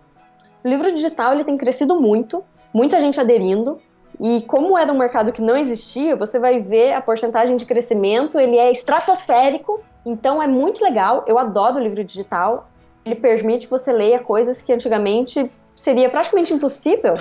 O 0.65 0.69
livro 0.69 0.93
digital 0.93 1.33
ele 1.33 1.45
tem 1.45 1.57
crescido 1.57 2.01
muito, 2.01 2.43
muita 2.73 3.01
gente 3.01 3.21
aderindo, 3.21 3.79
e 4.21 4.43
como 4.43 4.77
era 4.77 4.93
um 4.93 4.99
mercado 4.99 5.31
que 5.31 5.41
não 5.41 5.57
existia, 5.57 6.17
você 6.17 6.39
vai 6.39 6.59
ver 6.59 6.93
a 6.93 7.01
porcentagem 7.01 7.57
de 7.57 7.65
crescimento, 7.65 8.39
ele 8.39 8.57
é 8.57 8.71
estratosférico, 8.73 9.81
então 10.05 10.43
é 10.43 10.47
muito 10.47 10.83
legal. 10.83 11.25
Eu 11.27 11.39
adoro 11.39 11.77
o 11.77 11.79
livro 11.79 12.03
digital. 12.03 12.69
Ele 13.05 13.15
permite 13.15 13.67
que 13.67 13.71
você 13.71 13.93
leia 13.93 14.19
coisas 14.19 14.61
que 14.63 14.73
antigamente 14.73 15.51
seria 15.77 16.11
praticamente 16.11 16.53
impossível. 16.53 17.15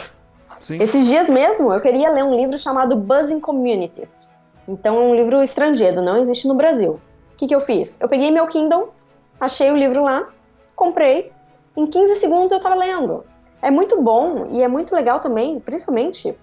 Sim. 0.60 0.82
Esses 0.82 1.06
dias 1.06 1.30
mesmo, 1.30 1.72
eu 1.72 1.80
queria 1.80 2.12
ler 2.12 2.24
um 2.24 2.36
livro 2.36 2.58
chamado 2.58 2.96
Buzzing 2.96 3.40
Communities. 3.40 4.32
Então, 4.68 4.98
é 4.98 5.00
um 5.00 5.16
livro 5.16 5.42
estrangeiro, 5.42 6.02
não 6.02 6.18
existe 6.18 6.48
no 6.48 6.56
Brasil. 6.56 7.00
O 7.34 7.38
que, 7.38 7.48
que 7.48 7.56
eu 7.56 7.62
fiz? 7.62 7.98
Eu 8.02 8.10
peguei 8.10 8.32
meu 8.32 8.48
Kindle, 8.48 8.94
achei 9.40 9.72
o 9.72 9.78
livro 9.78 10.04
lá, 10.04 10.28
comprei, 10.76 11.32
em 11.76 11.86
15 11.86 12.16
segundos 12.16 12.52
eu 12.52 12.58
estava 12.58 12.76
lendo. 12.76 13.24
É 13.62 13.70
muito 13.70 14.02
bom 14.02 14.48
e 14.52 14.64
é 14.64 14.68
muito 14.68 14.94
legal 14.94 15.20
também, 15.20 15.60
principalmente 15.60 16.36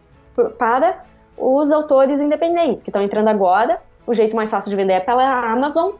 para 0.56 1.04
os 1.36 1.70
autores 1.72 2.20
independentes 2.20 2.82
que 2.82 2.90
estão 2.90 3.02
entrando 3.02 3.28
agora. 3.28 3.82
O 4.06 4.14
jeito 4.14 4.36
mais 4.36 4.50
fácil 4.50 4.70
de 4.70 4.76
vender 4.76 4.94
é 4.94 5.00
pela 5.00 5.50
Amazon 5.50 5.92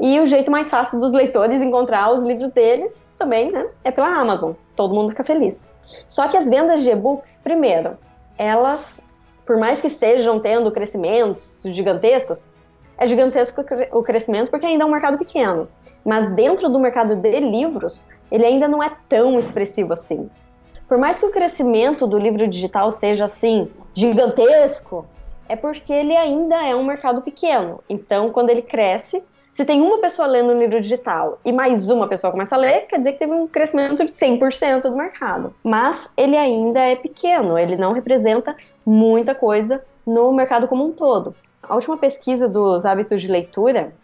e 0.00 0.20
o 0.20 0.26
jeito 0.26 0.50
mais 0.50 0.70
fácil 0.70 0.98
dos 1.00 1.12
leitores 1.12 1.62
encontrar 1.62 2.12
os 2.12 2.22
livros 2.22 2.52
deles 2.52 3.10
também, 3.18 3.50
né, 3.50 3.66
é 3.82 3.90
pela 3.90 4.08
Amazon. 4.08 4.52
Todo 4.76 4.94
mundo 4.94 5.10
fica 5.10 5.24
feliz. 5.24 5.68
Só 6.08 6.28
que 6.28 6.36
as 6.36 6.48
vendas 6.48 6.82
de 6.82 6.90
e-books, 6.90 7.40
primeiro, 7.42 7.96
elas, 8.38 9.04
por 9.46 9.56
mais 9.56 9.80
que 9.80 9.86
estejam 9.86 10.40
tendo 10.40 10.70
crescimentos 10.70 11.62
gigantescos, 11.66 12.48
é 12.96 13.06
gigantesco 13.06 13.64
o 13.92 14.02
crescimento 14.02 14.50
porque 14.50 14.66
ainda 14.66 14.84
é 14.84 14.86
um 14.86 14.90
mercado 14.90 15.18
pequeno. 15.18 15.68
Mas 16.04 16.28
dentro 16.30 16.68
do 16.68 16.78
mercado 16.78 17.16
de 17.16 17.40
livros, 17.40 18.08
ele 18.30 18.44
ainda 18.44 18.68
não 18.68 18.82
é 18.82 18.92
tão 19.08 19.38
expressivo 19.38 19.92
assim. 19.92 20.30
Por 20.88 20.98
mais 20.98 21.18
que 21.18 21.26
o 21.26 21.30
crescimento 21.30 22.06
do 22.06 22.18
livro 22.18 22.46
digital 22.46 22.90
seja 22.90 23.24
assim 23.24 23.70
gigantesco, 23.94 25.06
é 25.48 25.56
porque 25.56 25.92
ele 25.92 26.16
ainda 26.16 26.64
é 26.64 26.74
um 26.74 26.84
mercado 26.84 27.22
pequeno. 27.22 27.80
Então, 27.88 28.30
quando 28.30 28.50
ele 28.50 28.62
cresce, 28.62 29.22
se 29.54 29.64
tem 29.64 29.80
uma 29.80 29.98
pessoa 29.98 30.26
lendo 30.26 30.52
um 30.52 30.58
livro 30.58 30.80
digital 30.80 31.38
e 31.44 31.52
mais 31.52 31.88
uma 31.88 32.08
pessoa 32.08 32.32
começa 32.32 32.56
a 32.56 32.58
ler, 32.58 32.88
quer 32.88 32.98
dizer 32.98 33.12
que 33.12 33.20
teve 33.20 33.32
um 33.32 33.46
crescimento 33.46 34.04
de 34.04 34.10
100% 34.10 34.90
do 34.90 34.96
mercado. 34.96 35.54
Mas 35.62 36.12
ele 36.16 36.36
ainda 36.36 36.80
é 36.80 36.96
pequeno, 36.96 37.56
ele 37.56 37.76
não 37.76 37.92
representa 37.92 38.56
muita 38.84 39.32
coisa 39.32 39.80
no 40.04 40.32
mercado 40.32 40.66
como 40.66 40.84
um 40.84 40.90
todo. 40.90 41.36
A 41.62 41.76
última 41.76 41.96
pesquisa 41.96 42.48
dos 42.48 42.84
hábitos 42.84 43.22
de 43.22 43.28
leitura, 43.30 43.94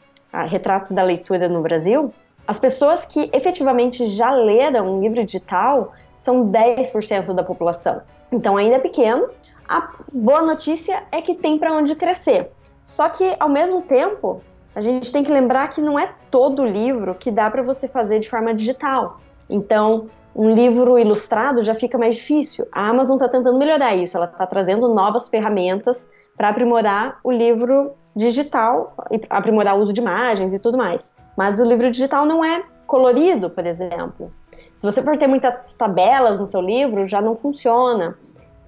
retratos 0.47 0.93
da 0.93 1.03
leitura 1.03 1.49
no 1.49 1.61
Brasil, 1.63 2.15
as 2.47 2.61
pessoas 2.61 3.05
que 3.05 3.29
efetivamente 3.33 4.07
já 4.07 4.31
leram 4.31 4.99
um 4.99 5.01
livro 5.01 5.25
digital 5.25 5.93
são 6.13 6.49
10% 6.49 7.35
da 7.35 7.43
população. 7.43 8.03
Então 8.31 8.57
ainda 8.57 8.77
é 8.77 8.79
pequeno. 8.79 9.29
A 9.69 9.89
boa 10.13 10.43
notícia 10.43 11.03
é 11.11 11.21
que 11.21 11.35
tem 11.35 11.59
para 11.59 11.73
onde 11.73 11.97
crescer. 11.97 12.53
Só 12.85 13.09
que 13.09 13.35
ao 13.41 13.49
mesmo 13.49 13.83
tempo, 13.83 14.43
a 14.75 14.81
gente 14.81 15.13
tem 15.13 15.23
que 15.23 15.33
lembrar 15.33 15.69
que 15.69 15.81
não 15.81 15.99
é 15.99 16.13
todo 16.31 16.65
livro 16.65 17.15
que 17.15 17.31
dá 17.31 17.51
para 17.51 17.63
você 17.63 17.89
fazer 17.89 18.19
de 18.19 18.29
forma 18.29 18.55
digital. 18.55 19.21
Então, 19.49 20.09
um 20.35 20.51
livro 20.51 20.99
ilustrado 20.99 21.63
já 21.63 21.75
fica 21.75 21.99
mais 21.99 22.17
difícil. 22.17 22.67
A 22.71 22.89
Amazon 22.89 23.17
está 23.17 23.29
tentando 23.29 23.59
melhorar 23.59 23.97
isso, 23.97 24.17
ela 24.17 24.27
está 24.27 24.47
trazendo 24.47 24.89
novas 24.89 25.29
ferramentas 25.29 26.09
para 26.37 26.49
aprimorar 26.49 27.19
o 27.25 27.31
livro 27.31 27.93
digital, 28.15 28.95
aprimorar 29.29 29.77
o 29.77 29.81
uso 29.81 29.93
de 29.93 30.01
imagens 30.01 30.55
e 30.55 30.59
tudo 30.59 30.79
mais. 30.79 31.15
Mas 31.37 31.59
o 31.59 31.65
livro 31.65 31.91
digital 31.91 32.25
não 32.27 32.45
é 32.45 32.63
colorido, 32.87 33.51
por 33.51 33.67
exemplo. 33.67 34.33
Se 34.75 34.85
você 34.85 35.03
for 35.03 35.17
ter 35.19 35.27
muitas 35.27 35.75
tabelas 35.75 36.41
no 36.41 36.47
seu 36.47 36.61
livro, 36.61 37.05
já 37.05 37.21
não 37.21 37.37
funciona. 37.37 38.17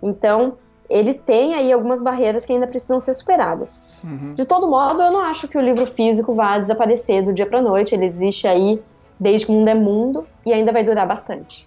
Então, 0.03 0.59
ele 0.93 1.14
tem 1.14 1.55
aí 1.55 1.72
algumas 1.72 2.01
barreiras 2.01 2.45
que 2.45 2.53
ainda 2.53 2.66
precisam 2.66 3.01
ser 3.01 3.14
superadas. 3.14 3.82
Uhum. 4.05 4.34
De 4.34 4.45
todo 4.45 4.68
modo, 4.68 5.03
eu 5.03 5.11
não 5.11 5.20
acho 5.20 5.49
que 5.49 5.57
o 5.57 5.61
livro 5.61 5.86
físico 5.86 6.34
vá 6.34 6.59
desaparecer 6.59 7.24
do 7.24 7.32
dia 7.32 7.47
para 7.47 7.62
noite. 7.62 7.95
Ele 7.95 8.05
existe 8.05 8.47
aí 8.47 8.80
desde 9.18 9.47
que 9.47 9.53
o 9.53 9.55
mundo 9.55 9.68
é 9.68 9.74
mundo 9.74 10.26
e 10.45 10.53
ainda 10.53 10.70
vai 10.70 10.84
durar 10.84 11.07
bastante. 11.07 11.66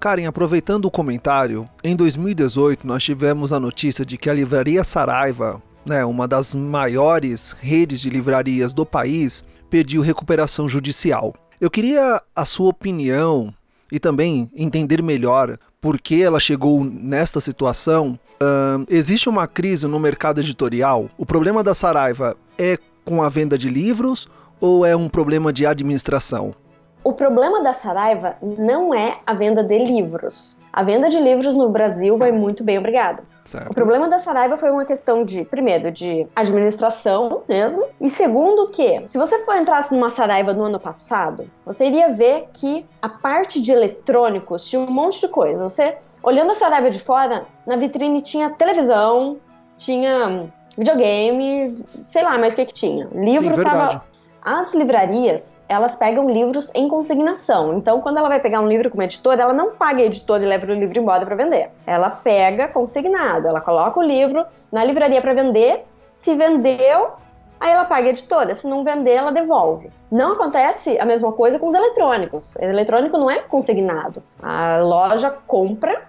Karen, 0.00 0.26
aproveitando 0.26 0.86
o 0.86 0.90
comentário, 0.90 1.64
em 1.82 1.94
2018 1.94 2.86
nós 2.86 3.04
tivemos 3.04 3.52
a 3.52 3.60
notícia 3.60 4.04
de 4.04 4.18
que 4.18 4.28
a 4.28 4.34
livraria 4.34 4.82
Saraiva, 4.82 5.62
né, 5.84 6.04
uma 6.04 6.26
das 6.26 6.54
maiores 6.54 7.52
redes 7.52 8.00
de 8.00 8.10
livrarias 8.10 8.72
do 8.72 8.84
país, 8.84 9.44
pediu 9.70 10.02
recuperação 10.02 10.68
judicial. 10.68 11.34
Eu 11.60 11.70
queria 11.70 12.20
a 12.34 12.44
sua 12.44 12.68
opinião 12.68 13.54
e 13.90 13.98
também 13.98 14.50
entender 14.54 15.02
melhor 15.02 15.58
por 15.80 16.00
que 16.00 16.22
ela 16.22 16.40
chegou 16.40 16.84
nesta 16.84 17.40
situação. 17.40 18.18
Uh, 18.34 18.84
existe 18.88 19.28
uma 19.28 19.46
crise 19.46 19.86
no 19.86 19.98
mercado 19.98 20.40
editorial? 20.40 21.08
O 21.16 21.24
problema 21.24 21.62
da 21.62 21.74
Saraiva 21.74 22.36
é 22.58 22.78
com 23.04 23.22
a 23.22 23.28
venda 23.28 23.56
de 23.56 23.68
livros 23.68 24.28
ou 24.60 24.84
é 24.84 24.96
um 24.96 25.08
problema 25.08 25.52
de 25.52 25.64
administração? 25.64 26.54
O 27.04 27.12
problema 27.12 27.62
da 27.62 27.72
Saraiva 27.72 28.36
não 28.42 28.92
é 28.92 29.20
a 29.24 29.32
venda 29.32 29.62
de 29.62 29.78
livros. 29.78 30.58
A 30.76 30.82
venda 30.82 31.08
de 31.08 31.18
livros 31.18 31.54
no 31.54 31.70
Brasil 31.70 32.18
vai 32.18 32.30
muito 32.30 32.62
bem, 32.62 32.76
obrigado. 32.76 33.22
Certo. 33.46 33.70
O 33.70 33.74
problema 33.74 34.08
da 34.08 34.18
Saraiva 34.18 34.58
foi 34.58 34.70
uma 34.70 34.84
questão 34.84 35.24
de, 35.24 35.42
primeiro, 35.42 35.90
de 35.90 36.26
administração 36.36 37.44
mesmo, 37.48 37.86
e 37.98 38.10
segundo 38.10 38.68
que, 38.68 39.02
se 39.06 39.16
você 39.16 39.42
for 39.46 39.56
entrasse 39.56 39.94
numa 39.94 40.10
Saraiva 40.10 40.52
no 40.52 40.64
ano 40.64 40.78
passado, 40.78 41.50
você 41.64 41.86
iria 41.86 42.12
ver 42.12 42.50
que 42.52 42.84
a 43.00 43.08
parte 43.08 43.62
de 43.62 43.72
eletrônicos 43.72 44.68
tinha 44.68 44.82
um 44.82 44.90
monte 44.90 45.18
de 45.18 45.28
coisa. 45.28 45.66
Você, 45.66 45.96
olhando 46.22 46.52
a 46.52 46.54
Saraiva 46.54 46.90
de 46.90 47.00
fora, 47.00 47.46
na 47.66 47.76
vitrine 47.76 48.20
tinha 48.20 48.50
televisão, 48.50 49.38
tinha 49.78 50.52
videogame, 50.76 51.74
sei 52.04 52.22
lá 52.22 52.36
mais 52.36 52.52
o 52.52 52.56
que 52.56 52.66
que 52.66 52.74
tinha. 52.74 53.08
Livro 53.14 53.56
Sim, 53.56 53.62
tava... 53.62 54.04
As 54.46 54.72
livrarias 54.72 55.58
elas 55.68 55.96
pegam 55.96 56.30
livros 56.30 56.70
em 56.72 56.86
consignação. 56.86 57.76
Então, 57.76 58.00
quando 58.00 58.18
ela 58.18 58.28
vai 58.28 58.38
pegar 58.38 58.60
um 58.60 58.68
livro 58.68 58.88
com 58.88 58.96
uma 58.96 59.02
editora, 59.02 59.42
ela 59.42 59.52
não 59.52 59.72
paga 59.72 60.00
a 60.00 60.06
editora 60.06 60.44
e 60.44 60.46
leva 60.46 60.66
o 60.66 60.72
livro 60.72 60.96
embora 60.96 61.26
para 61.26 61.34
vender. 61.34 61.68
Ela 61.84 62.10
pega 62.10 62.68
consignado, 62.68 63.48
ela 63.48 63.60
coloca 63.60 63.98
o 63.98 64.02
livro 64.04 64.46
na 64.70 64.84
livraria 64.84 65.20
para 65.20 65.34
vender. 65.34 65.84
Se 66.12 66.36
vendeu, 66.36 67.10
aí 67.58 67.72
ela 67.72 67.86
paga 67.86 68.06
a 68.06 68.10
editora. 68.10 68.54
Se 68.54 68.68
não 68.68 68.84
vender, 68.84 69.14
ela 69.14 69.32
devolve. 69.32 69.90
Não 70.12 70.34
acontece 70.34 70.96
a 70.96 71.04
mesma 71.04 71.32
coisa 71.32 71.58
com 71.58 71.66
os 71.66 71.74
eletrônicos. 71.74 72.54
O 72.54 72.62
eletrônico 72.62 73.18
não 73.18 73.28
é 73.28 73.40
consignado. 73.40 74.22
A 74.40 74.78
loja 74.78 75.34
compra 75.48 76.04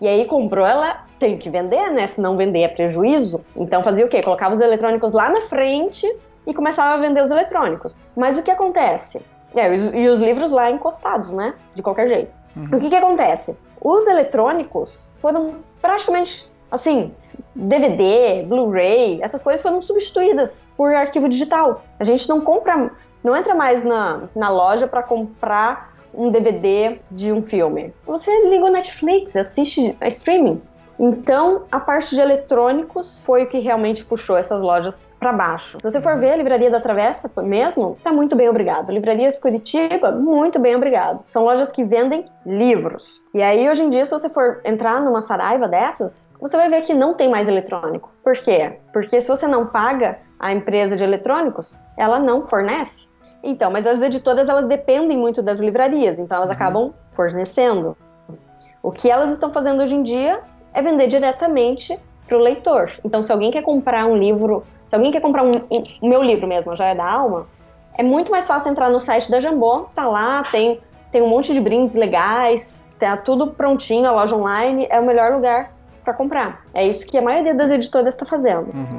e 0.00 0.08
aí 0.08 0.24
comprou, 0.24 0.66
ela 0.66 1.04
tem 1.18 1.36
que 1.36 1.50
vender, 1.50 1.90
né? 1.90 2.06
Se 2.06 2.18
não 2.18 2.34
vender 2.34 2.62
é 2.62 2.68
prejuízo. 2.68 3.44
Então 3.54 3.84
fazia 3.84 4.06
o 4.06 4.08
quê? 4.08 4.22
Colocava 4.22 4.54
os 4.54 4.60
eletrônicos 4.60 5.12
lá 5.12 5.28
na 5.28 5.42
frente 5.42 6.10
e 6.46 6.54
começava 6.54 6.94
a 6.94 6.96
vender 6.96 7.22
os 7.22 7.30
eletrônicos. 7.30 7.96
Mas 8.16 8.38
o 8.38 8.42
que 8.42 8.50
acontece? 8.50 9.22
É, 9.54 9.72
e 9.74 10.08
os 10.08 10.18
livros 10.18 10.50
lá 10.50 10.70
encostados, 10.70 11.32
né? 11.32 11.54
De 11.74 11.82
qualquer 11.82 12.08
jeito. 12.08 12.32
Uhum. 12.56 12.76
O 12.76 12.80
que, 12.80 12.88
que 12.88 12.96
acontece? 12.96 13.56
Os 13.80 14.06
eletrônicos 14.06 15.10
foram 15.20 15.56
praticamente 15.80 16.52
assim, 16.70 17.08
DVD, 17.54 18.42
Blu-ray, 18.48 19.22
essas 19.22 19.42
coisas 19.42 19.62
foram 19.62 19.80
substituídas 19.80 20.66
por 20.76 20.92
arquivo 20.92 21.28
digital. 21.28 21.84
A 22.00 22.04
gente 22.04 22.28
não 22.28 22.40
compra, 22.40 22.90
não 23.22 23.36
entra 23.36 23.54
mais 23.54 23.84
na, 23.84 24.22
na 24.34 24.48
loja 24.48 24.88
para 24.88 25.02
comprar 25.02 25.94
um 26.12 26.30
DVD 26.30 26.98
de 27.10 27.32
um 27.32 27.42
filme. 27.42 27.92
Você 28.04 28.30
liga 28.48 28.64
o 28.64 28.70
Netflix, 28.70 29.36
assiste 29.36 29.96
a 30.00 30.08
streaming. 30.08 30.60
Então, 30.98 31.62
a 31.70 31.80
parte 31.80 32.14
de 32.14 32.20
eletrônicos 32.20 33.24
foi 33.24 33.44
o 33.44 33.46
que 33.46 33.58
realmente 33.58 34.04
puxou 34.04 34.36
essas 34.36 34.62
lojas 34.62 35.04
para 35.24 35.32
baixo. 35.32 35.78
Se 35.80 35.90
você 35.90 36.02
for 36.02 36.18
ver 36.18 36.32
a 36.32 36.36
Livraria 36.36 36.70
da 36.70 36.80
Travessa 36.80 37.30
mesmo, 37.42 37.96
tá 38.04 38.12
muito 38.12 38.36
bem 38.36 38.46
obrigado. 38.46 38.92
Livraria 38.92 39.30
Curitiba, 39.40 40.12
muito 40.12 40.58
bem 40.58 40.76
obrigado. 40.76 41.24
São 41.28 41.44
lojas 41.44 41.72
que 41.72 41.82
vendem 41.82 42.26
livros. 42.44 43.22
E 43.32 43.40
aí, 43.40 43.66
hoje 43.66 43.84
em 43.84 43.88
dia, 43.88 44.04
se 44.04 44.10
você 44.10 44.28
for 44.28 44.60
entrar 44.66 45.00
numa 45.00 45.22
saraiva 45.22 45.66
dessas, 45.66 46.30
você 46.38 46.58
vai 46.58 46.68
ver 46.68 46.82
que 46.82 46.92
não 46.92 47.14
tem 47.14 47.30
mais 47.30 47.48
eletrônico. 47.48 48.12
Por 48.22 48.36
quê? 48.36 48.80
Porque 48.92 49.18
se 49.18 49.28
você 49.28 49.48
não 49.48 49.66
paga 49.66 50.18
a 50.38 50.52
empresa 50.52 50.94
de 50.94 51.02
eletrônicos, 51.02 51.80
ela 51.96 52.18
não 52.18 52.44
fornece. 52.44 53.08
Então, 53.42 53.70
mas 53.70 53.86
as 53.86 54.02
editoras 54.02 54.46
elas 54.46 54.66
dependem 54.66 55.16
muito 55.16 55.42
das 55.42 55.58
livrarias, 55.58 56.18
então 56.18 56.36
elas 56.36 56.50
uhum. 56.50 56.54
acabam 56.54 56.94
fornecendo. 57.08 57.96
O 58.82 58.92
que 58.92 59.10
elas 59.10 59.32
estão 59.32 59.50
fazendo 59.50 59.82
hoje 59.82 59.94
em 59.94 60.02
dia 60.02 60.42
é 60.74 60.82
vender 60.82 61.06
diretamente 61.06 61.98
para 62.26 62.36
o 62.36 62.40
leitor. 62.40 62.92
Então, 63.04 63.22
se 63.22 63.30
alguém 63.32 63.50
quer 63.50 63.62
comprar 63.62 64.06
um 64.06 64.16
livro, 64.16 64.64
se 64.94 64.96
alguém 64.96 65.10
quer 65.10 65.20
comprar 65.20 65.42
um, 65.42 65.50
o 66.00 66.08
meu 66.08 66.22
livro 66.22 66.46
mesmo, 66.46 66.70
a 66.70 66.76
Joia 66.76 66.94
da 66.94 67.04
Alma, 67.04 67.48
é 67.98 68.02
muito 68.04 68.30
mais 68.30 68.46
fácil 68.46 68.70
entrar 68.70 68.88
no 68.88 69.00
site 69.00 69.28
da 69.28 69.40
Jambô, 69.40 69.88
tá 69.92 70.06
lá, 70.06 70.44
tem, 70.44 70.80
tem 71.10 71.20
um 71.20 71.26
monte 71.26 71.52
de 71.52 71.60
brindes 71.60 71.96
legais, 71.96 72.80
tá 72.96 73.16
tudo 73.16 73.48
prontinho, 73.48 74.06
a 74.06 74.12
loja 74.12 74.36
online 74.36 74.86
é 74.88 75.00
o 75.00 75.04
melhor 75.04 75.32
lugar 75.32 75.74
para 76.04 76.14
comprar. 76.14 76.64
É 76.72 76.86
isso 76.86 77.04
que 77.06 77.18
a 77.18 77.22
maioria 77.22 77.52
das 77.56 77.72
editoras 77.72 78.14
está 78.14 78.24
fazendo. 78.24 78.68
Uhum. 78.72 78.98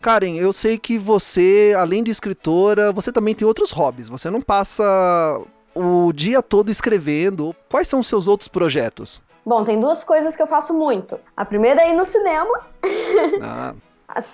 Karen, 0.00 0.36
eu 0.36 0.50
sei 0.54 0.78
que 0.78 0.98
você, 0.98 1.74
além 1.76 2.02
de 2.02 2.10
escritora, 2.10 2.90
você 2.90 3.12
também 3.12 3.34
tem 3.34 3.46
outros 3.46 3.70
hobbies. 3.70 4.08
Você 4.08 4.30
não 4.30 4.40
passa 4.40 4.82
o 5.74 6.10
dia 6.10 6.42
todo 6.42 6.70
escrevendo. 6.70 7.54
Quais 7.68 7.86
são 7.86 8.00
os 8.00 8.06
seus 8.06 8.26
outros 8.26 8.48
projetos? 8.48 9.20
Bom, 9.44 9.64
tem 9.64 9.80
duas 9.80 10.04
coisas 10.04 10.36
que 10.36 10.42
eu 10.42 10.46
faço 10.46 10.72
muito. 10.72 11.18
A 11.36 11.44
primeira 11.44 11.82
é 11.82 11.90
ir 11.90 11.94
no 11.94 12.04
cinema. 12.04 12.60
Ah. 13.42 13.74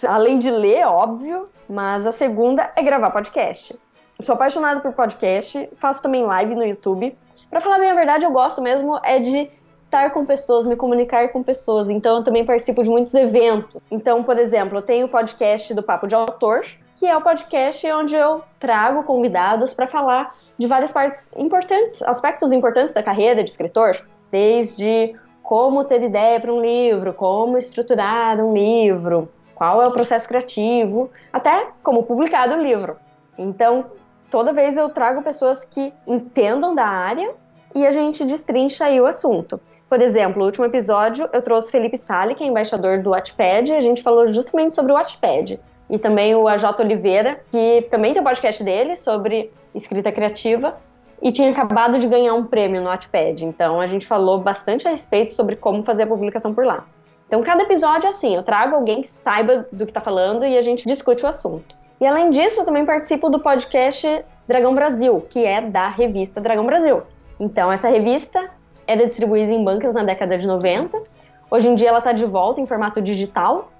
Além 0.08 0.38
de 0.38 0.50
ler, 0.50 0.84
óbvio. 0.86 1.48
Mas 1.68 2.06
a 2.06 2.12
segunda 2.12 2.72
é 2.74 2.82
gravar 2.82 3.10
podcast. 3.10 3.78
Eu 4.18 4.24
sou 4.24 4.34
apaixonada 4.34 4.80
por 4.80 4.92
podcast, 4.92 5.68
faço 5.76 6.02
também 6.02 6.24
live 6.24 6.56
no 6.56 6.64
YouTube. 6.64 7.16
Para 7.48 7.60
falar 7.60 7.78
bem 7.78 7.90
a 7.90 7.94
verdade, 7.94 8.24
eu 8.24 8.32
gosto 8.32 8.60
mesmo 8.60 8.98
é 9.04 9.18
de 9.20 9.50
estar 9.84 10.10
com 10.10 10.24
pessoas, 10.24 10.66
me 10.66 10.76
comunicar 10.76 11.28
com 11.28 11.42
pessoas. 11.42 11.88
Então, 11.88 12.18
eu 12.18 12.24
também 12.24 12.44
participo 12.44 12.82
de 12.82 12.90
muitos 12.90 13.14
eventos. 13.14 13.80
Então, 13.90 14.22
por 14.24 14.38
exemplo, 14.38 14.78
eu 14.78 14.82
tenho 14.82 15.06
o 15.06 15.08
podcast 15.08 15.72
do 15.72 15.82
Papo 15.82 16.06
de 16.06 16.14
Autor, 16.14 16.64
que 16.94 17.06
é 17.06 17.16
o 17.16 17.20
podcast 17.20 17.90
onde 17.92 18.14
eu 18.14 18.42
trago 18.58 19.04
convidados 19.04 19.72
para 19.72 19.86
falar 19.86 20.34
de 20.58 20.66
várias 20.66 20.90
partes 20.90 21.30
importantes, 21.36 22.02
aspectos 22.02 22.50
importantes 22.50 22.92
da 22.92 23.02
carreira 23.02 23.44
de 23.44 23.50
escritor, 23.50 24.04
desde 24.30 25.14
como 25.42 25.84
ter 25.84 26.02
ideia 26.02 26.38
para 26.38 26.52
um 26.52 26.60
livro, 26.60 27.14
como 27.14 27.56
estruturar 27.56 28.38
um 28.38 28.52
livro, 28.52 29.28
qual 29.54 29.82
é 29.82 29.88
o 29.88 29.90
processo 29.90 30.28
criativo, 30.28 31.10
até 31.32 31.68
como 31.82 32.04
publicar 32.04 32.48
um 32.50 32.62
livro. 32.62 32.96
Então, 33.36 33.86
toda 34.30 34.52
vez 34.52 34.76
eu 34.76 34.88
trago 34.90 35.22
pessoas 35.22 35.64
que 35.64 35.92
entendam 36.06 36.74
da 36.74 36.84
área 36.84 37.34
e 37.74 37.86
a 37.86 37.90
gente 37.90 38.24
destrincha 38.24 38.86
aí 38.86 39.00
o 39.00 39.06
assunto. 39.06 39.60
Por 39.88 40.00
exemplo, 40.00 40.38
no 40.38 40.44
último 40.44 40.66
episódio 40.66 41.28
eu 41.32 41.40
trouxe 41.40 41.70
Felipe 41.70 41.96
Sali, 41.96 42.34
que 42.34 42.44
é 42.44 42.46
embaixador 42.46 43.02
do 43.02 43.10
Wattpad, 43.10 43.72
e 43.72 43.76
a 43.76 43.80
gente 43.80 44.02
falou 44.02 44.26
justamente 44.26 44.74
sobre 44.74 44.92
o 44.92 44.94
Wattpad. 44.96 45.58
E 45.90 45.98
também 45.98 46.34
o 46.34 46.46
AJ 46.46 46.80
Oliveira, 46.80 47.40
que 47.50 47.86
também 47.90 48.12
tem 48.12 48.20
o 48.20 48.22
um 48.22 48.28
podcast 48.28 48.62
dele 48.62 48.96
sobre 48.96 49.50
escrita 49.74 50.12
criativa 50.12 50.76
e 51.20 51.32
tinha 51.32 51.50
acabado 51.50 51.98
de 51.98 52.06
ganhar 52.06 52.34
um 52.34 52.44
prêmio 52.44 52.80
no 52.80 52.88
Wattpad. 52.88 53.44
Então 53.44 53.80
a 53.80 53.86
gente 53.86 54.06
falou 54.06 54.40
bastante 54.40 54.86
a 54.86 54.90
respeito 54.90 55.34
sobre 55.34 55.56
como 55.56 55.84
fazer 55.84 56.04
a 56.04 56.06
publicação 56.06 56.54
por 56.54 56.64
lá. 56.64 56.84
Então 57.26 57.42
cada 57.42 57.62
episódio 57.62 58.06
é 58.06 58.10
assim, 58.10 58.34
eu 58.34 58.42
trago 58.42 58.74
alguém 58.74 59.02
que 59.02 59.08
saiba 59.08 59.66
do 59.72 59.84
que 59.84 59.90
está 59.90 60.00
falando 60.00 60.44
e 60.44 60.56
a 60.56 60.62
gente 60.62 60.86
discute 60.86 61.24
o 61.24 61.28
assunto. 61.28 61.76
E 62.00 62.06
além 62.06 62.30
disso, 62.30 62.60
eu 62.60 62.64
também 62.64 62.86
participo 62.86 63.28
do 63.28 63.40
podcast 63.40 64.24
Dragão 64.46 64.74
Brasil, 64.74 65.20
que 65.28 65.44
é 65.44 65.60
da 65.60 65.88
revista 65.88 66.40
Dragão 66.40 66.64
Brasil. 66.64 67.02
Então 67.38 67.70
essa 67.70 67.88
revista 67.88 68.50
era 68.86 69.04
distribuída 69.04 69.52
em 69.52 69.62
bancas 69.62 69.92
na 69.92 70.02
década 70.02 70.38
de 70.38 70.46
90. 70.46 71.02
Hoje 71.50 71.68
em 71.68 71.74
dia 71.74 71.88
ela 71.88 71.98
está 71.98 72.12
de 72.12 72.24
volta 72.24 72.60
em 72.60 72.66
formato 72.66 73.02
digital. 73.02 73.70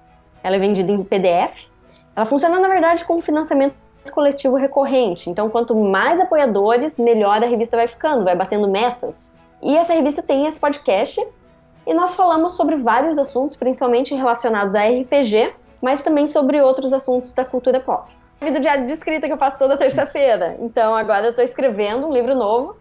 Ela 0.43 0.57
é 0.57 0.59
vendida 0.59 0.91
em 0.91 1.03
PDF. 1.03 1.67
Ela 2.15 2.25
funciona, 2.25 2.59
na 2.59 2.67
verdade, 2.67 3.05
como 3.05 3.21
financiamento 3.21 3.75
coletivo 4.11 4.55
recorrente. 4.55 5.29
Então, 5.29 5.49
quanto 5.49 5.75
mais 5.75 6.19
apoiadores, 6.19 6.97
melhor 6.97 7.43
a 7.43 7.47
revista 7.47 7.77
vai 7.77 7.87
ficando, 7.87 8.23
vai 8.23 8.35
batendo 8.35 8.67
metas. 8.67 9.31
E 9.61 9.75
essa 9.75 9.93
revista 9.93 10.21
tem 10.21 10.45
esse 10.45 10.59
podcast. 10.59 11.25
E 11.85 11.93
nós 11.93 12.15
falamos 12.15 12.53
sobre 12.53 12.75
vários 12.75 13.17
assuntos, 13.17 13.57
principalmente 13.57 14.13
relacionados 14.13 14.75
a 14.75 14.83
RPG, 14.83 15.53
mas 15.81 16.01
também 16.01 16.27
sobre 16.27 16.61
outros 16.61 16.93
assuntos 16.93 17.33
da 17.33 17.43
cultura 17.43 17.79
pop. 17.79 18.11
Vida 18.41 18.59
diário 18.59 18.85
de 18.85 18.93
escrita 18.93 19.27
que 19.27 19.33
eu 19.33 19.37
faço 19.37 19.57
toda 19.57 19.75
terça-feira. 19.77 20.57
Então, 20.59 20.95
agora 20.95 21.25
eu 21.25 21.31
estou 21.31 21.43
escrevendo 21.43 22.07
um 22.07 22.13
livro 22.13 22.35
novo 22.35 22.75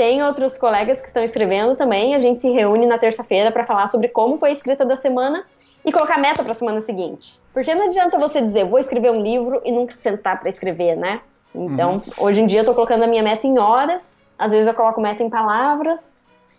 tem 0.00 0.22
outros 0.22 0.56
colegas 0.56 0.98
que 0.98 1.08
estão 1.08 1.22
escrevendo 1.22 1.76
também. 1.76 2.14
A 2.14 2.20
gente 2.22 2.40
se 2.40 2.50
reúne 2.50 2.86
na 2.86 2.96
terça-feira 2.96 3.52
para 3.52 3.64
falar 3.64 3.86
sobre 3.86 4.08
como 4.08 4.38
foi 4.38 4.48
a 4.48 4.52
escrita 4.54 4.82
da 4.82 4.96
semana 4.96 5.44
e 5.84 5.92
colocar 5.92 6.18
meta 6.18 6.42
para 6.42 6.52
a 6.52 6.54
semana 6.54 6.80
seguinte. 6.80 7.40
Porque 7.52 7.74
não 7.74 7.86
adianta 7.86 8.18
você 8.18 8.40
dizer, 8.40 8.64
vou 8.64 8.78
escrever 8.78 9.10
um 9.10 9.22
livro 9.22 9.60
e 9.64 9.72
nunca 9.72 9.94
sentar 9.94 10.38
para 10.38 10.48
escrever, 10.48 10.96
né? 10.96 11.20
Então, 11.54 11.94
uhum. 11.94 12.00
hoje 12.18 12.40
em 12.40 12.46
dia 12.46 12.60
eu 12.60 12.64
tô 12.64 12.74
colocando 12.74 13.02
a 13.02 13.06
minha 13.06 13.22
meta 13.22 13.46
em 13.46 13.58
horas, 13.58 14.28
às 14.38 14.52
vezes 14.52 14.66
eu 14.66 14.74
coloco 14.74 15.00
meta 15.00 15.22
em 15.22 15.28
palavras, 15.28 16.16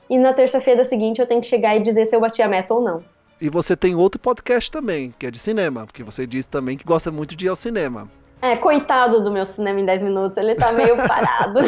e 0.09 0.17
na 0.17 0.33
terça-feira 0.33 0.83
seguinte 0.83 1.21
eu 1.21 1.27
tenho 1.27 1.39
que 1.39 1.47
chegar 1.47 1.75
e 1.75 1.79
dizer 1.79 2.05
se 2.05 2.15
eu 2.15 2.19
bati 2.19 2.41
a 2.41 2.47
meta 2.47 2.73
ou 2.73 2.81
não. 2.81 3.01
E 3.39 3.49
você 3.49 3.75
tem 3.75 3.95
outro 3.95 4.19
podcast 4.19 4.69
também, 4.69 5.13
que 5.17 5.25
é 5.25 5.31
de 5.31 5.39
cinema, 5.39 5.85
porque 5.85 6.03
você 6.03 6.27
disse 6.27 6.49
também 6.49 6.77
que 6.77 6.83
gosta 6.83 7.09
muito 7.11 7.35
de 7.35 7.45
ir 7.45 7.49
ao 7.49 7.55
cinema. 7.55 8.09
É, 8.41 8.55
coitado 8.55 9.21
do 9.21 9.31
meu 9.31 9.45
cinema 9.45 9.79
em 9.79 9.85
10 9.85 10.03
minutos, 10.03 10.37
ele 10.37 10.55
tá 10.55 10.71
meio 10.73 10.97
parado. 11.07 11.59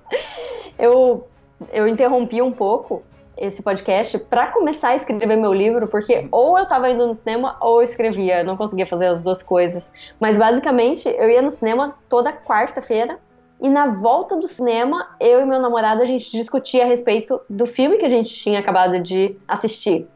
eu, 0.78 1.26
eu 1.72 1.88
interrompi 1.88 2.40
um 2.40 2.52
pouco 2.52 3.02
esse 3.36 3.62
podcast 3.62 4.18
para 4.18 4.48
começar 4.48 4.90
a 4.90 4.96
escrever 4.96 5.36
meu 5.36 5.52
livro, 5.52 5.86
porque 5.88 6.26
ou 6.32 6.56
eu 6.56 6.64
estava 6.64 6.88
indo 6.88 7.06
no 7.06 7.14
cinema 7.14 7.56
ou 7.60 7.80
eu 7.80 7.82
escrevia, 7.82 8.40
eu 8.40 8.44
não 8.44 8.56
conseguia 8.56 8.86
fazer 8.86 9.06
as 9.06 9.22
duas 9.22 9.42
coisas. 9.42 9.92
Mas 10.18 10.38
basicamente, 10.38 11.08
eu 11.08 11.28
ia 11.28 11.42
no 11.42 11.50
cinema 11.50 11.94
toda 12.08 12.32
quarta-feira 12.32 13.18
e 13.60 13.68
na 13.68 13.88
volta 13.88 14.36
do 14.36 14.46
cinema, 14.46 15.08
eu 15.20 15.40
e 15.40 15.44
meu 15.44 15.60
namorado 15.60 16.02
a 16.02 16.06
gente 16.06 16.30
discutia 16.30 16.84
a 16.84 16.86
respeito 16.86 17.40
do 17.48 17.66
filme 17.66 17.98
que 17.98 18.06
a 18.06 18.10
gente 18.10 18.30
tinha 18.30 18.60
acabado 18.60 19.00
de 19.00 19.36
assistir. 19.46 20.06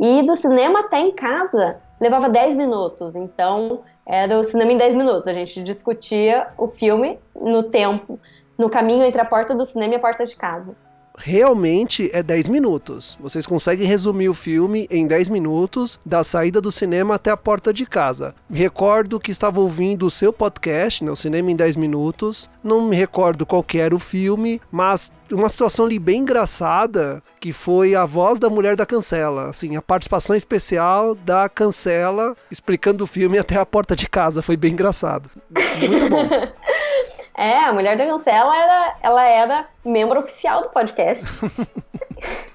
E 0.00 0.22
do 0.22 0.34
cinema 0.34 0.80
até 0.80 0.98
em 0.98 1.12
casa 1.12 1.76
levava 2.00 2.28
10 2.28 2.56
minutos, 2.56 3.14
então 3.14 3.80
era 4.06 4.38
o 4.38 4.44
cinema 4.44 4.72
em 4.72 4.76
10 4.76 4.94
minutos. 4.94 5.28
A 5.28 5.32
gente 5.32 5.62
discutia 5.62 6.48
o 6.58 6.68
filme 6.68 7.18
no 7.34 7.62
tempo 7.62 8.18
no 8.56 8.70
caminho 8.70 9.04
entre 9.04 9.20
a 9.20 9.24
porta 9.24 9.54
do 9.54 9.64
cinema 9.64 9.94
e 9.94 9.96
a 9.96 10.00
porta 10.00 10.24
de 10.24 10.36
casa. 10.36 10.76
Realmente 11.16 12.10
é 12.12 12.22
10 12.22 12.48
minutos. 12.48 13.16
Vocês 13.20 13.46
conseguem 13.46 13.86
resumir 13.86 14.28
o 14.28 14.34
filme 14.34 14.86
em 14.90 15.06
10 15.06 15.28
minutos, 15.28 15.98
da 16.04 16.24
saída 16.24 16.60
do 16.60 16.72
cinema 16.72 17.14
até 17.14 17.30
a 17.30 17.36
porta 17.36 17.72
de 17.72 17.86
casa. 17.86 18.34
Me 18.48 18.58
recordo 18.58 19.20
que 19.20 19.30
estava 19.30 19.60
ouvindo 19.60 20.06
o 20.06 20.10
seu 20.10 20.32
podcast, 20.32 21.04
né, 21.04 21.10
o 21.10 21.16
Cinema 21.16 21.50
em 21.50 21.56
10 21.56 21.76
Minutos. 21.76 22.50
Não 22.62 22.88
me 22.88 22.96
recordo 22.96 23.46
qual 23.46 23.64
era 23.74 23.94
o 23.94 23.98
filme, 23.98 24.60
mas 24.70 25.12
uma 25.32 25.48
situação 25.48 25.86
ali 25.86 25.98
bem 25.98 26.20
engraçada, 26.20 27.22
que 27.40 27.52
foi 27.52 27.94
a 27.94 28.04
voz 28.04 28.38
da 28.38 28.50
mulher 28.50 28.76
da 28.76 28.86
Cancela, 28.86 29.50
assim, 29.50 29.76
a 29.76 29.82
participação 29.82 30.36
especial 30.36 31.14
da 31.14 31.48
Cancela 31.48 32.36
explicando 32.50 33.04
o 33.04 33.06
filme 33.06 33.38
até 33.38 33.56
a 33.56 33.66
porta 33.66 33.96
de 33.96 34.08
casa, 34.08 34.42
foi 34.42 34.56
bem 34.56 34.72
engraçado. 34.72 35.30
Muito 35.78 36.08
bom. 36.08 36.28
É, 37.36 37.58
a 37.58 37.72
mulher 37.72 37.96
da 37.96 38.06
Cancela 38.06 38.56
era, 38.56 38.96
ela 39.02 39.24
era 39.24 39.66
membro 39.84 40.20
oficial 40.20 40.62
do 40.62 40.68
podcast. 40.70 41.24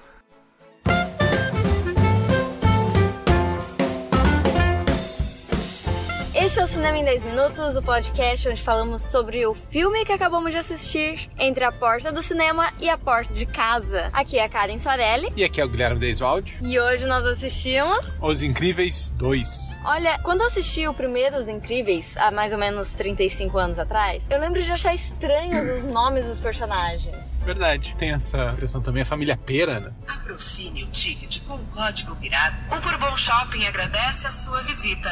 Este 6.50 6.58
é 6.58 6.64
o 6.64 6.66
Cinema 6.66 6.98
em 6.98 7.04
10 7.04 7.26
Minutos, 7.26 7.76
o 7.76 7.82
podcast 7.82 8.48
onde 8.48 8.60
falamos 8.60 9.02
sobre 9.02 9.46
o 9.46 9.54
filme 9.54 10.04
que 10.04 10.10
acabamos 10.10 10.50
de 10.50 10.58
assistir, 10.58 11.30
Entre 11.38 11.62
a 11.62 11.70
Porta 11.70 12.10
do 12.10 12.20
Cinema 12.20 12.72
e 12.80 12.90
a 12.90 12.98
Porta 12.98 13.32
de 13.32 13.46
Casa. 13.46 14.10
Aqui 14.12 14.36
é 14.36 14.44
a 14.46 14.48
Karen 14.48 14.76
Soarelli. 14.76 15.32
E 15.36 15.44
aqui 15.44 15.60
é 15.60 15.64
o 15.64 15.68
Guilherme 15.68 16.00
Deiswald. 16.00 16.58
E 16.60 16.80
hoje 16.80 17.06
nós 17.06 17.24
assistimos... 17.24 18.18
Os 18.20 18.42
Incríveis 18.42 19.10
2. 19.10 19.78
Olha, 19.84 20.18
quando 20.24 20.40
eu 20.40 20.48
assisti 20.48 20.88
o 20.88 20.92
primeiro 20.92 21.36
Os 21.36 21.46
Incríveis, 21.46 22.16
há 22.16 22.32
mais 22.32 22.52
ou 22.52 22.58
menos 22.58 22.94
35 22.94 23.56
anos 23.56 23.78
atrás, 23.78 24.26
eu 24.28 24.40
lembro 24.40 24.60
de 24.60 24.72
achar 24.72 24.92
estranhos 24.92 25.70
os 25.78 25.84
nomes 25.84 26.26
dos 26.26 26.40
personagens. 26.40 27.44
Verdade. 27.44 27.94
Tem 27.96 28.10
essa 28.10 28.50
impressão 28.50 28.82
também, 28.82 29.02
a 29.02 29.06
família 29.06 29.36
Pera, 29.36 29.78
né? 29.78 29.92
Aproxime 30.08 30.82
o 30.82 30.88
ticket 30.88 31.44
com 31.46 31.54
o 31.54 31.64
código 31.66 32.12
virado. 32.16 32.56
O 32.76 32.80
Bourbon 32.80 33.16
Shopping 33.16 33.64
agradece 33.66 34.26
a 34.26 34.32
sua 34.32 34.62
visita 34.62 35.10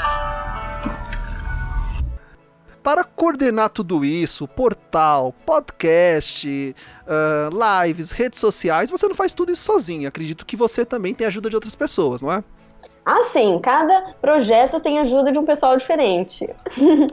para 2.82 3.04
coordenar 3.04 3.70
tudo 3.70 4.04
isso, 4.04 4.46
portal, 4.48 5.34
podcast, 5.44 6.74
uh, 7.06 7.84
lives, 7.84 8.12
redes 8.12 8.38
sociais, 8.38 8.90
você 8.90 9.06
não 9.06 9.14
faz 9.14 9.32
tudo 9.32 9.52
isso 9.52 9.62
sozinho. 9.62 10.08
Acredito 10.08 10.46
que 10.46 10.56
você 10.56 10.84
também 10.84 11.14
tem 11.14 11.26
ajuda 11.26 11.50
de 11.50 11.56
outras 11.56 11.74
pessoas, 11.74 12.22
não 12.22 12.32
é? 12.32 12.42
Ah, 13.04 13.22
sim. 13.22 13.58
Cada 13.60 14.14
projeto 14.20 14.80
tem 14.80 14.98
ajuda 14.98 15.32
de 15.32 15.38
um 15.38 15.44
pessoal 15.44 15.76
diferente. 15.76 16.48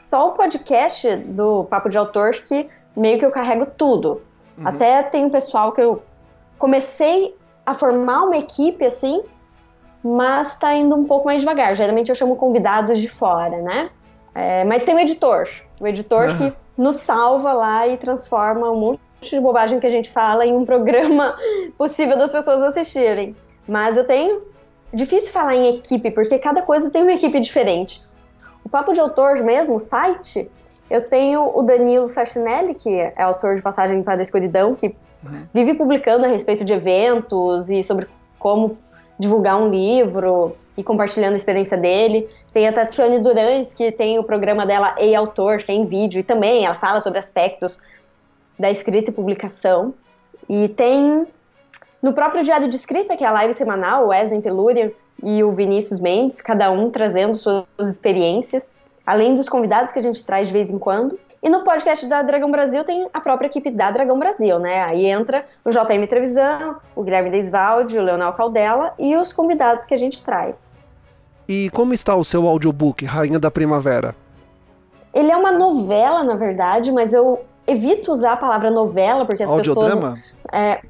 Só 0.00 0.28
o 0.28 0.32
podcast 0.32 1.16
do 1.16 1.64
Papo 1.64 1.88
de 1.88 1.96
Autor 1.96 2.32
que 2.44 2.68
meio 2.96 3.18
que 3.18 3.24
eu 3.24 3.30
carrego 3.30 3.66
tudo. 3.66 4.22
Uhum. 4.56 4.68
Até 4.68 5.02
tem 5.02 5.24
um 5.24 5.30
pessoal 5.30 5.72
que 5.72 5.80
eu 5.80 6.02
comecei 6.58 7.34
a 7.66 7.74
formar 7.74 8.24
uma 8.24 8.36
equipe 8.36 8.84
assim, 8.84 9.22
mas 10.02 10.56
tá 10.56 10.74
indo 10.74 10.94
um 10.94 11.04
pouco 11.04 11.26
mais 11.26 11.40
devagar. 11.40 11.74
Geralmente 11.74 12.10
eu 12.10 12.14
chamo 12.14 12.36
convidados 12.36 13.00
de 13.00 13.08
fora, 13.08 13.60
né? 13.62 13.90
É, 14.34 14.64
mas 14.64 14.82
tem 14.82 14.94
o 14.94 14.98
editor, 14.98 15.48
o 15.80 15.86
editor 15.86 16.36
que 16.36 16.52
nos 16.76 16.96
salva 16.96 17.52
lá 17.52 17.86
e 17.86 17.96
transforma 17.96 18.70
um 18.70 18.76
monte 18.76 19.00
de 19.22 19.40
bobagem 19.40 19.78
que 19.78 19.86
a 19.86 19.90
gente 19.90 20.10
fala 20.10 20.44
em 20.44 20.52
um 20.52 20.64
programa 20.64 21.36
possível 21.78 22.18
das 22.18 22.32
pessoas 22.32 22.60
assistirem. 22.62 23.36
Mas 23.66 23.96
eu 23.96 24.04
tenho. 24.04 24.52
Difícil 24.92 25.32
falar 25.32 25.56
em 25.56 25.76
equipe, 25.76 26.08
porque 26.12 26.38
cada 26.38 26.62
coisa 26.62 26.88
tem 26.88 27.02
uma 27.02 27.12
equipe 27.12 27.40
diferente. 27.40 28.00
O 28.64 28.68
Papo 28.68 28.92
de 28.92 29.00
Autor 29.00 29.42
mesmo, 29.42 29.74
o 29.74 29.80
site, 29.80 30.48
eu 30.88 31.08
tenho 31.08 31.50
o 31.52 31.62
Danilo 31.64 32.06
Sarcinelli, 32.06 32.74
que 32.74 32.94
é 32.94 33.20
autor 33.20 33.56
de 33.56 33.62
Passagem 33.62 34.04
para 34.04 34.20
a 34.20 34.22
Escuridão, 34.22 34.72
que 34.72 34.94
uhum. 35.24 35.46
vive 35.52 35.74
publicando 35.74 36.26
a 36.26 36.28
respeito 36.28 36.64
de 36.64 36.72
eventos 36.72 37.68
e 37.68 37.82
sobre 37.82 38.06
como 38.38 38.78
divulgar 39.18 39.60
um 39.60 39.68
livro 39.68 40.56
e 40.76 40.82
compartilhando 40.82 41.34
a 41.34 41.36
experiência 41.36 41.76
dele. 41.76 42.28
Tem 42.52 42.66
a 42.66 42.72
Tatiane 42.72 43.20
Durans, 43.20 43.72
que 43.74 43.92
tem 43.92 44.18
o 44.18 44.24
programa 44.24 44.66
dela 44.66 44.94
Ei 44.98 45.14
Autor, 45.14 45.62
tem 45.62 45.86
vídeo, 45.86 46.20
e 46.20 46.22
também 46.22 46.64
ela 46.64 46.74
fala 46.74 47.00
sobre 47.00 47.18
aspectos 47.18 47.80
da 48.58 48.70
escrita 48.70 49.10
e 49.10 49.12
publicação. 49.12 49.94
E 50.48 50.68
tem 50.68 51.26
no 52.02 52.12
próprio 52.12 52.42
Diário 52.42 52.68
de 52.68 52.76
Escrita, 52.76 53.16
que 53.16 53.24
é 53.24 53.26
a 53.26 53.32
live 53.32 53.54
semanal, 53.54 54.04
o 54.04 54.08
Wesley 54.08 54.42
Telúria 54.42 54.92
e 55.22 55.42
o 55.42 55.52
Vinícius 55.52 56.00
Mendes, 56.00 56.40
cada 56.40 56.70
um 56.70 56.90
trazendo 56.90 57.34
suas 57.34 57.64
experiências, 57.80 58.74
além 59.06 59.34
dos 59.34 59.48
convidados 59.48 59.92
que 59.92 59.98
a 59.98 60.02
gente 60.02 60.24
traz 60.24 60.48
de 60.48 60.52
vez 60.52 60.70
em 60.70 60.78
quando. 60.78 61.18
E 61.44 61.50
no 61.50 61.62
podcast 61.62 62.06
da 62.06 62.22
Dragão 62.22 62.50
Brasil 62.50 62.82
tem 62.84 63.06
a 63.12 63.20
própria 63.20 63.48
equipe 63.48 63.70
da 63.70 63.90
Dragão 63.90 64.18
Brasil, 64.18 64.58
né? 64.58 64.82
Aí 64.82 65.04
entra 65.04 65.44
o 65.62 65.68
JM 65.68 66.06
Trevisan, 66.08 66.76
o 66.96 67.02
Guilherme 67.02 67.28
Deisvalde, 67.28 67.98
o 67.98 68.02
Leonel 68.02 68.32
Caldela 68.32 68.94
e 68.98 69.14
os 69.14 69.30
convidados 69.30 69.84
que 69.84 69.92
a 69.92 69.96
gente 69.98 70.24
traz. 70.24 70.78
E 71.46 71.68
como 71.68 71.92
está 71.92 72.16
o 72.16 72.24
seu 72.24 72.48
audiobook, 72.48 73.04
Rainha 73.04 73.38
da 73.38 73.50
Primavera? 73.50 74.16
Ele 75.12 75.30
é 75.30 75.36
uma 75.36 75.52
novela, 75.52 76.24
na 76.24 76.34
verdade, 76.34 76.90
mas 76.90 77.12
eu 77.12 77.44
evito 77.66 78.10
usar 78.10 78.32
a 78.32 78.36
palavra 78.38 78.70
novela, 78.70 79.26
porque 79.26 79.42
as 79.42 79.50
Audiodrama? 79.50 80.14
pessoas 80.14 80.34
é, 80.50 80.80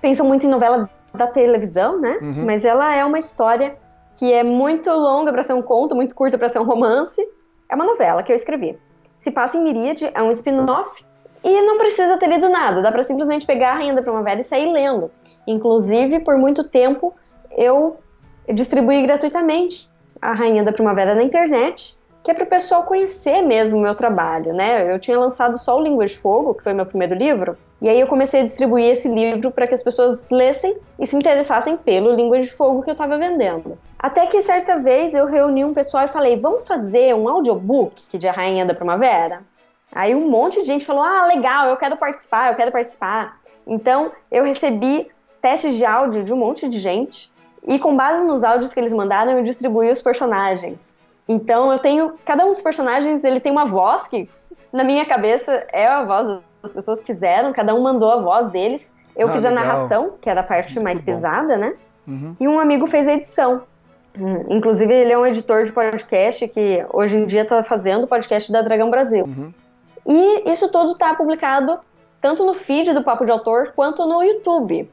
pensam 0.00 0.24
muito 0.24 0.46
em 0.46 0.48
novela 0.48 0.88
da 1.12 1.26
televisão, 1.26 2.00
né? 2.00 2.18
Uhum. 2.22 2.44
Mas 2.46 2.64
ela 2.64 2.94
é 2.94 3.04
uma 3.04 3.18
história 3.18 3.76
que 4.16 4.32
é 4.32 4.44
muito 4.44 4.88
longa 4.90 5.32
para 5.32 5.42
ser 5.42 5.54
um 5.54 5.62
conto, 5.62 5.92
muito 5.92 6.14
curta 6.14 6.38
para 6.38 6.48
ser 6.48 6.60
um 6.60 6.64
romance. 6.64 7.20
É 7.68 7.74
uma 7.74 7.84
novela 7.84 8.22
que 8.22 8.30
eu 8.30 8.36
escrevi. 8.36 8.78
Se 9.16 9.30
passa 9.30 9.56
em 9.56 9.62
Miríade, 9.62 10.10
é 10.12 10.22
um 10.22 10.30
spin-off 10.30 11.04
e 11.42 11.62
não 11.62 11.78
precisa 11.78 12.16
ter 12.16 12.28
lido 12.28 12.48
nada, 12.48 12.80
dá 12.80 12.90
para 12.90 13.02
simplesmente 13.02 13.46
pegar 13.46 13.72
a 13.72 13.74
Rainha 13.74 13.94
da 13.94 14.02
Primavera 14.02 14.40
e 14.40 14.44
sair 14.44 14.70
lendo. 14.72 15.10
Inclusive, 15.46 16.20
por 16.20 16.38
muito 16.38 16.64
tempo, 16.64 17.14
eu 17.50 17.98
distribuí 18.52 19.02
gratuitamente 19.02 19.90
a 20.20 20.32
Rainha 20.32 20.64
da 20.64 20.72
Primavera 20.72 21.14
na 21.14 21.22
internet, 21.22 21.98
que 22.24 22.30
é 22.30 22.34
para 22.34 22.44
o 22.44 22.46
pessoal 22.46 22.84
conhecer 22.84 23.42
mesmo 23.42 23.78
o 23.78 23.82
meu 23.82 23.94
trabalho, 23.94 24.54
né? 24.54 24.90
Eu 24.90 24.98
tinha 24.98 25.18
lançado 25.18 25.58
só 25.58 25.78
o 25.78 25.82
Língua 25.82 26.06
de 26.06 26.16
Fogo, 26.16 26.54
que 26.54 26.62
foi 26.62 26.72
meu 26.72 26.86
primeiro 26.86 27.14
livro, 27.14 27.54
e 27.82 27.88
aí 27.88 28.00
eu 28.00 28.06
comecei 28.06 28.40
a 28.40 28.44
distribuir 28.44 28.86
esse 28.86 29.06
livro 29.06 29.50
para 29.50 29.66
que 29.66 29.74
as 29.74 29.82
pessoas 29.82 30.26
lessem 30.30 30.74
e 30.98 31.06
se 31.06 31.14
interessassem 31.14 31.76
pelo 31.76 32.14
Língua 32.14 32.40
de 32.40 32.50
Fogo 32.50 32.82
que 32.82 32.88
eu 32.88 32.92
estava 32.92 33.18
vendendo. 33.18 33.78
Até 33.98 34.24
que 34.24 34.40
certa 34.40 34.78
vez 34.78 35.12
eu 35.12 35.26
reuni 35.26 35.66
um 35.66 35.74
pessoal 35.74 36.06
e 36.06 36.08
falei: 36.08 36.40
vamos 36.40 36.66
fazer 36.66 37.14
um 37.14 37.28
audiobook 37.28 38.16
de 38.16 38.26
A 38.26 38.32
Rainha 38.32 38.64
da 38.64 38.72
Primavera? 38.72 39.42
Aí 39.92 40.14
um 40.14 40.30
monte 40.30 40.62
de 40.62 40.66
gente 40.66 40.86
falou: 40.86 41.02
ah, 41.02 41.26
legal, 41.26 41.68
eu 41.68 41.76
quero 41.76 41.94
participar, 41.94 42.50
eu 42.50 42.56
quero 42.56 42.72
participar. 42.72 43.38
Então 43.66 44.12
eu 44.32 44.44
recebi 44.44 45.10
testes 45.42 45.76
de 45.76 45.84
áudio 45.84 46.24
de 46.24 46.32
um 46.32 46.38
monte 46.38 46.70
de 46.70 46.80
gente 46.80 47.30
e 47.68 47.78
com 47.78 47.94
base 47.94 48.24
nos 48.24 48.42
áudios 48.42 48.72
que 48.72 48.80
eles 48.80 48.94
mandaram 48.94 49.32
eu 49.32 49.42
distribuí 49.42 49.90
os 49.90 50.00
personagens. 50.00 50.93
Então 51.28 51.72
eu 51.72 51.78
tenho 51.78 52.14
cada 52.24 52.44
um 52.44 52.50
dos 52.50 52.60
personagens 52.60 53.24
ele 53.24 53.40
tem 53.40 53.50
uma 53.50 53.64
voz 53.64 54.06
que 54.08 54.28
na 54.72 54.84
minha 54.84 55.04
cabeça 55.06 55.66
é 55.72 55.86
a 55.86 56.04
voz 56.04 56.40
as 56.62 56.72
pessoas 56.72 57.02
fizeram, 57.02 57.52
cada 57.52 57.74
um 57.74 57.82
mandou 57.82 58.10
a 58.10 58.20
voz 58.20 58.50
deles. 58.50 58.92
Eu 59.14 59.28
ah, 59.28 59.30
fiz 59.30 59.44
a 59.44 59.50
legal. 59.50 59.64
narração, 59.64 60.14
que 60.20 60.28
era 60.28 60.40
a 60.40 60.44
parte 60.44 60.74
Muito 60.74 60.84
mais 60.84 61.00
bom. 61.00 61.12
pesada, 61.12 61.56
né? 61.56 61.74
Uhum. 62.08 62.36
E 62.40 62.48
um 62.48 62.58
amigo 62.58 62.86
fez 62.86 63.06
a 63.06 63.12
edição. 63.12 63.62
Hum, 64.18 64.44
inclusive, 64.48 64.92
ele 64.92 65.12
é 65.12 65.18
um 65.18 65.26
editor 65.26 65.62
de 65.64 65.72
podcast 65.72 66.48
que 66.48 66.84
hoje 66.92 67.16
em 67.16 67.26
dia 67.26 67.42
está 67.42 67.62
fazendo 67.62 68.04
o 68.04 68.06
podcast 68.06 68.50
da 68.50 68.62
Dragão 68.62 68.90
Brasil. 68.90 69.24
Uhum. 69.24 69.52
E 70.06 70.50
isso 70.50 70.68
tudo 70.68 70.92
está 70.92 71.14
publicado 71.14 71.78
tanto 72.20 72.44
no 72.44 72.54
feed 72.54 72.92
do 72.92 73.02
Papo 73.02 73.24
de 73.24 73.30
Autor 73.30 73.72
quanto 73.76 74.06
no 74.06 74.22
YouTube. 74.22 74.90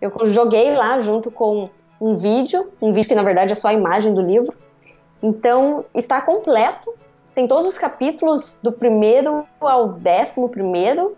Eu 0.00 0.12
joguei 0.26 0.74
lá 0.74 0.98
junto 1.00 1.30
com 1.30 1.70
um 2.00 2.14
vídeo, 2.14 2.68
um 2.80 2.92
vídeo 2.92 3.08
que 3.08 3.14
na 3.14 3.22
verdade 3.22 3.52
é 3.52 3.54
só 3.54 3.68
a 3.68 3.72
imagem 3.72 4.12
do 4.12 4.20
livro. 4.20 4.54
Então 5.22 5.84
está 5.94 6.20
completo 6.20 6.94
tem 7.36 7.46
todos 7.46 7.66
os 7.66 7.76
capítulos 7.76 8.58
do 8.62 8.72
primeiro 8.72 9.46
ao 9.60 9.88
décimo 9.88 10.48
primeiro. 10.48 11.14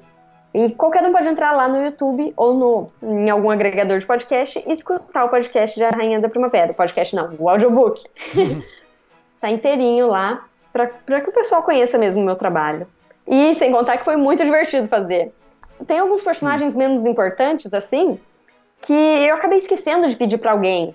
E 0.53 0.75
qualquer 0.75 1.05
um 1.05 1.13
pode 1.13 1.29
entrar 1.29 1.53
lá 1.53 1.69
no 1.69 1.81
YouTube 1.81 2.33
ou 2.37 2.55
no, 2.55 2.93
em 3.01 3.31
algum 3.31 3.49
agregador 3.49 4.01
de 4.01 4.05
podcast 4.05 4.61
e 4.67 4.73
escutar 4.73 5.27
o 5.27 5.29
podcast 5.29 5.77
de 5.77 5.85
A 5.85 5.91
Rainha 5.91 6.19
da 6.19 6.29
Primavera. 6.29 6.73
O 6.73 6.75
podcast 6.75 7.15
não, 7.15 7.37
o 7.39 7.49
audiobook. 7.49 8.03
Uhum. 8.35 8.61
tá 9.41 9.49
inteirinho 9.49 10.09
lá 10.09 10.45
para 10.73 11.21
que 11.21 11.31
o 11.31 11.33
pessoal 11.33 11.63
conheça 11.63 11.97
mesmo 11.97 12.21
o 12.21 12.25
meu 12.25 12.35
trabalho. 12.35 12.89
E 13.25 13.55
sem 13.55 13.71
contar 13.71 13.99
que 13.99 14.05
foi 14.05 14.17
muito 14.17 14.45
divertido 14.45 14.89
fazer. 14.89 15.33
Tem 15.87 16.01
alguns 16.01 16.25
personagens 16.25 16.73
uhum. 16.73 16.81
menos 16.81 17.07
importantes, 17.07 17.73
assim, 17.73 18.19
que 18.81 18.93
eu 18.93 19.37
acabei 19.37 19.59
esquecendo 19.59 20.09
de 20.09 20.17
pedir 20.17 20.39
para 20.39 20.51
alguém. 20.51 20.93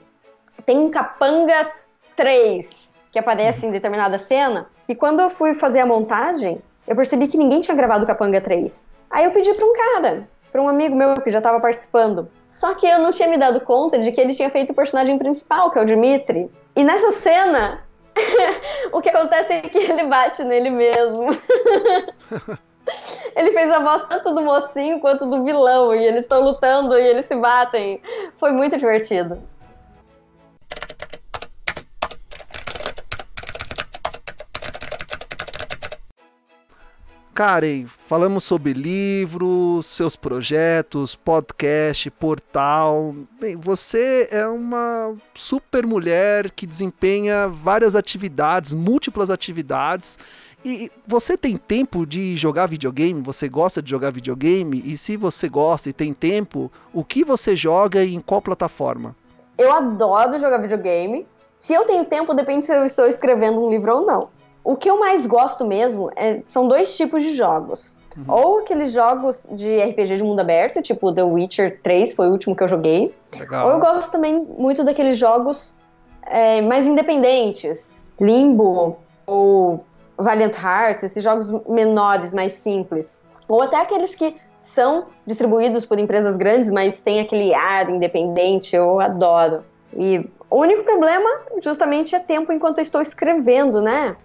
Tem 0.66 0.78
um 0.78 0.91
Capanga 0.91 1.72
3, 2.18 2.93
que 3.14 3.20
aparece 3.20 3.64
em 3.68 3.72
determinada 3.72 4.18
cena, 4.18 4.66
que 4.84 4.95
quando 4.95 5.20
eu 5.20 5.30
fui 5.30 5.53
fazer 5.53 5.80
a 5.80 5.86
montagem, 5.86 6.59
eu 6.88 6.95
percebi 6.95 7.28
que 7.28 7.38
ninguém 7.38 7.61
tinha 7.61 7.78
gravado 7.78 8.07
Capanga 8.07 8.41
3. 8.41 8.89
Aí 9.07 9.24
eu 9.24 9.30
pedi 9.30 9.53
pra 9.53 9.64
um 9.64 9.74
cara, 9.74 10.28
pra 10.51 10.59
um 10.59 10.68
amigo 10.68 10.95
meu 10.95 11.14
que 11.22 11.30
já 11.30 11.39
tava 11.39 11.59
participando. 11.59 12.28
Só 12.47 12.74
que 12.74 12.88
eu 12.88 12.97
não 12.97 13.11
tinha 13.11 13.30
me 13.30 13.38
dado 13.38 13.61
conta 13.61 13.99
de 13.99 14.11
que 14.11 14.20
ele 14.20 14.34
tinha 14.34 14.49
feito 14.49 14.72
o 14.72 14.76
personagem 14.76 15.16
principal, 15.20 15.70
que 15.70 15.78
é 15.78 15.84
o 15.84 15.86
Dimitri. 15.86 16.49
E 16.76 16.84
nessa 16.84 17.11
cena, 17.11 17.84
o 18.91 18.99
que 18.99 19.09
acontece 19.09 19.53
é 19.53 19.61
que 19.61 19.78
ele 19.78 20.05
bate 20.05 20.43
nele 20.43 20.72
mesmo. 20.72 21.28
ele 23.38 23.51
fez 23.51 23.72
a 23.72 23.78
voz 23.78 24.05
tanto 24.09 24.34
do 24.34 24.41
mocinho 24.41 24.99
quanto 24.99 25.28
do 25.28 25.43
vilão, 25.43 25.93
e 25.93 26.03
eles 26.03 26.22
estão 26.22 26.41
lutando 26.41 26.97
e 26.97 27.05
eles 27.05 27.28
se 27.28 27.36
batem. 27.36 28.01
Foi 28.38 28.51
muito 28.51 28.76
divertido. 28.76 29.38
Karen, 37.34 37.88
falamos 38.08 38.44
sobre 38.44 38.74
livros, 38.74 39.88
seus 39.88 40.16
projetos, 40.16 41.16
podcast, 41.16 42.12
portal. 42.12 43.16
Bem, 43.40 43.56
você 43.56 44.28
é 44.30 44.46
uma 44.46 45.16
super 45.34 45.84
mulher 45.84 46.52
que 46.52 46.68
desempenha 46.68 47.48
várias 47.48 47.96
atividades, 47.96 48.72
múltiplas 48.72 49.32
atividades. 49.32 50.20
E 50.64 50.92
você 51.08 51.36
tem 51.36 51.58
tempo 51.58 52.06
de 52.06 52.38
jogar 52.38 52.68
videogame? 52.68 53.20
Você 53.24 53.50
gosta 53.50 53.82
de 53.82 53.90
jogar 53.90 54.12
videogame? 54.12 54.84
E 54.86 54.96
se 54.96 55.18
você 55.18 55.50
gosta 55.50 55.90
e 55.90 55.94
tem 55.94 56.14
tempo, 56.14 56.72
o 56.94 57.04
que 57.04 57.26
você 57.26 57.56
joga 57.56 58.04
e 58.04 58.14
em 58.14 58.22
qual 58.22 58.44
plataforma? 58.44 59.16
Eu 59.58 59.72
adoro 59.74 60.38
jogar 60.38 60.60
videogame. 60.60 61.26
Se 61.58 61.74
eu 61.74 61.84
tenho 61.86 62.06
tempo, 62.06 62.36
depende 62.36 62.68
se 62.68 62.76
eu 62.76 62.86
estou 62.86 63.08
escrevendo 63.08 63.60
um 63.60 63.72
livro 63.72 63.96
ou 63.96 64.06
não. 64.06 64.43
O 64.64 64.76
que 64.76 64.89
eu 64.89 64.99
mais 64.99 65.26
gosto 65.26 65.66
mesmo 65.66 66.09
é, 66.16 66.39
são 66.41 66.68
dois 66.68 66.95
tipos 66.95 67.22
de 67.22 67.36
jogos. 67.36 67.97
Uhum. 68.18 68.24
Ou 68.28 68.59
aqueles 68.59 68.91
jogos 68.93 69.47
de 69.51 69.78
RPG 69.78 70.18
de 70.18 70.24
mundo 70.24 70.39
aberto, 70.39 70.82
tipo 70.82 71.11
The 71.11 71.24
Witcher 71.24 71.80
3, 71.82 72.14
foi 72.14 72.28
o 72.28 72.32
último 72.32 72.55
que 72.55 72.64
eu 72.64 72.68
joguei. 72.68 73.14
Legal. 73.38 73.68
Ou 73.68 73.74
eu 73.74 73.80
gosto 73.80 74.11
também 74.11 74.39
muito 74.57 74.84
daqueles 74.84 75.18
jogos 75.18 75.74
é, 76.26 76.61
mais 76.61 76.86
independentes. 76.86 77.91
Limbo 78.22 78.97
ou 79.26 79.84
Valiant 80.18 80.53
Hearts, 80.55 81.03
esses 81.03 81.24
jogos 81.24 81.51
menores, 81.68 82.34
mais 82.34 82.53
simples. 82.53 83.24
Ou 83.47 83.61
até 83.61 83.78
aqueles 83.78 84.16
que 84.16 84.36
são 84.55 85.07
distribuídos 85.26 85.86
por 85.86 85.99
empresas 85.99 86.38
grandes, 86.38 86.72
mas 86.72 87.01
tem 87.01 87.20
aquele 87.20 87.53
ar 87.53 87.89
independente, 87.89 88.76
eu 88.76 88.99
adoro. 88.99 89.64
E 89.95 90.26
o 90.49 90.57
único 90.57 90.84
problema, 90.84 91.30
justamente, 91.61 92.16
é 92.16 92.20
tempo 92.20 92.51
enquanto 92.53 92.78
eu 92.78 92.82
estou 92.82 93.01
escrevendo, 93.01 93.82
né? 93.82 94.16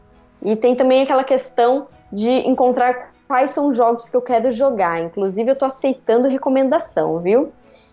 E 0.43 0.57
tem 0.57 0.75
também 0.75 1.03
aquela 1.03 1.25
questão 1.25 1.89
de 2.13 2.31
encontrar 2.49 3.13
quais 3.27 3.51
são 3.51 3.69
os 3.69 3.77
jogos 3.77 4.09
que 4.09 4.17
eu 4.17 4.23
quero 4.23 4.51
jogar. 4.51 5.01
Inclusive, 5.01 5.51
eu 5.51 5.57
tô 5.57 5.67
aceitando 5.67 6.29
recomendação, 6.29 7.19
viu? 7.19 7.53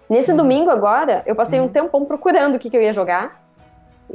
Nesse 0.09 0.31
uhum. 0.31 0.37
domingo 0.37 0.69
agora, 0.69 1.23
eu 1.25 1.35
passei 1.35 1.59
uhum. 1.59 1.65
um 1.65 1.69
tempão 1.69 2.05
procurando 2.05 2.55
o 2.55 2.59
que, 2.59 2.69
que 2.69 2.77
eu 2.77 2.81
ia 2.81 2.93
jogar. 2.93 3.43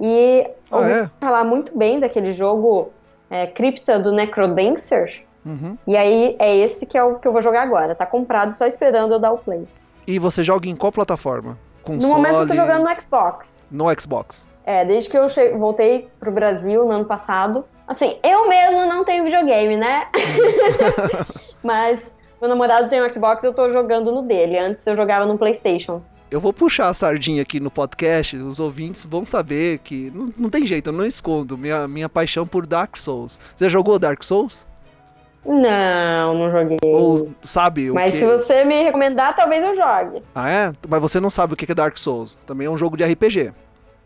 E 0.01 0.49
ah, 0.71 0.79
ouvi 0.79 0.93
é? 0.93 1.11
falar 1.21 1.45
muito 1.45 1.77
bem 1.77 1.99
daquele 1.99 2.33
jogo 2.33 2.91
é, 3.29 3.47
Cripta 3.47 3.99
do 3.99 4.13
Necrodancer. 4.13 5.25
Uhum. 5.45 5.77
E 5.87 5.97
aí 5.97 6.37
é 6.39 6.57
esse 6.57 6.87
que 6.87 6.97
é 6.97 7.03
o 7.03 7.17
que 7.17 7.27
eu 7.27 7.33
vou 7.33 7.43
jogar 7.43 7.63
agora. 7.63 7.95
Tá 7.95 8.07
comprado, 8.07 8.53
só 8.53 8.67
esperando 8.67 9.15
eu 9.15 9.19
dar 9.19 9.33
o 9.33 9.39
play. 9.39 9.67
E 10.07 10.19
você 10.19 10.43
joga 10.43 10.69
em 10.69 10.77
qual 10.77 10.93
plataforma? 10.93 11.59
Console... 11.83 12.03
No 12.03 12.17
momento 12.17 12.41
eu 12.41 12.47
tô 12.47 12.55
jogando 12.55 12.85
no 12.85 13.01
Xbox. 13.01 13.67
No 13.71 14.01
Xbox. 14.01 14.49
É, 14.65 14.85
desde 14.85 15.11
que 15.11 15.19
eu 15.19 15.27
voltei 15.59 16.09
pro 16.21 16.31
Brasil 16.31 16.85
no 16.85 16.93
ano 16.93 17.05
passado, 17.05 17.65
Assim, 17.91 18.17
eu 18.23 18.49
mesmo 18.49 18.87
não 18.87 19.05
tenho 19.05 19.25
videogame, 19.25 19.77
né? 19.77 20.07
Mas 21.61 22.17
meu 22.41 22.49
namorado 22.49 22.89
tem 22.89 23.03
um 23.03 23.13
Xbox 23.13 23.43
e 23.43 23.49
eu 23.49 23.53
tô 23.53 23.69
jogando 23.69 24.13
no 24.13 24.23
dele. 24.23 24.57
Antes 24.57 24.87
eu 24.87 24.95
jogava 24.95 25.27
no 25.27 25.37
PlayStation. 25.37 26.01
Eu 26.31 26.39
vou 26.39 26.53
puxar 26.53 26.87
a 26.87 26.95
sardinha 26.95 27.43
aqui 27.43 27.59
no 27.59 27.69
podcast, 27.69 28.37
os 28.37 28.61
ouvintes 28.61 29.05
vão 29.05 29.27
saber 29.27 29.79
que 29.79 30.09
não, 30.15 30.33
não 30.39 30.49
tem 30.49 30.65
jeito, 30.65 30.91
eu 30.91 30.93
não 30.93 31.05
escondo 31.05 31.59
minha, 31.59 31.89
minha 31.89 32.09
paixão 32.09 32.47
por 32.47 32.65
Dark 32.65 32.97
Souls. 32.97 33.41
Você 33.57 33.69
jogou 33.69 33.99
Dark 33.99 34.23
Souls? 34.23 34.69
Não, 35.45 36.35
não 36.35 36.49
joguei. 36.49 36.79
Ou 36.85 37.33
sabe 37.43 37.91
o 37.91 37.95
Mas 37.95 38.15
se 38.15 38.25
você 38.25 38.65
me 38.65 38.85
recomendar, 38.85 39.35
talvez 39.35 39.65
eu 39.65 39.75
jogue. 39.75 40.23
Ah, 40.33 40.49
é? 40.49 40.73
Mas 40.89 41.01
você 41.01 41.19
não 41.19 41.29
sabe 41.29 41.55
o 41.55 41.57
que 41.57 41.73
é 41.73 41.75
Dark 41.75 41.99
Souls. 41.99 42.39
Também 42.47 42.69
é 42.69 42.71
um 42.71 42.79
jogo 42.79 42.97
de 42.97 43.03
RPG. 43.03 43.53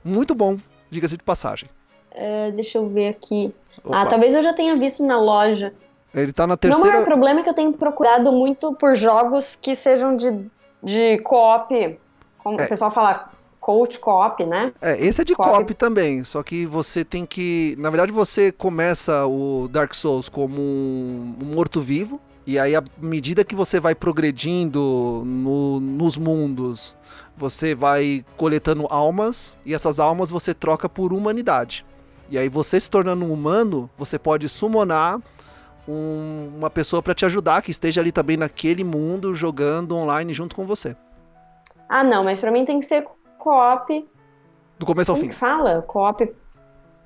Muito 0.02 0.34
bom, 0.34 0.56
diga-se 0.90 1.18
de 1.18 1.22
passagem. 1.22 1.68
É, 2.10 2.50
deixa 2.52 2.78
eu 2.78 2.88
ver 2.88 3.08
aqui. 3.08 3.52
Opa. 3.84 4.00
Ah, 4.00 4.06
talvez 4.06 4.34
eu 4.34 4.42
já 4.42 4.52
tenha 4.52 4.74
visto 4.76 5.04
na 5.04 5.20
loja. 5.20 5.72
Ele 6.14 6.32
tá 6.32 6.44
na 6.46 6.52
Meu 6.52 6.56
terceira. 6.58 6.90
maior 6.92 7.04
problema 7.04 7.40
é 7.40 7.42
que 7.42 7.50
eu 7.50 7.54
tenho 7.54 7.72
procurado 7.72 8.32
muito 8.32 8.72
por 8.74 8.94
jogos 8.94 9.56
que 9.60 9.74
sejam 9.76 10.16
de, 10.16 10.46
de 10.82 11.18
co-op. 11.18 11.98
Como 12.38 12.60
É. 12.60 12.64
o 12.64 12.68
pessoal 12.68 12.90
fala, 12.90 13.30
coach 13.60 13.98
co-op, 13.98 14.44
né? 14.44 14.72
É, 14.80 15.04
esse 15.04 15.20
é 15.22 15.24
de 15.24 15.34
Co-op. 15.34 15.50
co-op 15.50 15.74
também, 15.74 16.22
só 16.24 16.42
que 16.42 16.66
você 16.66 17.04
tem 17.04 17.26
que. 17.26 17.74
Na 17.78 17.90
verdade, 17.90 18.12
você 18.12 18.52
começa 18.52 19.26
o 19.26 19.68
Dark 19.70 19.92
Souls 19.94 20.28
como 20.28 20.60
um, 20.60 21.34
um 21.42 21.44
morto-vivo, 21.54 22.20
e 22.46 22.58
aí, 22.58 22.76
à 22.76 22.84
medida 23.00 23.42
que 23.44 23.54
você 23.54 23.80
vai 23.80 23.94
progredindo 23.94 25.22
no- 25.24 25.80
nos 25.80 26.16
mundos, 26.16 26.94
você 27.36 27.74
vai 27.74 28.24
coletando 28.36 28.86
almas, 28.90 29.56
e 29.64 29.74
essas 29.74 29.98
almas 29.98 30.30
você 30.30 30.52
troca 30.54 30.88
por 30.88 31.12
humanidade. 31.12 31.84
E 32.30 32.38
aí, 32.38 32.48
você 32.48 32.80
se 32.80 32.90
tornando 32.90 33.24
um 33.24 33.32
humano, 33.32 33.88
você 33.96 34.18
pode 34.18 34.48
summonar 34.48 35.20
um- 35.86 36.50
uma 36.56 36.70
pessoa 36.70 37.02
pra 37.02 37.14
te 37.14 37.24
ajudar, 37.26 37.60
que 37.62 37.70
esteja 37.70 38.00
ali 38.00 38.10
também 38.10 38.36
naquele 38.36 38.82
mundo, 38.82 39.34
jogando 39.34 39.94
online 39.96 40.32
junto 40.32 40.56
com 40.56 40.64
você. 40.64 40.96
Ah, 41.88 42.02
não, 42.02 42.24
mas 42.24 42.40
pra 42.40 42.50
mim 42.50 42.64
tem 42.64 42.80
que 42.80 42.86
ser 42.86 43.06
co-op. 43.38 44.08
Do 44.78 44.86
começo 44.86 45.10
ao 45.12 45.16
Como 45.16 45.26
fim. 45.26 45.30
que 45.30 45.38
fala? 45.38 45.82
Co-op. 45.82 46.34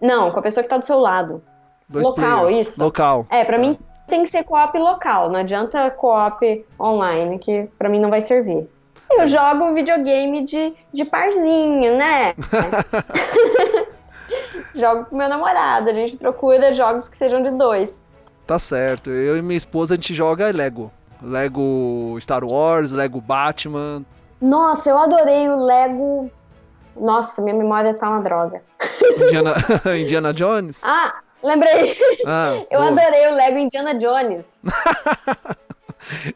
Não, 0.01 0.31
com 0.31 0.39
a 0.39 0.43
pessoa 0.43 0.63
que 0.63 0.71
tá 0.71 0.79
do 0.79 0.85
seu 0.85 0.99
lado. 1.01 1.43
Dois 1.89 2.07
Local, 2.07 2.47
players. 2.47 2.69
isso. 2.69 2.83
Local. 2.83 3.27
É, 3.29 3.45
pra 3.45 3.57
Tá. 3.57 3.63
mim 3.63 3.77
tem 4.07 4.23
que 4.23 4.29
ser 4.31 4.45
co-op 4.45 4.79
local, 4.79 5.29
não 5.29 5.41
adianta 5.41 5.91
co-op 5.91 6.65
online, 6.81 7.39
que 7.39 7.69
pra 7.77 7.89
mim 7.91 7.99
não 8.01 8.09
vai 8.11 8.21
servir. 8.21 8.69
Eu 9.11 9.27
jogo 9.27 9.75
videogame 9.75 10.45
de, 10.45 10.73
de 10.93 11.05
parzinho, 11.05 11.97
né? 11.97 12.35
jogo 14.75 15.07
com 15.07 15.17
meu 15.17 15.29
namorado, 15.29 15.91
a 15.91 15.93
gente 15.93 16.17
procura 16.17 16.73
jogos 16.75 17.09
que 17.09 17.17
sejam 17.17 17.43
de 17.43 17.51
dois. 17.53 18.03
Tá 18.47 18.59
certo. 18.59 19.11
Eu 19.11 19.37
e 19.37 19.43
minha 19.43 19.57
esposa 19.59 19.95
a 19.95 19.97
gente 19.97 20.15
joga 20.15 20.51
Lego. 20.51 20.91
Lego 21.23 22.17
Star 22.21 22.43
Wars, 22.45 22.91
Lego 22.93 23.21
Batman. 23.21 24.05
Nossa, 24.41 24.89
eu 24.91 24.99
adorei 24.99 25.49
o 25.49 25.57
Lego. 25.57 26.31
Nossa, 26.97 27.43
minha 27.43 27.55
memória 27.55 27.93
tá 27.95 28.09
uma 28.09 28.21
droga. 28.23 28.63
Indiana, 29.19 29.55
Indiana 30.01 30.33
Jones. 30.33 30.81
Ah, 30.85 31.15
lembrei! 31.43 31.97
Ah, 32.27 32.55
Eu 32.71 32.81
boa. 32.81 32.93
adorei 32.93 33.29
o 33.29 33.35
Lego 33.35 33.59
Indiana 33.59 33.95
Jones. 33.95 34.61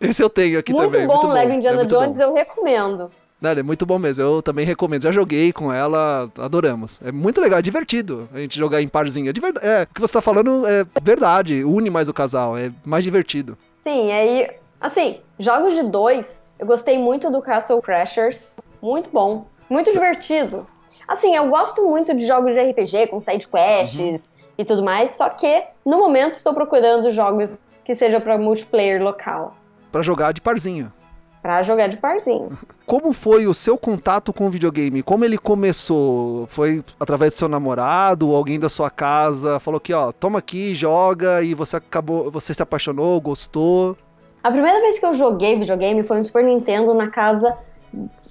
Esse 0.01 0.23
eu 0.23 0.29
tenho 0.29 0.59
aqui 0.59 0.73
muito 0.73 0.93
também. 0.93 1.07
bom 1.07 1.15
muito 1.15 1.27
o 1.29 1.33
Lego 1.33 1.53
É 1.53 1.55
Indiana 1.55 1.79
muito 1.79 1.95
Jones, 1.95 2.17
Bom. 2.19 2.23
eu 2.25 2.35
recomendo. 2.35 3.11
Não, 3.43 3.51
é 3.51 3.63
muito 3.63 3.85
bom 3.85 3.99
mesmo. 3.99 4.23
Eu 4.23 4.41
também 4.41 4.65
recomendo. 4.65 5.03
Já 5.03 5.11
joguei 5.11 5.53
com 5.53 5.73
ela, 5.73 6.31
adoramos. 6.39 7.01
É 7.05 7.11
muito 7.11 7.41
legal, 7.41 7.59
é 7.59 7.63
divertido 7.63 8.29
a 8.33 8.39
gente 8.39 8.57
jogar 8.57 8.81
em 8.81 8.87
parzinho. 8.87 9.33
É, 9.61 9.83
o 9.83 9.95
que 9.95 10.01
você 10.01 10.13
tá 10.13 10.21
falando 10.21 10.65
é 10.65 10.87
verdade. 11.03 11.65
Une 11.65 11.91
mais 11.91 12.09
o 12.09 12.15
casal, 12.15 12.57
é 12.57 12.71
mais 12.85 13.03
divertido. 13.03 13.59
Sim, 13.75 14.13
aí, 14.13 14.49
assim, 14.81 15.19
jogos 15.41 15.75
de 15.75 15.83
dois, 15.83 16.41
eu 16.57 16.67
gostei 16.67 16.97
muito 16.97 17.33
do 17.33 17.43
Castle 17.43 17.83
Crashers. 17.83 18.59
Muito 18.81 19.11
bom, 19.11 19.49
muito 19.69 19.91
divertido. 19.91 20.65
Assim, 21.09 21.35
eu 21.35 21.49
gosto 21.49 21.85
muito 21.85 22.15
de 22.15 22.25
jogos 22.25 22.55
de 22.55 22.61
RPG 22.61 23.09
com 23.09 23.21
side 23.21 23.49
quests 23.49 24.33
e 24.57 24.65
tudo 24.65 24.85
mais, 24.85 25.11
só 25.11 25.29
que 25.29 25.65
no 25.85 25.99
momento 25.99 26.35
estou 26.35 26.55
procurando 26.55 27.11
jogos 27.11 27.59
que 27.85 27.97
sejam 27.97 28.21
para 28.21 28.39
multiplayer 28.39 29.03
local, 29.03 29.57
Pra 29.91 30.01
jogar 30.01 30.33
de 30.33 30.41
parzinho. 30.41 30.91
Pra 31.43 31.61
jogar 31.65 31.89
de 31.89 31.97
parzinho. 31.97 32.57
Como 32.87 33.13
foi 33.13 33.49
o 33.49 33.55
seu 33.55 33.77
contato 33.77 34.33
com 34.33 34.47
o 34.47 34.51
videogame? 34.51 35.03
Como 35.03 35.25
ele 35.25 35.37
começou? 35.37 36.47
Foi 36.47 36.85
através 37.01 37.35
do 37.35 37.37
seu 37.39 37.49
namorado 37.49 38.29
ou 38.29 38.37
alguém 38.37 38.61
da 38.61 38.69
sua 38.69 38.89
casa 38.91 39.59
falou 39.59 39.81
que, 39.81 39.93
ó, 39.93 40.13
toma 40.13 40.39
aqui, 40.39 40.73
joga 40.73 41.43
e 41.43 41.53
você 41.53 41.77
acabou, 41.77 42.31
você 42.31 42.55
se 42.55 42.63
apaixonou, 42.63 43.21
gostou? 43.21 43.97
A 44.43 44.51
primeira 44.53 44.81
vez 44.81 45.01
que 45.01 45.07
eu 45.07 45.15
joguei 45.15 45.59
videogame 45.59 46.05
foi 46.05 46.19
no 46.19 46.25
Super 46.25 46.45
Nintendo 46.45 46.95
na 46.95 47.09
casa 47.09 47.57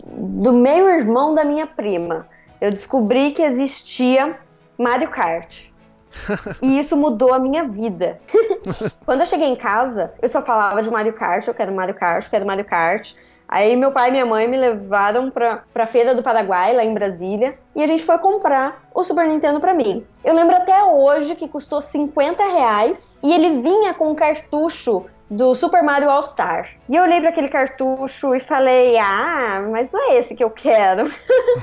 do 0.03 0.53
meio-irmão 0.53 1.33
da 1.33 1.43
minha 1.43 1.67
prima. 1.67 2.23
Eu 2.61 2.69
descobri 2.69 3.31
que 3.31 3.41
existia 3.41 4.37
Mario 4.77 5.09
Kart. 5.09 5.70
e 6.61 6.79
isso 6.79 6.95
mudou 6.95 7.33
a 7.33 7.39
minha 7.39 7.63
vida. 7.63 8.19
Quando 9.05 9.21
eu 9.21 9.25
cheguei 9.25 9.47
em 9.47 9.55
casa, 9.55 10.13
eu 10.21 10.29
só 10.29 10.41
falava 10.41 10.81
de 10.81 10.89
Mario 10.89 11.13
Kart, 11.13 11.47
eu 11.47 11.53
quero 11.53 11.73
Mario 11.73 11.95
Kart, 11.95 12.25
eu 12.25 12.31
quero 12.31 12.45
Mario 12.45 12.65
Kart. 12.65 13.13
Aí 13.47 13.75
meu 13.75 13.91
pai 13.91 14.07
e 14.07 14.11
minha 14.11 14.25
mãe 14.25 14.47
me 14.47 14.55
levaram 14.55 15.29
pra, 15.29 15.63
pra 15.73 15.85
feira 15.85 16.15
do 16.15 16.23
Paraguai, 16.23 16.73
lá 16.73 16.85
em 16.85 16.93
Brasília, 16.93 17.59
e 17.75 17.83
a 17.83 17.87
gente 17.87 18.01
foi 18.01 18.17
comprar 18.17 18.81
o 18.95 19.03
Super 19.03 19.27
Nintendo 19.27 19.59
pra 19.59 19.73
mim. 19.73 20.05
Eu 20.23 20.33
lembro 20.33 20.55
até 20.55 20.81
hoje 20.81 21.35
que 21.35 21.49
custou 21.49 21.81
50 21.81 22.41
reais 22.41 23.19
e 23.21 23.33
ele 23.33 23.61
vinha 23.61 23.93
com 23.93 24.09
um 24.09 24.15
cartucho 24.15 25.05
do 25.29 25.55
Super 25.55 25.81
Mario 25.81 26.09
All 26.09 26.23
Star. 26.23 26.69
E 26.87 26.95
eu 26.95 27.03
olhei 27.03 27.21
para 27.21 27.29
aquele 27.29 27.47
cartucho 27.47 28.35
e 28.35 28.39
falei: 28.39 28.97
Ah, 28.97 29.65
mas 29.71 29.91
não 29.91 30.11
é 30.11 30.17
esse 30.17 30.35
que 30.35 30.43
eu 30.43 30.49
quero. 30.49 31.11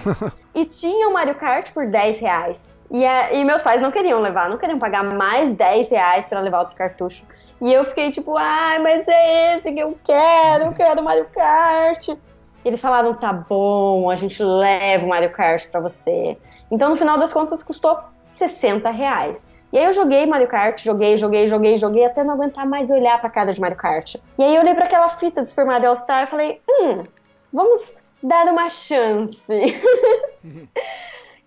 e 0.54 0.64
tinha 0.64 1.08
o 1.08 1.12
Mario 1.12 1.34
Kart 1.34 1.70
por 1.72 1.86
10 1.86 2.18
reais. 2.18 2.77
E, 2.90 3.04
a- 3.06 3.32
e 3.32 3.44
meus 3.44 3.60
pais 3.62 3.82
não 3.82 3.90
queriam 3.90 4.20
levar, 4.20 4.48
não 4.48 4.56
queriam 4.56 4.78
pagar 4.78 5.02
mais 5.04 5.54
10 5.54 5.90
reais 5.90 6.26
para 6.26 6.40
levar 6.40 6.60
outro 6.60 6.74
cartucho. 6.74 7.24
E 7.60 7.72
eu 7.72 7.84
fiquei 7.84 8.10
tipo, 8.10 8.36
ai, 8.36 8.78
mas 8.78 9.06
é 9.08 9.54
esse 9.54 9.72
que 9.72 9.80
eu 9.80 9.98
quero, 10.04 10.64
eu 10.66 10.72
quero 10.72 11.02
Mario 11.02 11.26
Kart. 11.34 12.08
E 12.08 12.18
eles 12.64 12.80
falaram, 12.80 13.14
tá 13.14 13.32
bom, 13.32 14.08
a 14.10 14.16
gente 14.16 14.42
leva 14.42 15.04
o 15.04 15.08
Mario 15.08 15.30
Kart 15.30 15.66
pra 15.68 15.80
você. 15.80 16.36
Então, 16.70 16.88
no 16.88 16.96
final 16.96 17.18
das 17.18 17.32
contas, 17.32 17.62
custou 17.62 17.98
60 18.30 18.90
reais. 18.90 19.52
E 19.72 19.78
aí 19.78 19.84
eu 19.84 19.92
joguei 19.92 20.24
Mario 20.24 20.46
Kart, 20.48 20.82
joguei, 20.82 21.18
joguei, 21.18 21.46
joguei, 21.48 21.76
joguei, 21.76 22.04
até 22.06 22.24
não 22.24 22.34
aguentar 22.34 22.64
mais 22.66 22.88
olhar 22.90 23.20
pra 23.20 23.28
cara 23.28 23.52
de 23.52 23.60
Mario 23.60 23.76
Kart. 23.76 24.14
E 24.38 24.42
aí 24.42 24.54
eu 24.54 24.62
olhei 24.62 24.74
pra 24.74 24.84
aquela 24.86 25.08
fita 25.10 25.42
do 25.42 25.48
Super 25.48 25.66
Mario 25.66 25.90
All 25.90 25.96
Star 25.96 26.24
e 26.24 26.26
falei, 26.26 26.60
hum, 26.68 27.04
vamos 27.52 27.96
dar 28.22 28.46
uma 28.46 28.70
chance. 28.70 29.44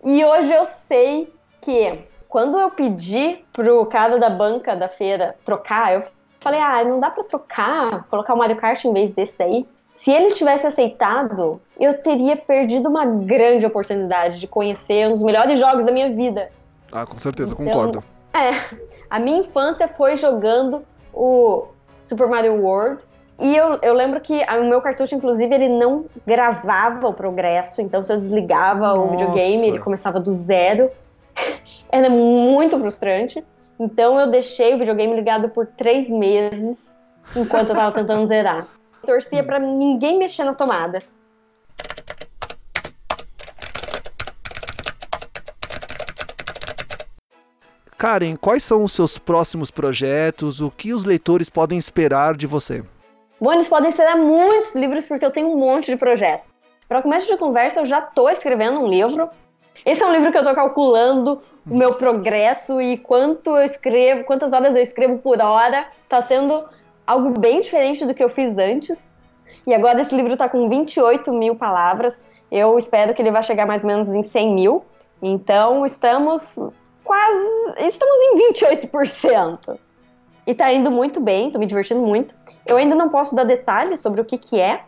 e 0.04 0.24
hoje 0.24 0.52
eu 0.52 0.64
sei 0.64 1.32
que 1.60 1.98
quando 2.28 2.58
eu 2.58 2.70
pedi 2.70 3.44
pro 3.52 3.84
cara 3.86 4.18
da 4.18 4.30
banca 4.30 4.74
da 4.74 4.88
feira 4.88 5.36
trocar, 5.44 5.92
eu 5.94 6.02
falei, 6.40 6.60
ah, 6.60 6.82
não 6.82 6.98
dá 6.98 7.10
pra 7.10 7.24
trocar, 7.24 8.04
colocar 8.04 8.34
o 8.34 8.38
Mario 8.38 8.56
Kart 8.56 8.84
em 8.84 8.92
vez 8.92 9.14
desse 9.14 9.38
daí? 9.38 9.66
Se 9.92 10.10
ele 10.10 10.32
tivesse 10.32 10.66
aceitado, 10.66 11.60
eu 11.78 12.02
teria 12.02 12.34
perdido 12.34 12.88
uma 12.88 13.04
grande 13.04 13.66
oportunidade 13.66 14.40
de 14.40 14.48
conhecer 14.48 15.06
um 15.06 15.12
dos 15.12 15.22
melhores 15.22 15.58
jogos 15.58 15.84
da 15.84 15.92
minha 15.92 16.10
vida. 16.10 16.50
Ah, 16.90 17.04
com 17.04 17.18
certeza, 17.18 17.52
Então, 17.52 17.66
concordo. 17.66 18.02
É, 18.32 18.78
a 19.10 19.18
minha 19.18 19.40
infância 19.40 19.86
foi 19.86 20.16
jogando 20.16 20.82
o 21.12 21.66
Super 22.02 22.26
Mario 22.26 22.62
World. 22.62 23.02
E 23.42 23.56
eu, 23.56 23.76
eu 23.82 23.92
lembro 23.92 24.20
que 24.20 24.40
a- 24.44 24.56
o 24.60 24.64
meu 24.68 24.80
cartucho, 24.80 25.16
inclusive, 25.16 25.52
ele 25.52 25.68
não 25.68 26.06
gravava 26.24 27.08
o 27.08 27.12
progresso. 27.12 27.82
Então, 27.82 28.02
se 28.02 28.12
eu 28.12 28.16
desligava 28.16 28.92
o 28.94 28.98
Nossa. 28.98 29.10
videogame, 29.10 29.66
ele 29.66 29.78
começava 29.80 30.20
do 30.20 30.32
zero. 30.32 30.88
Era 31.90 32.08
muito 32.08 32.78
frustrante. 32.78 33.44
Então, 33.80 34.20
eu 34.20 34.28
deixei 34.30 34.74
o 34.74 34.78
videogame 34.78 35.14
ligado 35.16 35.48
por 35.48 35.66
três 35.66 36.08
meses 36.08 36.94
enquanto 37.34 37.70
eu 37.70 37.74
tava 37.74 37.90
tentando 37.92 38.24
zerar. 38.26 38.68
Torcia 39.04 39.42
pra 39.42 39.58
ninguém 39.58 40.18
mexer 40.18 40.44
na 40.44 40.54
tomada. 40.54 41.02
Karen, 47.98 48.36
quais 48.36 48.64
são 48.64 48.82
os 48.82 48.92
seus 48.92 49.16
próximos 49.16 49.70
projetos? 49.70 50.60
O 50.60 50.70
que 50.70 50.92
os 50.92 51.04
leitores 51.04 51.48
podem 51.48 51.78
esperar 51.78 52.36
de 52.36 52.46
você? 52.46 52.84
Bom, 53.42 53.52
eles 53.52 53.68
podem 53.68 53.88
esperar 53.88 54.16
muitos 54.16 54.72
livros 54.76 55.04
porque 55.08 55.24
eu 55.24 55.30
tenho 55.32 55.48
um 55.48 55.56
monte 55.56 55.90
de 55.90 55.96
projetos. 55.96 56.48
Para 56.88 57.02
começo 57.02 57.26
de 57.26 57.36
conversa, 57.36 57.80
eu 57.80 57.86
já 57.86 57.98
estou 57.98 58.30
escrevendo 58.30 58.78
um 58.78 58.86
livro. 58.86 59.28
Esse 59.84 60.00
é 60.00 60.06
um 60.06 60.12
livro 60.12 60.30
que 60.30 60.36
eu 60.36 60.42
estou 60.42 60.54
calculando 60.54 61.42
o 61.68 61.76
meu 61.76 61.92
progresso 61.94 62.80
e 62.80 62.96
quanto 62.98 63.50
eu 63.50 63.64
escrevo, 63.64 64.22
quantas 64.22 64.52
horas 64.52 64.76
eu 64.76 64.82
escrevo 64.84 65.18
por 65.18 65.42
hora. 65.42 65.88
Está 66.04 66.22
sendo 66.22 66.64
algo 67.04 67.36
bem 67.36 67.60
diferente 67.60 68.06
do 68.06 68.14
que 68.14 68.22
eu 68.22 68.28
fiz 68.28 68.56
antes. 68.58 69.12
E 69.66 69.74
agora 69.74 70.00
esse 70.00 70.14
livro 70.14 70.34
está 70.34 70.48
com 70.48 70.68
28 70.68 71.32
mil 71.32 71.56
palavras. 71.56 72.24
Eu 72.48 72.78
espero 72.78 73.12
que 73.12 73.20
ele 73.20 73.32
vai 73.32 73.42
chegar 73.42 73.66
mais 73.66 73.82
ou 73.82 73.88
menos 73.88 74.08
em 74.10 74.22
100 74.22 74.54
mil. 74.54 74.84
Então 75.20 75.84
estamos 75.84 76.60
quase. 77.02 77.74
Estamos 77.78 78.16
em 78.20 78.52
28%. 78.52 79.80
E 80.46 80.54
tá 80.54 80.72
indo 80.72 80.90
muito 80.90 81.20
bem, 81.20 81.50
tô 81.50 81.58
me 81.58 81.66
divertindo 81.66 82.00
muito. 82.00 82.34
Eu 82.66 82.76
ainda 82.76 82.94
não 82.94 83.08
posso 83.08 83.34
dar 83.34 83.44
detalhes 83.44 84.00
sobre 84.00 84.20
o 84.20 84.24
que 84.24 84.36
que 84.36 84.60
é, 84.60 84.82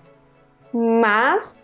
mas 0.73 1.57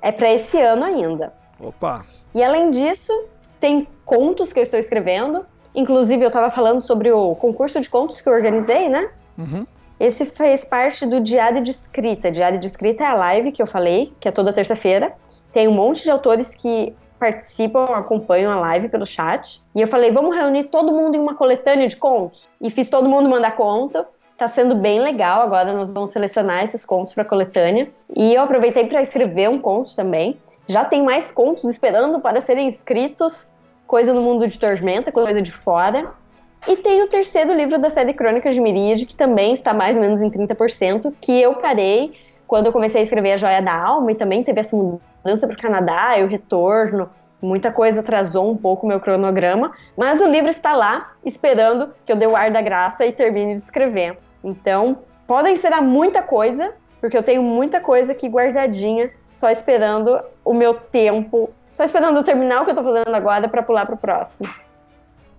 é 0.00 0.12
para 0.12 0.30
esse 0.32 0.60
ano 0.60 0.84
ainda. 0.84 1.32
Opa! 1.58 2.04
E 2.34 2.42
além 2.42 2.70
disso, 2.70 3.12
tem 3.58 3.86
contos 4.04 4.52
que 4.52 4.58
eu 4.58 4.62
estou 4.62 4.78
escrevendo. 4.78 5.46
Inclusive, 5.74 6.22
eu 6.22 6.28
estava 6.28 6.50
falando 6.50 6.80
sobre 6.80 7.10
o 7.10 7.34
concurso 7.36 7.80
de 7.80 7.88
contos 7.88 8.20
que 8.20 8.28
eu 8.28 8.32
organizei, 8.32 8.88
né? 8.88 9.10
Uhum. 9.38 9.60
Esse 9.98 10.26
fez 10.26 10.64
parte 10.64 11.06
do 11.06 11.20
Diário 11.20 11.62
de 11.62 11.70
Escrita. 11.70 12.30
Diário 12.30 12.58
de 12.58 12.66
Escrita 12.66 13.04
é 13.04 13.06
a 13.06 13.14
live 13.14 13.52
que 13.52 13.62
eu 13.62 13.66
falei, 13.66 14.12
que 14.18 14.28
é 14.28 14.32
toda 14.32 14.52
terça-feira. 14.52 15.14
Tem 15.52 15.68
um 15.68 15.72
monte 15.72 16.02
de 16.02 16.10
autores 16.10 16.54
que 16.54 16.94
participam, 17.22 17.84
acompanham 17.94 18.50
a 18.50 18.56
live 18.58 18.88
pelo 18.88 19.06
chat. 19.06 19.62
E 19.76 19.80
eu 19.80 19.86
falei, 19.86 20.10
vamos 20.10 20.36
reunir 20.36 20.64
todo 20.64 20.90
mundo 20.90 21.14
em 21.14 21.20
uma 21.20 21.36
coletânea 21.36 21.86
de 21.86 21.96
contos. 21.96 22.48
E 22.60 22.68
fiz 22.68 22.90
todo 22.90 23.08
mundo 23.08 23.30
mandar 23.30 23.54
conta. 23.54 24.08
Tá 24.36 24.48
sendo 24.48 24.74
bem 24.74 24.98
legal. 24.98 25.42
Agora 25.42 25.72
nós 25.72 25.94
vamos 25.94 26.10
selecionar 26.10 26.64
esses 26.64 26.84
contos 26.84 27.14
para 27.14 27.24
coletânea. 27.24 27.88
E 28.12 28.34
eu 28.34 28.42
aproveitei 28.42 28.86
para 28.86 29.00
escrever 29.00 29.48
um 29.48 29.60
conto 29.60 29.94
também. 29.94 30.36
Já 30.66 30.84
tem 30.84 31.04
mais 31.04 31.30
contos 31.30 31.62
esperando 31.70 32.18
para 32.18 32.40
serem 32.40 32.66
escritos. 32.66 33.52
Coisa 33.86 34.12
no 34.12 34.20
mundo 34.20 34.48
de 34.48 34.58
Tormenta, 34.58 35.12
coisa 35.12 35.40
de 35.40 35.52
fora. 35.52 36.10
E 36.66 36.76
tem 36.76 37.02
o 37.02 37.06
terceiro 37.06 37.54
livro 37.54 37.78
da 37.78 37.88
série 37.88 38.14
Crônicas 38.14 38.52
de 38.52 38.60
Miríade, 38.60 39.06
que 39.06 39.14
também 39.14 39.54
está 39.54 39.72
mais 39.72 39.96
ou 39.96 40.02
menos 40.02 40.20
em 40.20 40.28
30%, 40.28 41.14
que 41.20 41.40
eu 41.40 41.54
parei 41.54 42.14
quando 42.48 42.66
eu 42.66 42.72
comecei 42.72 43.00
a 43.00 43.04
escrever 43.04 43.32
A 43.32 43.36
Joia 43.36 43.62
da 43.62 43.74
Alma 43.74 44.10
e 44.10 44.16
também 44.16 44.42
teve 44.42 44.58
essa 44.58 44.76
mudança 44.76 45.11
para 45.22 45.54
o 45.54 45.56
Canadá 45.56 46.18
e 46.18 46.24
o 46.24 46.28
retorno. 46.28 47.10
Muita 47.40 47.72
coisa 47.72 48.00
atrasou 48.00 48.50
um 48.50 48.56
pouco 48.56 48.86
o 48.86 48.88
meu 48.88 49.00
cronograma, 49.00 49.72
mas 49.96 50.20
o 50.20 50.26
livro 50.26 50.48
está 50.48 50.72
lá, 50.72 51.12
esperando 51.24 51.90
que 52.06 52.12
eu 52.12 52.16
dê 52.16 52.26
o 52.26 52.36
ar 52.36 52.50
da 52.52 52.60
graça 52.60 53.04
e 53.04 53.12
termine 53.12 53.54
de 53.54 53.60
escrever. 53.60 54.16
Então, 54.44 54.98
podem 55.26 55.52
esperar 55.52 55.82
muita 55.82 56.22
coisa, 56.22 56.72
porque 57.00 57.16
eu 57.16 57.22
tenho 57.22 57.42
muita 57.42 57.80
coisa 57.80 58.12
aqui 58.12 58.28
guardadinha, 58.28 59.10
só 59.32 59.50
esperando 59.50 60.20
o 60.44 60.54
meu 60.54 60.74
tempo, 60.74 61.50
só 61.72 61.82
esperando 61.82 62.16
eu 62.16 62.22
terminar 62.22 62.60
o 62.60 62.64
que 62.64 62.70
eu 62.70 62.74
estou 62.74 62.84
fazendo 62.84 63.14
agora 63.14 63.48
para 63.48 63.62
pular 63.62 63.86
para 63.86 63.94
o 63.94 63.98
próximo. 63.98 64.48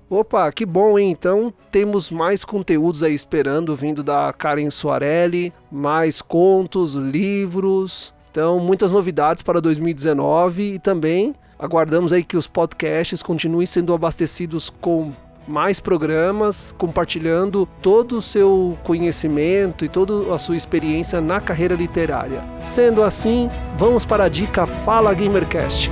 Opa, 0.09 0.51
que 0.51 0.65
bom, 0.65 0.99
hein? 0.99 1.09
Então 1.09 1.53
temos 1.71 2.11
mais 2.11 2.43
conteúdos 2.43 3.01
aí 3.01 3.15
esperando, 3.15 3.75
vindo 3.75 4.03
da 4.03 4.33
Karen 4.33 4.69
Soarelli, 4.69 5.53
mais 5.71 6.21
contos, 6.21 6.95
livros. 6.95 8.13
Então, 8.33 8.59
muitas 8.59 8.91
novidades 8.91 9.43
para 9.43 9.61
2019 9.61 10.73
e 10.73 10.79
também 10.79 11.35
aguardamos 11.59 12.11
aí 12.11 12.23
que 12.23 12.35
os 12.35 12.47
podcasts 12.47 13.21
continuem 13.21 13.67
sendo 13.67 13.93
abastecidos 13.93 14.71
com 14.81 15.11
mais 15.47 15.79
programas, 15.79 16.73
compartilhando 16.75 17.67
todo 17.79 18.17
o 18.17 18.21
seu 18.23 18.75
conhecimento 18.83 19.85
e 19.85 19.87
toda 19.87 20.33
a 20.33 20.39
sua 20.39 20.57
experiência 20.57 21.21
na 21.21 21.39
carreira 21.39 21.75
literária. 21.75 22.43
Sendo 22.65 23.03
assim, 23.03 23.51
vamos 23.77 24.03
para 24.03 24.23
a 24.23 24.29
dica 24.29 24.65
Fala 24.65 25.13
Gamercast. 25.13 25.91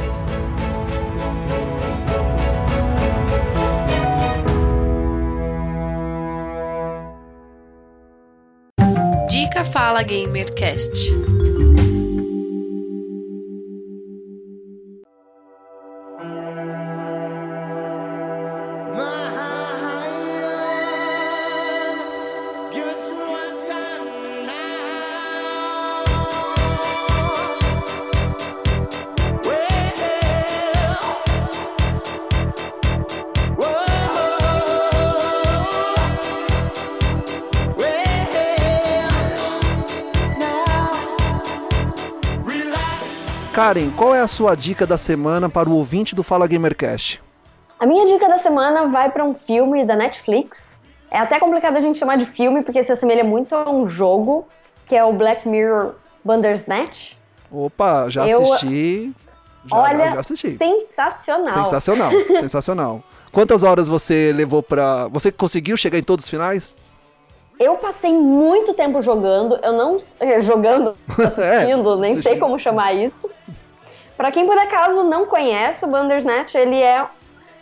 Dica 9.29 9.63
Fala 9.63 10.01
Gamercast. 10.01 11.11
Karen, 43.71 43.89
qual 43.95 44.13
é 44.13 44.19
a 44.19 44.27
sua 44.27 44.53
dica 44.53 44.85
da 44.85 44.97
semana 44.97 45.47
para 45.49 45.69
o 45.69 45.77
ouvinte 45.77 46.13
do 46.13 46.23
Fala 46.23 46.45
Gamercast? 46.45 47.21
A 47.79 47.85
minha 47.85 48.05
dica 48.05 48.27
da 48.27 48.37
semana 48.37 48.87
vai 48.89 49.09
para 49.09 49.23
um 49.23 49.33
filme 49.33 49.85
da 49.85 49.95
Netflix. 49.95 50.77
É 51.09 51.17
até 51.17 51.39
complicado 51.39 51.77
a 51.77 51.79
gente 51.79 51.97
chamar 51.97 52.17
de 52.17 52.25
filme 52.25 52.63
porque 52.63 52.83
se 52.83 52.91
assemelha 52.91 53.23
muito 53.23 53.55
a 53.55 53.69
um 53.69 53.87
jogo, 53.87 54.45
que 54.85 54.93
é 54.93 55.01
o 55.05 55.13
Black 55.13 55.47
Mirror 55.47 55.93
Bandersnatch. 56.21 57.13
Opa, 57.49 58.09
já 58.09 58.27
Eu- 58.27 58.41
assisti. 58.53 59.13
Já, 59.65 59.77
Olha, 59.77 60.09
já 60.15 60.19
assisti. 60.19 60.57
sensacional. 60.57 61.53
Sensacional, 61.53 62.11
sensacional. 62.41 63.01
Quantas 63.31 63.63
horas 63.63 63.87
você 63.87 64.33
levou 64.35 64.61
pra. 64.61 65.07
Você 65.07 65.31
conseguiu 65.31 65.77
chegar 65.77 65.97
em 65.97 66.03
todos 66.03 66.25
os 66.25 66.29
finais? 66.29 66.75
Eu 67.57 67.75
passei 67.75 68.11
muito 68.11 68.73
tempo 68.73 69.01
jogando, 69.03 69.57
eu 69.63 69.71
não 69.71 69.95
eh, 70.19 70.41
jogando, 70.41 70.93
assistindo, 71.07 71.95
nem 71.95 72.13
sei 72.13 72.19
assistindo. 72.19 72.39
como 72.39 72.59
chamar 72.59 72.91
isso. 72.91 73.29
Pra 74.21 74.31
quem 74.31 74.45
por 74.45 74.55
acaso 74.55 75.03
não 75.03 75.25
conhece, 75.25 75.83
o 75.83 75.87
Bandersnatch, 75.87 76.53
ele 76.53 76.79
é 76.79 77.07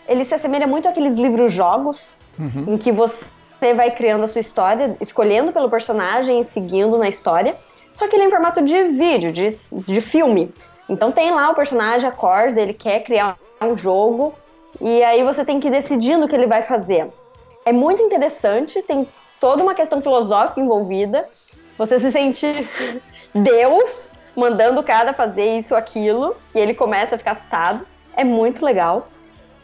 ele 0.05 0.25
se 0.25 0.35
assemelha 0.35 0.67
muito 0.67 0.89
àqueles 0.89 1.15
livros 1.15 1.53
jogos 1.53 2.13
em 2.67 2.77
que 2.77 2.91
você 2.91 3.73
vai 3.73 3.91
criando 3.91 4.25
a 4.25 4.27
sua 4.27 4.41
história, 4.41 4.97
escolhendo 4.99 5.53
pelo 5.53 5.69
personagem 5.69 6.41
e 6.41 6.43
seguindo 6.43 6.97
na 6.97 7.07
história. 7.07 7.55
Só 7.89 8.09
que 8.09 8.15
ele 8.17 8.23
é 8.23 8.27
em 8.27 8.29
formato 8.29 8.61
de 8.61 8.89
vídeo, 8.89 9.31
de, 9.31 9.47
de 9.87 10.01
filme. 10.01 10.53
Então 10.89 11.13
tem 11.13 11.31
lá 11.31 11.49
o 11.49 11.55
personagem 11.55 12.09
acorda, 12.09 12.59
ele 12.59 12.73
quer 12.73 13.03
criar 13.03 13.37
um 13.61 13.73
jogo 13.77 14.35
e 14.81 15.01
aí 15.01 15.23
você 15.23 15.45
tem 15.45 15.61
que 15.61 15.69
ir 15.69 15.71
decidindo 15.71 16.25
o 16.25 16.27
que 16.27 16.35
ele 16.35 16.45
vai 16.45 16.61
fazer. 16.61 17.07
É 17.65 17.71
muito 17.71 18.03
interessante, 18.03 18.81
tem 18.81 19.07
toda 19.39 19.63
uma 19.63 19.73
questão 19.73 20.01
filosófica 20.01 20.59
envolvida. 20.59 21.25
Você 21.77 22.01
se 22.01 22.11
sente 22.11 22.69
Deus 23.33 24.11
mandando 24.35 24.81
o 24.81 24.83
cara 24.83 25.13
fazer 25.13 25.57
isso 25.57 25.73
ou 25.73 25.77
aquilo 25.77 26.35
e 26.53 26.59
ele 26.59 26.73
começa 26.73 27.15
a 27.15 27.17
ficar 27.17 27.31
assustado. 27.31 27.85
É 28.15 28.23
muito 28.23 28.63
legal. 28.63 29.05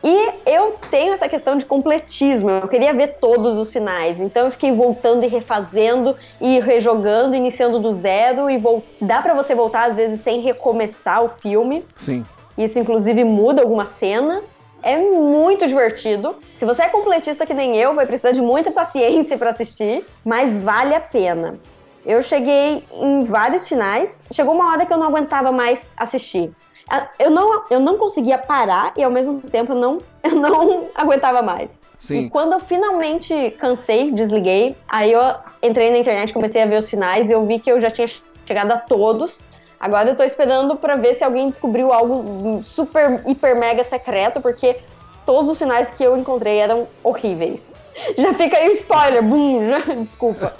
E 0.03 0.29
eu 0.45 0.75
tenho 0.91 1.13
essa 1.13 1.27
questão 1.27 1.57
de 1.57 1.65
completismo, 1.65 2.47
eu 2.51 2.67
queria 2.67 2.93
ver 2.93 3.15
todos 3.15 3.57
os 3.57 3.73
finais, 3.73 4.19
então 4.19 4.45
eu 4.45 4.51
fiquei 4.51 4.71
voltando 4.71 5.23
e 5.23 5.27
refazendo 5.27 6.15
e 6.39 6.59
rejogando, 6.59 7.35
iniciando 7.35 7.79
do 7.79 7.91
zero 7.91 8.47
e 8.47 8.57
vol... 8.59 8.83
dá 9.01 9.19
pra 9.23 9.33
você 9.33 9.55
voltar 9.55 9.89
às 9.89 9.95
vezes 9.95 10.21
sem 10.21 10.41
recomeçar 10.41 11.23
o 11.23 11.29
filme. 11.29 11.83
Sim. 11.97 12.23
Isso, 12.55 12.77
inclusive, 12.77 13.23
muda 13.23 13.63
algumas 13.63 13.89
cenas. 13.89 14.55
É 14.83 14.95
muito 14.95 15.65
divertido. 15.65 16.35
Se 16.53 16.63
você 16.63 16.83
é 16.83 16.89
completista 16.89 17.43
que 17.43 17.55
nem 17.55 17.75
eu, 17.75 17.95
vai 17.95 18.05
precisar 18.05 18.31
de 18.31 18.41
muita 18.41 18.69
paciência 18.69 19.35
para 19.35 19.49
assistir, 19.49 20.05
mas 20.23 20.61
vale 20.61 20.93
a 20.93 20.99
pena. 20.99 21.57
Eu 22.05 22.21
cheguei 22.21 22.85
em 22.93 23.23
vários 23.23 23.67
finais. 23.67 24.23
Chegou 24.31 24.53
uma 24.53 24.71
hora 24.71 24.85
que 24.85 24.93
eu 24.93 24.97
não 24.97 25.07
aguentava 25.07 25.51
mais 25.51 25.91
assistir. 25.97 26.51
Ah, 26.87 27.07
Eu 27.17 27.31
não, 27.31 27.63
eu 27.71 27.79
não 27.79 27.97
conseguia 27.97 28.37
parar 28.37 28.93
e 28.95 29.03
ao 29.03 29.09
mesmo 29.09 29.41
tempo 29.41 29.71
eu 29.71 29.75
não, 29.75 29.97
eu 30.23 30.35
não 30.35 30.87
aguentava 30.93 31.41
mais. 31.41 31.81
Sim. 31.97 32.19
E 32.19 32.29
quando 32.29 32.53
eu 32.53 32.59
finalmente 32.59 33.51
cansei, 33.59 34.11
desliguei, 34.11 34.75
aí 34.87 35.11
eu 35.11 35.21
entrei 35.63 35.89
na 35.89 35.97
internet, 35.97 36.31
comecei 36.31 36.61
a 36.61 36.65
ver 36.67 36.77
os 36.77 36.87
finais 36.89 37.27
e 37.27 37.31
eu 37.31 37.43
vi 37.45 37.57
que 37.59 37.71
eu 37.71 37.79
já 37.79 37.89
tinha 37.89 38.07
chegado 38.45 38.71
a 38.71 38.77
todos. 38.77 39.39
Agora 39.79 40.09
eu 40.09 40.15
tô 40.15 40.23
esperando 40.23 40.75
pra 40.75 40.95
ver 40.95 41.15
se 41.15 41.23
alguém 41.23 41.49
descobriu 41.49 41.91
algo 41.91 42.61
super, 42.63 43.21
hiper, 43.27 43.55
mega 43.57 43.83
secreto, 43.83 44.39
porque 44.39 44.77
todos 45.25 45.49
os 45.49 45.57
finais 45.57 45.89
que 45.89 46.03
eu 46.03 46.15
encontrei 46.15 46.57
eram 46.59 46.87
horríveis. 47.03 47.73
Já 48.17 48.33
fica 48.33 48.57
aí 48.57 48.69
o 48.69 48.73
spoiler, 48.73 49.23
bum, 49.23 49.69
já, 49.69 49.79
desculpa. 49.95 50.53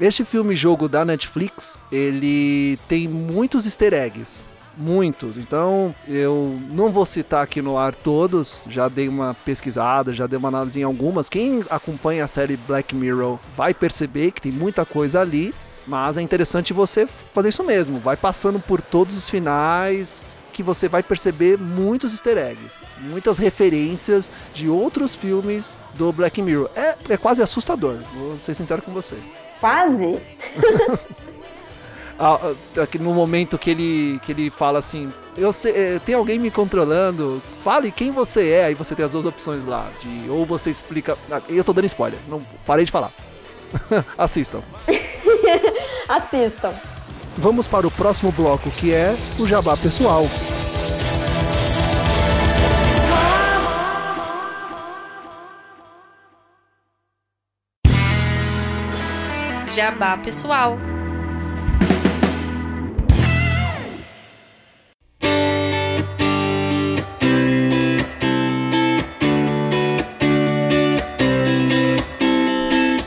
Este 0.00 0.24
filme-jogo 0.24 0.88
da 0.88 1.04
Netflix, 1.04 1.78
ele 1.92 2.78
tem 2.88 3.06
muitos 3.06 3.66
easter 3.66 3.92
eggs. 3.92 4.46
Muitos. 4.74 5.36
Então, 5.36 5.94
eu 6.08 6.58
não 6.70 6.90
vou 6.90 7.04
citar 7.04 7.44
aqui 7.44 7.60
no 7.60 7.76
ar 7.76 7.94
todos. 7.94 8.62
Já 8.66 8.88
dei 8.88 9.08
uma 9.08 9.34
pesquisada, 9.44 10.14
já 10.14 10.26
dei 10.26 10.38
uma 10.38 10.48
análise 10.48 10.80
em 10.80 10.84
algumas. 10.84 11.28
Quem 11.28 11.62
acompanha 11.68 12.24
a 12.24 12.28
série 12.28 12.56
Black 12.56 12.94
Mirror 12.94 13.38
vai 13.54 13.74
perceber 13.74 14.30
que 14.30 14.40
tem 14.40 14.50
muita 14.50 14.86
coisa 14.86 15.20
ali. 15.20 15.54
Mas 15.86 16.16
é 16.16 16.22
interessante 16.22 16.72
você 16.72 17.06
fazer 17.06 17.50
isso 17.50 17.62
mesmo. 17.62 17.98
Vai 17.98 18.16
passando 18.16 18.58
por 18.58 18.80
todos 18.80 19.14
os 19.14 19.28
finais 19.28 20.24
que 20.54 20.62
você 20.62 20.88
vai 20.88 21.02
perceber 21.02 21.58
muitos 21.58 22.12
easter 22.12 22.38
eggs, 22.38 22.80
muitas 23.00 23.38
referências 23.38 24.30
de 24.54 24.68
outros 24.68 25.14
filmes 25.14 25.78
do 25.94 26.10
Black 26.10 26.40
Mirror. 26.40 26.70
É, 26.74 26.96
é 27.10 27.16
quase 27.16 27.42
assustador, 27.42 27.98
vou 28.14 28.38
ser 28.38 28.54
sincero 28.54 28.82
com 28.82 28.92
você. 28.92 29.16
Quase. 29.60 30.18
Ah, 32.22 32.38
ah, 32.76 32.82
aqui 32.82 32.98
no 32.98 33.14
momento 33.14 33.56
que 33.56 33.70
ele, 33.70 34.20
que 34.22 34.32
ele 34.32 34.50
fala 34.50 34.78
assim, 34.78 35.10
eu 35.38 35.50
sei, 35.54 35.72
eh, 35.72 36.00
tem 36.04 36.14
alguém 36.14 36.38
me 36.38 36.50
controlando, 36.50 37.40
fale 37.64 37.90
quem 37.90 38.10
você 38.10 38.50
é, 38.50 38.64
aí 38.66 38.74
você 38.74 38.94
tem 38.94 39.06
as 39.06 39.12
duas 39.12 39.24
opções 39.24 39.64
lá, 39.64 39.88
de 40.02 40.28
ou 40.28 40.44
você 40.44 40.68
explica, 40.68 41.16
ah, 41.30 41.40
eu 41.48 41.64
tô 41.64 41.72
dando 41.72 41.86
spoiler, 41.86 42.20
não 42.28 42.42
parei 42.66 42.84
de 42.84 42.92
falar. 42.92 43.10
Assistam. 44.18 44.60
Assistam. 46.06 46.74
vamos 47.38 47.66
para 47.66 47.86
o 47.86 47.90
próximo 47.90 48.30
bloco, 48.30 48.70
que 48.72 48.92
é 48.92 49.16
o 49.38 49.48
Jabá 49.48 49.74
Pessoal. 49.78 50.26
Jabá 59.70 60.16
pessoal. 60.16 60.76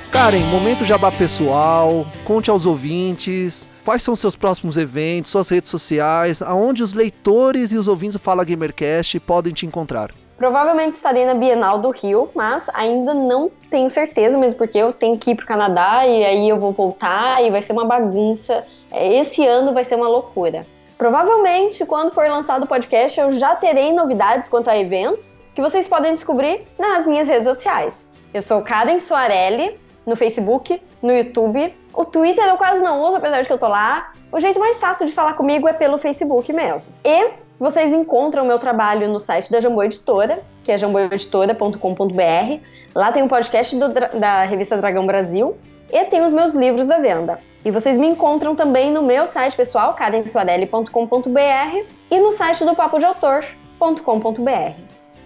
Karen, 0.09 0.39
momento 0.45 0.85
jabá 0.85 1.11
pessoal, 1.11 2.07
conte 2.23 2.49
aos 2.49 2.65
ouvintes 2.65 3.67
quais 3.83 4.01
são 4.01 4.15
seus 4.15 4.37
próximos 4.37 4.77
eventos, 4.77 5.31
suas 5.31 5.49
redes 5.49 5.69
sociais, 5.69 6.41
aonde 6.41 6.81
os 6.81 6.93
leitores 6.93 7.73
e 7.73 7.77
os 7.77 7.89
ouvintes 7.89 8.13
do 8.13 8.19
Fala 8.19 8.45
Gamercast 8.45 9.19
podem 9.19 9.51
te 9.51 9.65
encontrar. 9.65 10.22
Provavelmente 10.43 10.95
estarei 10.95 11.23
na 11.23 11.35
Bienal 11.35 11.79
do 11.79 11.89
Rio, 11.89 12.29
mas 12.35 12.69
ainda 12.73 13.13
não 13.13 13.49
tenho 13.69 13.89
certeza, 13.89 14.37
mesmo 14.37 14.57
porque 14.57 14.77
eu 14.77 14.91
tenho 14.91 15.17
que 15.17 15.31
ir 15.31 15.35
para 15.35 15.45
o 15.45 15.47
Canadá 15.47 16.05
e 16.05 16.25
aí 16.25 16.49
eu 16.49 16.59
vou 16.59 16.73
voltar 16.73 17.41
e 17.41 17.49
vai 17.49 17.61
ser 17.61 17.71
uma 17.71 17.85
bagunça. 17.85 18.67
Esse 18.91 19.47
ano 19.47 19.73
vai 19.73 19.85
ser 19.85 19.95
uma 19.95 20.09
loucura. 20.09 20.67
Provavelmente, 20.97 21.85
quando 21.85 22.13
for 22.13 22.27
lançado 22.27 22.63
o 22.63 22.67
podcast, 22.67 23.17
eu 23.17 23.31
já 23.39 23.55
terei 23.55 23.93
novidades 23.93 24.49
quanto 24.49 24.69
a 24.69 24.77
eventos 24.77 25.39
que 25.55 25.61
vocês 25.61 25.87
podem 25.87 26.11
descobrir 26.11 26.67
nas 26.77 27.07
minhas 27.07 27.25
redes 27.25 27.47
sociais. 27.47 28.09
Eu 28.33 28.41
sou 28.41 28.61
Karen 28.61 28.99
Soarelli, 28.99 29.79
no 30.05 30.17
Facebook, 30.17 30.81
no 31.01 31.13
YouTube. 31.13 31.73
O 31.93 32.03
Twitter 32.03 32.43
eu 32.49 32.57
quase 32.57 32.81
não 32.81 33.01
uso, 33.01 33.15
apesar 33.15 33.43
de 33.43 33.47
que 33.47 33.53
eu 33.53 33.57
tô 33.57 33.69
lá. 33.69 34.11
O 34.29 34.41
jeito 34.41 34.59
mais 34.59 34.77
fácil 34.77 35.05
de 35.05 35.13
falar 35.13 35.35
comigo 35.35 35.69
é 35.69 35.73
pelo 35.73 35.97
Facebook 35.97 36.51
mesmo. 36.51 36.91
E 37.05 37.31
vocês 37.63 37.93
encontram 37.93 38.43
o 38.43 38.45
meu 38.45 38.59
trabalho 38.59 39.07
no 39.07 39.21
site 39.21 39.49
da 39.49 39.61
Jambô 39.61 39.81
Editora, 39.83 40.43
que 40.65 40.71
é 40.71 40.77
jamboeditora.com.br. 40.77 42.59
Lá 42.93 43.09
tem 43.13 43.23
um 43.23 43.27
podcast 43.29 43.73
do, 43.77 43.87
da 43.87 44.43
revista 44.43 44.77
Dragão 44.77 45.07
Brasil 45.07 45.55
e 45.89 46.03
tem 46.03 46.25
os 46.25 46.33
meus 46.33 46.53
livros 46.53 46.91
à 46.91 46.99
venda. 46.99 47.39
E 47.63 47.71
vocês 47.71 47.97
me 47.97 48.05
encontram 48.05 48.53
também 48.53 48.91
no 48.91 49.01
meu 49.01 49.25
site 49.25 49.55
pessoal, 49.55 49.93
karensoarelli.com.br 49.93 51.87
e 52.11 52.19
no 52.19 52.31
site 52.31 52.65
do 52.65 52.75
papo 52.75 52.99
de 52.99 53.05
autor.com.br 53.05 54.81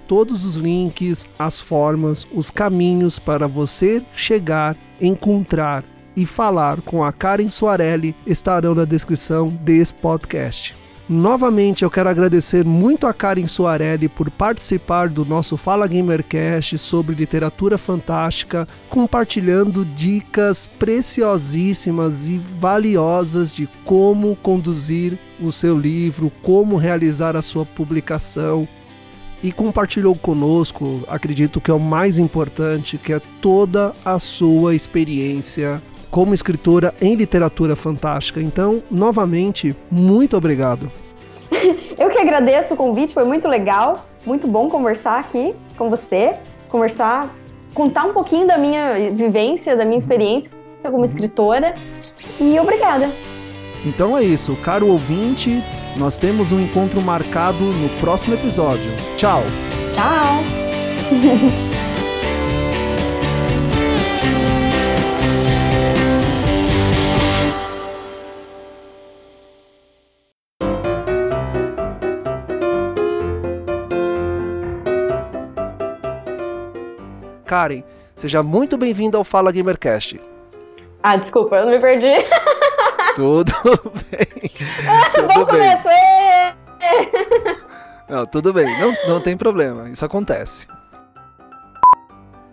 todos 0.07 0.45
os 0.45 0.55
links, 0.55 1.27
as 1.37 1.59
formas, 1.59 2.25
os 2.33 2.49
caminhos 2.49 3.19
para 3.19 3.45
você 3.45 4.01
chegar, 4.15 4.77
encontrar 5.01 5.83
e 6.15 6.25
falar 6.25 6.81
com 6.81 7.03
a 7.03 7.11
Karen 7.11 7.49
Soarelli 7.49 8.15
estarão 8.25 8.73
na 8.73 8.85
descrição 8.85 9.49
desse 9.49 9.93
podcast. 9.93 10.86
Novamente 11.09 11.85
eu 11.85 11.89
quero 11.89 12.09
agradecer 12.09 12.65
muito 12.65 13.07
a 13.07 13.13
Karen 13.13 13.47
Soarelli 13.47 14.09
por 14.09 14.29
participar 14.29 15.07
do 15.07 15.23
nosso 15.23 15.55
Fala 15.55 15.87
Gamercast 15.87 16.77
sobre 16.77 17.15
literatura 17.15 17.77
fantástica, 17.77 18.67
compartilhando 18.89 19.85
dicas 19.85 20.67
preciosíssimas 20.67 22.27
e 22.27 22.37
valiosas 22.37 23.53
de 23.53 23.69
como 23.85 24.35
conduzir 24.35 25.17
o 25.39 25.49
seu 25.49 25.79
livro, 25.79 26.29
como 26.43 26.75
realizar 26.75 27.37
a 27.37 27.41
sua 27.41 27.65
publicação, 27.65 28.67
e 29.41 29.49
compartilhou 29.49 30.13
conosco, 30.13 31.03
acredito 31.07 31.61
que 31.61 31.71
é 31.71 31.73
o 31.73 31.79
mais 31.79 32.19
importante, 32.19 32.97
que 32.97 33.13
é 33.13 33.21
toda 33.41 33.95
a 34.03 34.19
sua 34.19 34.75
experiência 34.75 35.81
como 36.17 36.33
escritora 36.33 36.95
em 36.99 37.13
literatura 37.13 37.75
fantástica. 37.75 38.41
Então, 38.41 38.81
novamente, 38.89 39.77
muito 39.91 40.35
obrigado. 40.35 40.91
Eu 41.95 42.09
que 42.09 42.17
agradeço 42.17 42.73
o 42.73 42.77
convite, 42.77 43.13
foi 43.13 43.23
muito 43.23 43.47
legal, 43.47 44.03
muito 44.25 44.47
bom 44.47 44.67
conversar 44.67 45.19
aqui 45.19 45.53
com 45.77 45.91
você, 45.91 46.33
conversar, 46.69 47.31
contar 47.71 48.05
um 48.05 48.13
pouquinho 48.13 48.47
da 48.47 48.57
minha 48.57 49.11
vivência, 49.11 49.75
da 49.75 49.85
minha 49.85 49.99
experiência 49.99 50.49
como 50.81 51.05
escritora. 51.05 51.75
E 52.41 52.59
obrigada. 52.59 53.11
Então 53.85 54.17
é 54.17 54.23
isso, 54.23 54.55
caro 54.55 54.87
ouvinte, 54.87 55.63
nós 55.97 56.17
temos 56.17 56.51
um 56.51 56.59
encontro 56.59 56.99
marcado 56.99 57.63
no 57.63 57.89
próximo 57.99 58.33
episódio. 58.33 58.89
Tchau! 59.17 59.43
Tchau! 59.93 60.43
Karen, 77.47 77.81
seja 78.13 78.43
muito 78.43 78.77
bem-vinda 78.77 79.17
ao 79.17 79.23
Fala 79.23 79.51
Gamercast. 79.53 80.19
Ah, 81.01 81.15
desculpa, 81.15 81.55
eu 81.55 81.67
me 81.67 81.79
perdi. 81.79 82.11
Tudo 83.15 83.53
bem. 84.11 84.51
Tudo 85.15 85.27
Bom 85.29 85.45
bem. 85.45 85.45
começo! 85.45 85.87
Não, 88.09 88.25
tudo 88.25 88.53
bem, 88.53 88.65
não, 88.79 88.93
não 89.07 89.19
tem 89.21 89.35
problema, 89.35 89.89
isso 89.89 90.05
acontece. 90.05 90.65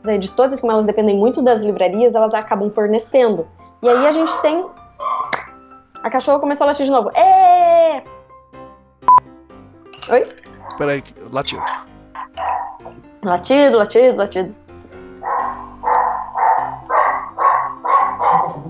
As 0.02 0.08
editoras, 0.08 0.60
como 0.60 0.72
elas 0.72 0.84
dependem 0.86 1.16
muito 1.16 1.42
das 1.42 1.60
livrarias, 1.62 2.14
elas 2.14 2.34
acabam 2.34 2.70
fornecendo. 2.70 3.46
E 3.82 3.88
aí 3.88 4.06
a 4.06 4.12
gente 4.12 4.36
tem. 4.42 4.66
A 6.02 6.10
cachorra 6.10 6.40
começou 6.40 6.64
a 6.64 6.68
latir 6.68 6.86
de 6.86 6.90
novo. 6.92 7.10
Ê! 7.16 8.02
Oi? 10.10 10.26
Peraí, 10.76 11.04
latido. 11.30 11.62
Latido, 13.22 13.76
latido, 13.78 14.16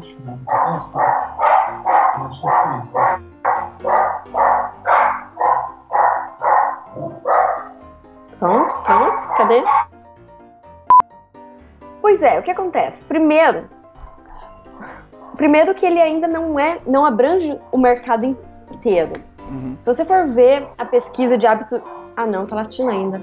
latido. 0.05 0.39
Pronto, 8.39 8.83
pronto, 8.83 9.29
cadê? 9.37 9.65
Pois 12.03 12.23
é, 12.23 12.39
o 12.39 12.43
que 12.43 12.51
acontece? 12.51 13.03
Primeiro, 13.05 13.69
primeiro 15.37 15.75
que 15.75 15.87
ele 15.87 16.01
ainda 16.01 16.29
não 16.29 16.59
é, 16.59 16.79
não 16.87 17.07
abrange 17.07 17.59
o 17.73 17.79
mercado 17.79 18.37
inteiro. 18.71 19.13
Uhum. 19.49 19.75
Se 19.79 19.87
você 19.87 20.05
for 20.05 20.27
ver 20.27 20.69
a 20.77 20.85
pesquisa 20.85 21.39
de 21.39 21.47
hábito, 21.47 21.83
ah 22.17 22.27
não, 22.27 22.47
tá 22.47 22.57
latindo 22.57 22.91
ainda. 22.91 23.23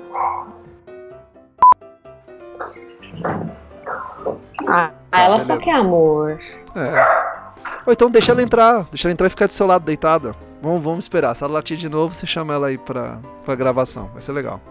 Ah, 4.67 4.91
ela 5.11 5.39
só 5.39 5.57
quer 5.57 5.75
amor. 5.75 6.39
É. 6.75 7.51
Ou 7.85 7.93
então 7.93 8.09
deixa 8.09 8.31
ela 8.31 8.41
entrar, 8.41 8.85
deixa 8.91 9.07
ela 9.07 9.13
entrar 9.13 9.27
e 9.27 9.29
ficar 9.29 9.47
do 9.47 9.53
seu 9.53 9.67
lado 9.67 9.83
deitada. 9.83 10.35
Vamos, 10.61 10.83
vamos 10.83 11.05
esperar. 11.05 11.35
Se 11.35 11.43
ela 11.43 11.53
latir 11.53 11.77
de 11.77 11.89
novo, 11.89 12.13
você 12.13 12.27
chama 12.27 12.53
ela 12.53 12.67
aí 12.67 12.77
pra, 12.77 13.19
pra 13.43 13.55
gravação. 13.55 14.09
Vai 14.13 14.21
ser 14.21 14.31
legal. 14.31 14.61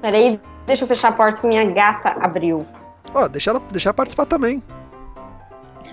Peraí, 0.00 0.40
deixa 0.66 0.84
eu 0.84 0.88
fechar 0.88 1.08
a 1.08 1.12
porta 1.12 1.40
que 1.40 1.46
minha 1.46 1.64
gata 1.70 2.10
abriu. 2.20 2.66
Ó, 3.14 3.28
deixa 3.28 3.50
ela, 3.50 3.62
deixa 3.70 3.88
ela 3.88 3.94
participar 3.94 4.26
também. 4.26 4.62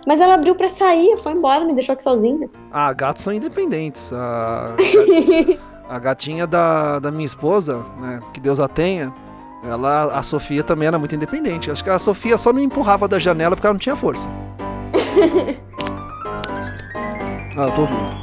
Mas 0.08 0.20
ela 0.20 0.34
abriu 0.34 0.56
pra 0.56 0.68
sair, 0.70 1.18
foi 1.18 1.34
embora, 1.34 1.64
me 1.64 1.74
deixou 1.74 1.94
aqui 1.94 2.04
sozinha. 2.04 2.50
Ah, 2.72 2.92
gatos 2.94 3.24
são 3.24 3.34
independentes. 3.34 4.12
A, 4.14 4.76
gatinha, 4.78 5.60
a 5.88 6.00
gatinha 6.00 6.48
da, 6.48 7.00
da 7.00 7.12
minha 7.12 7.26
esposa, 7.26 7.84
né, 8.00 8.20
que 8.34 8.40
Deus 8.40 8.60
a 8.60 8.68
tenha, 8.68 9.14
ela, 9.64 10.18
a 10.18 10.24
Sofia 10.24 10.64
também 10.64 10.88
era 10.88 10.98
muito 10.98 11.14
independente. 11.16 11.70
Acho 11.70 11.84
que 11.84 11.90
a 11.90 12.00
Sofia 12.00 12.38
só 12.38 12.54
não 12.54 12.60
empurrava 12.60 13.08
da 13.08 13.20
janela 13.20 13.56
porque 13.56 13.68
ela 13.68 13.74
não 13.74 13.80
tinha 13.80 13.96
força. 13.96 14.30
ah, 17.58 17.64
eu 17.64 17.72
tô 17.72 17.82
ouvindo. 17.82 18.20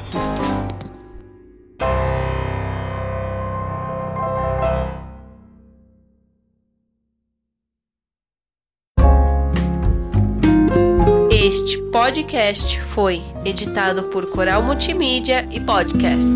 Este 11.31 11.79
podcast 11.93 12.81
foi 12.81 13.23
editado 13.45 14.05
por 14.05 14.31
Coral 14.31 14.63
Multimídia 14.63 15.47
e 15.51 15.61
Podcast. 15.61 16.35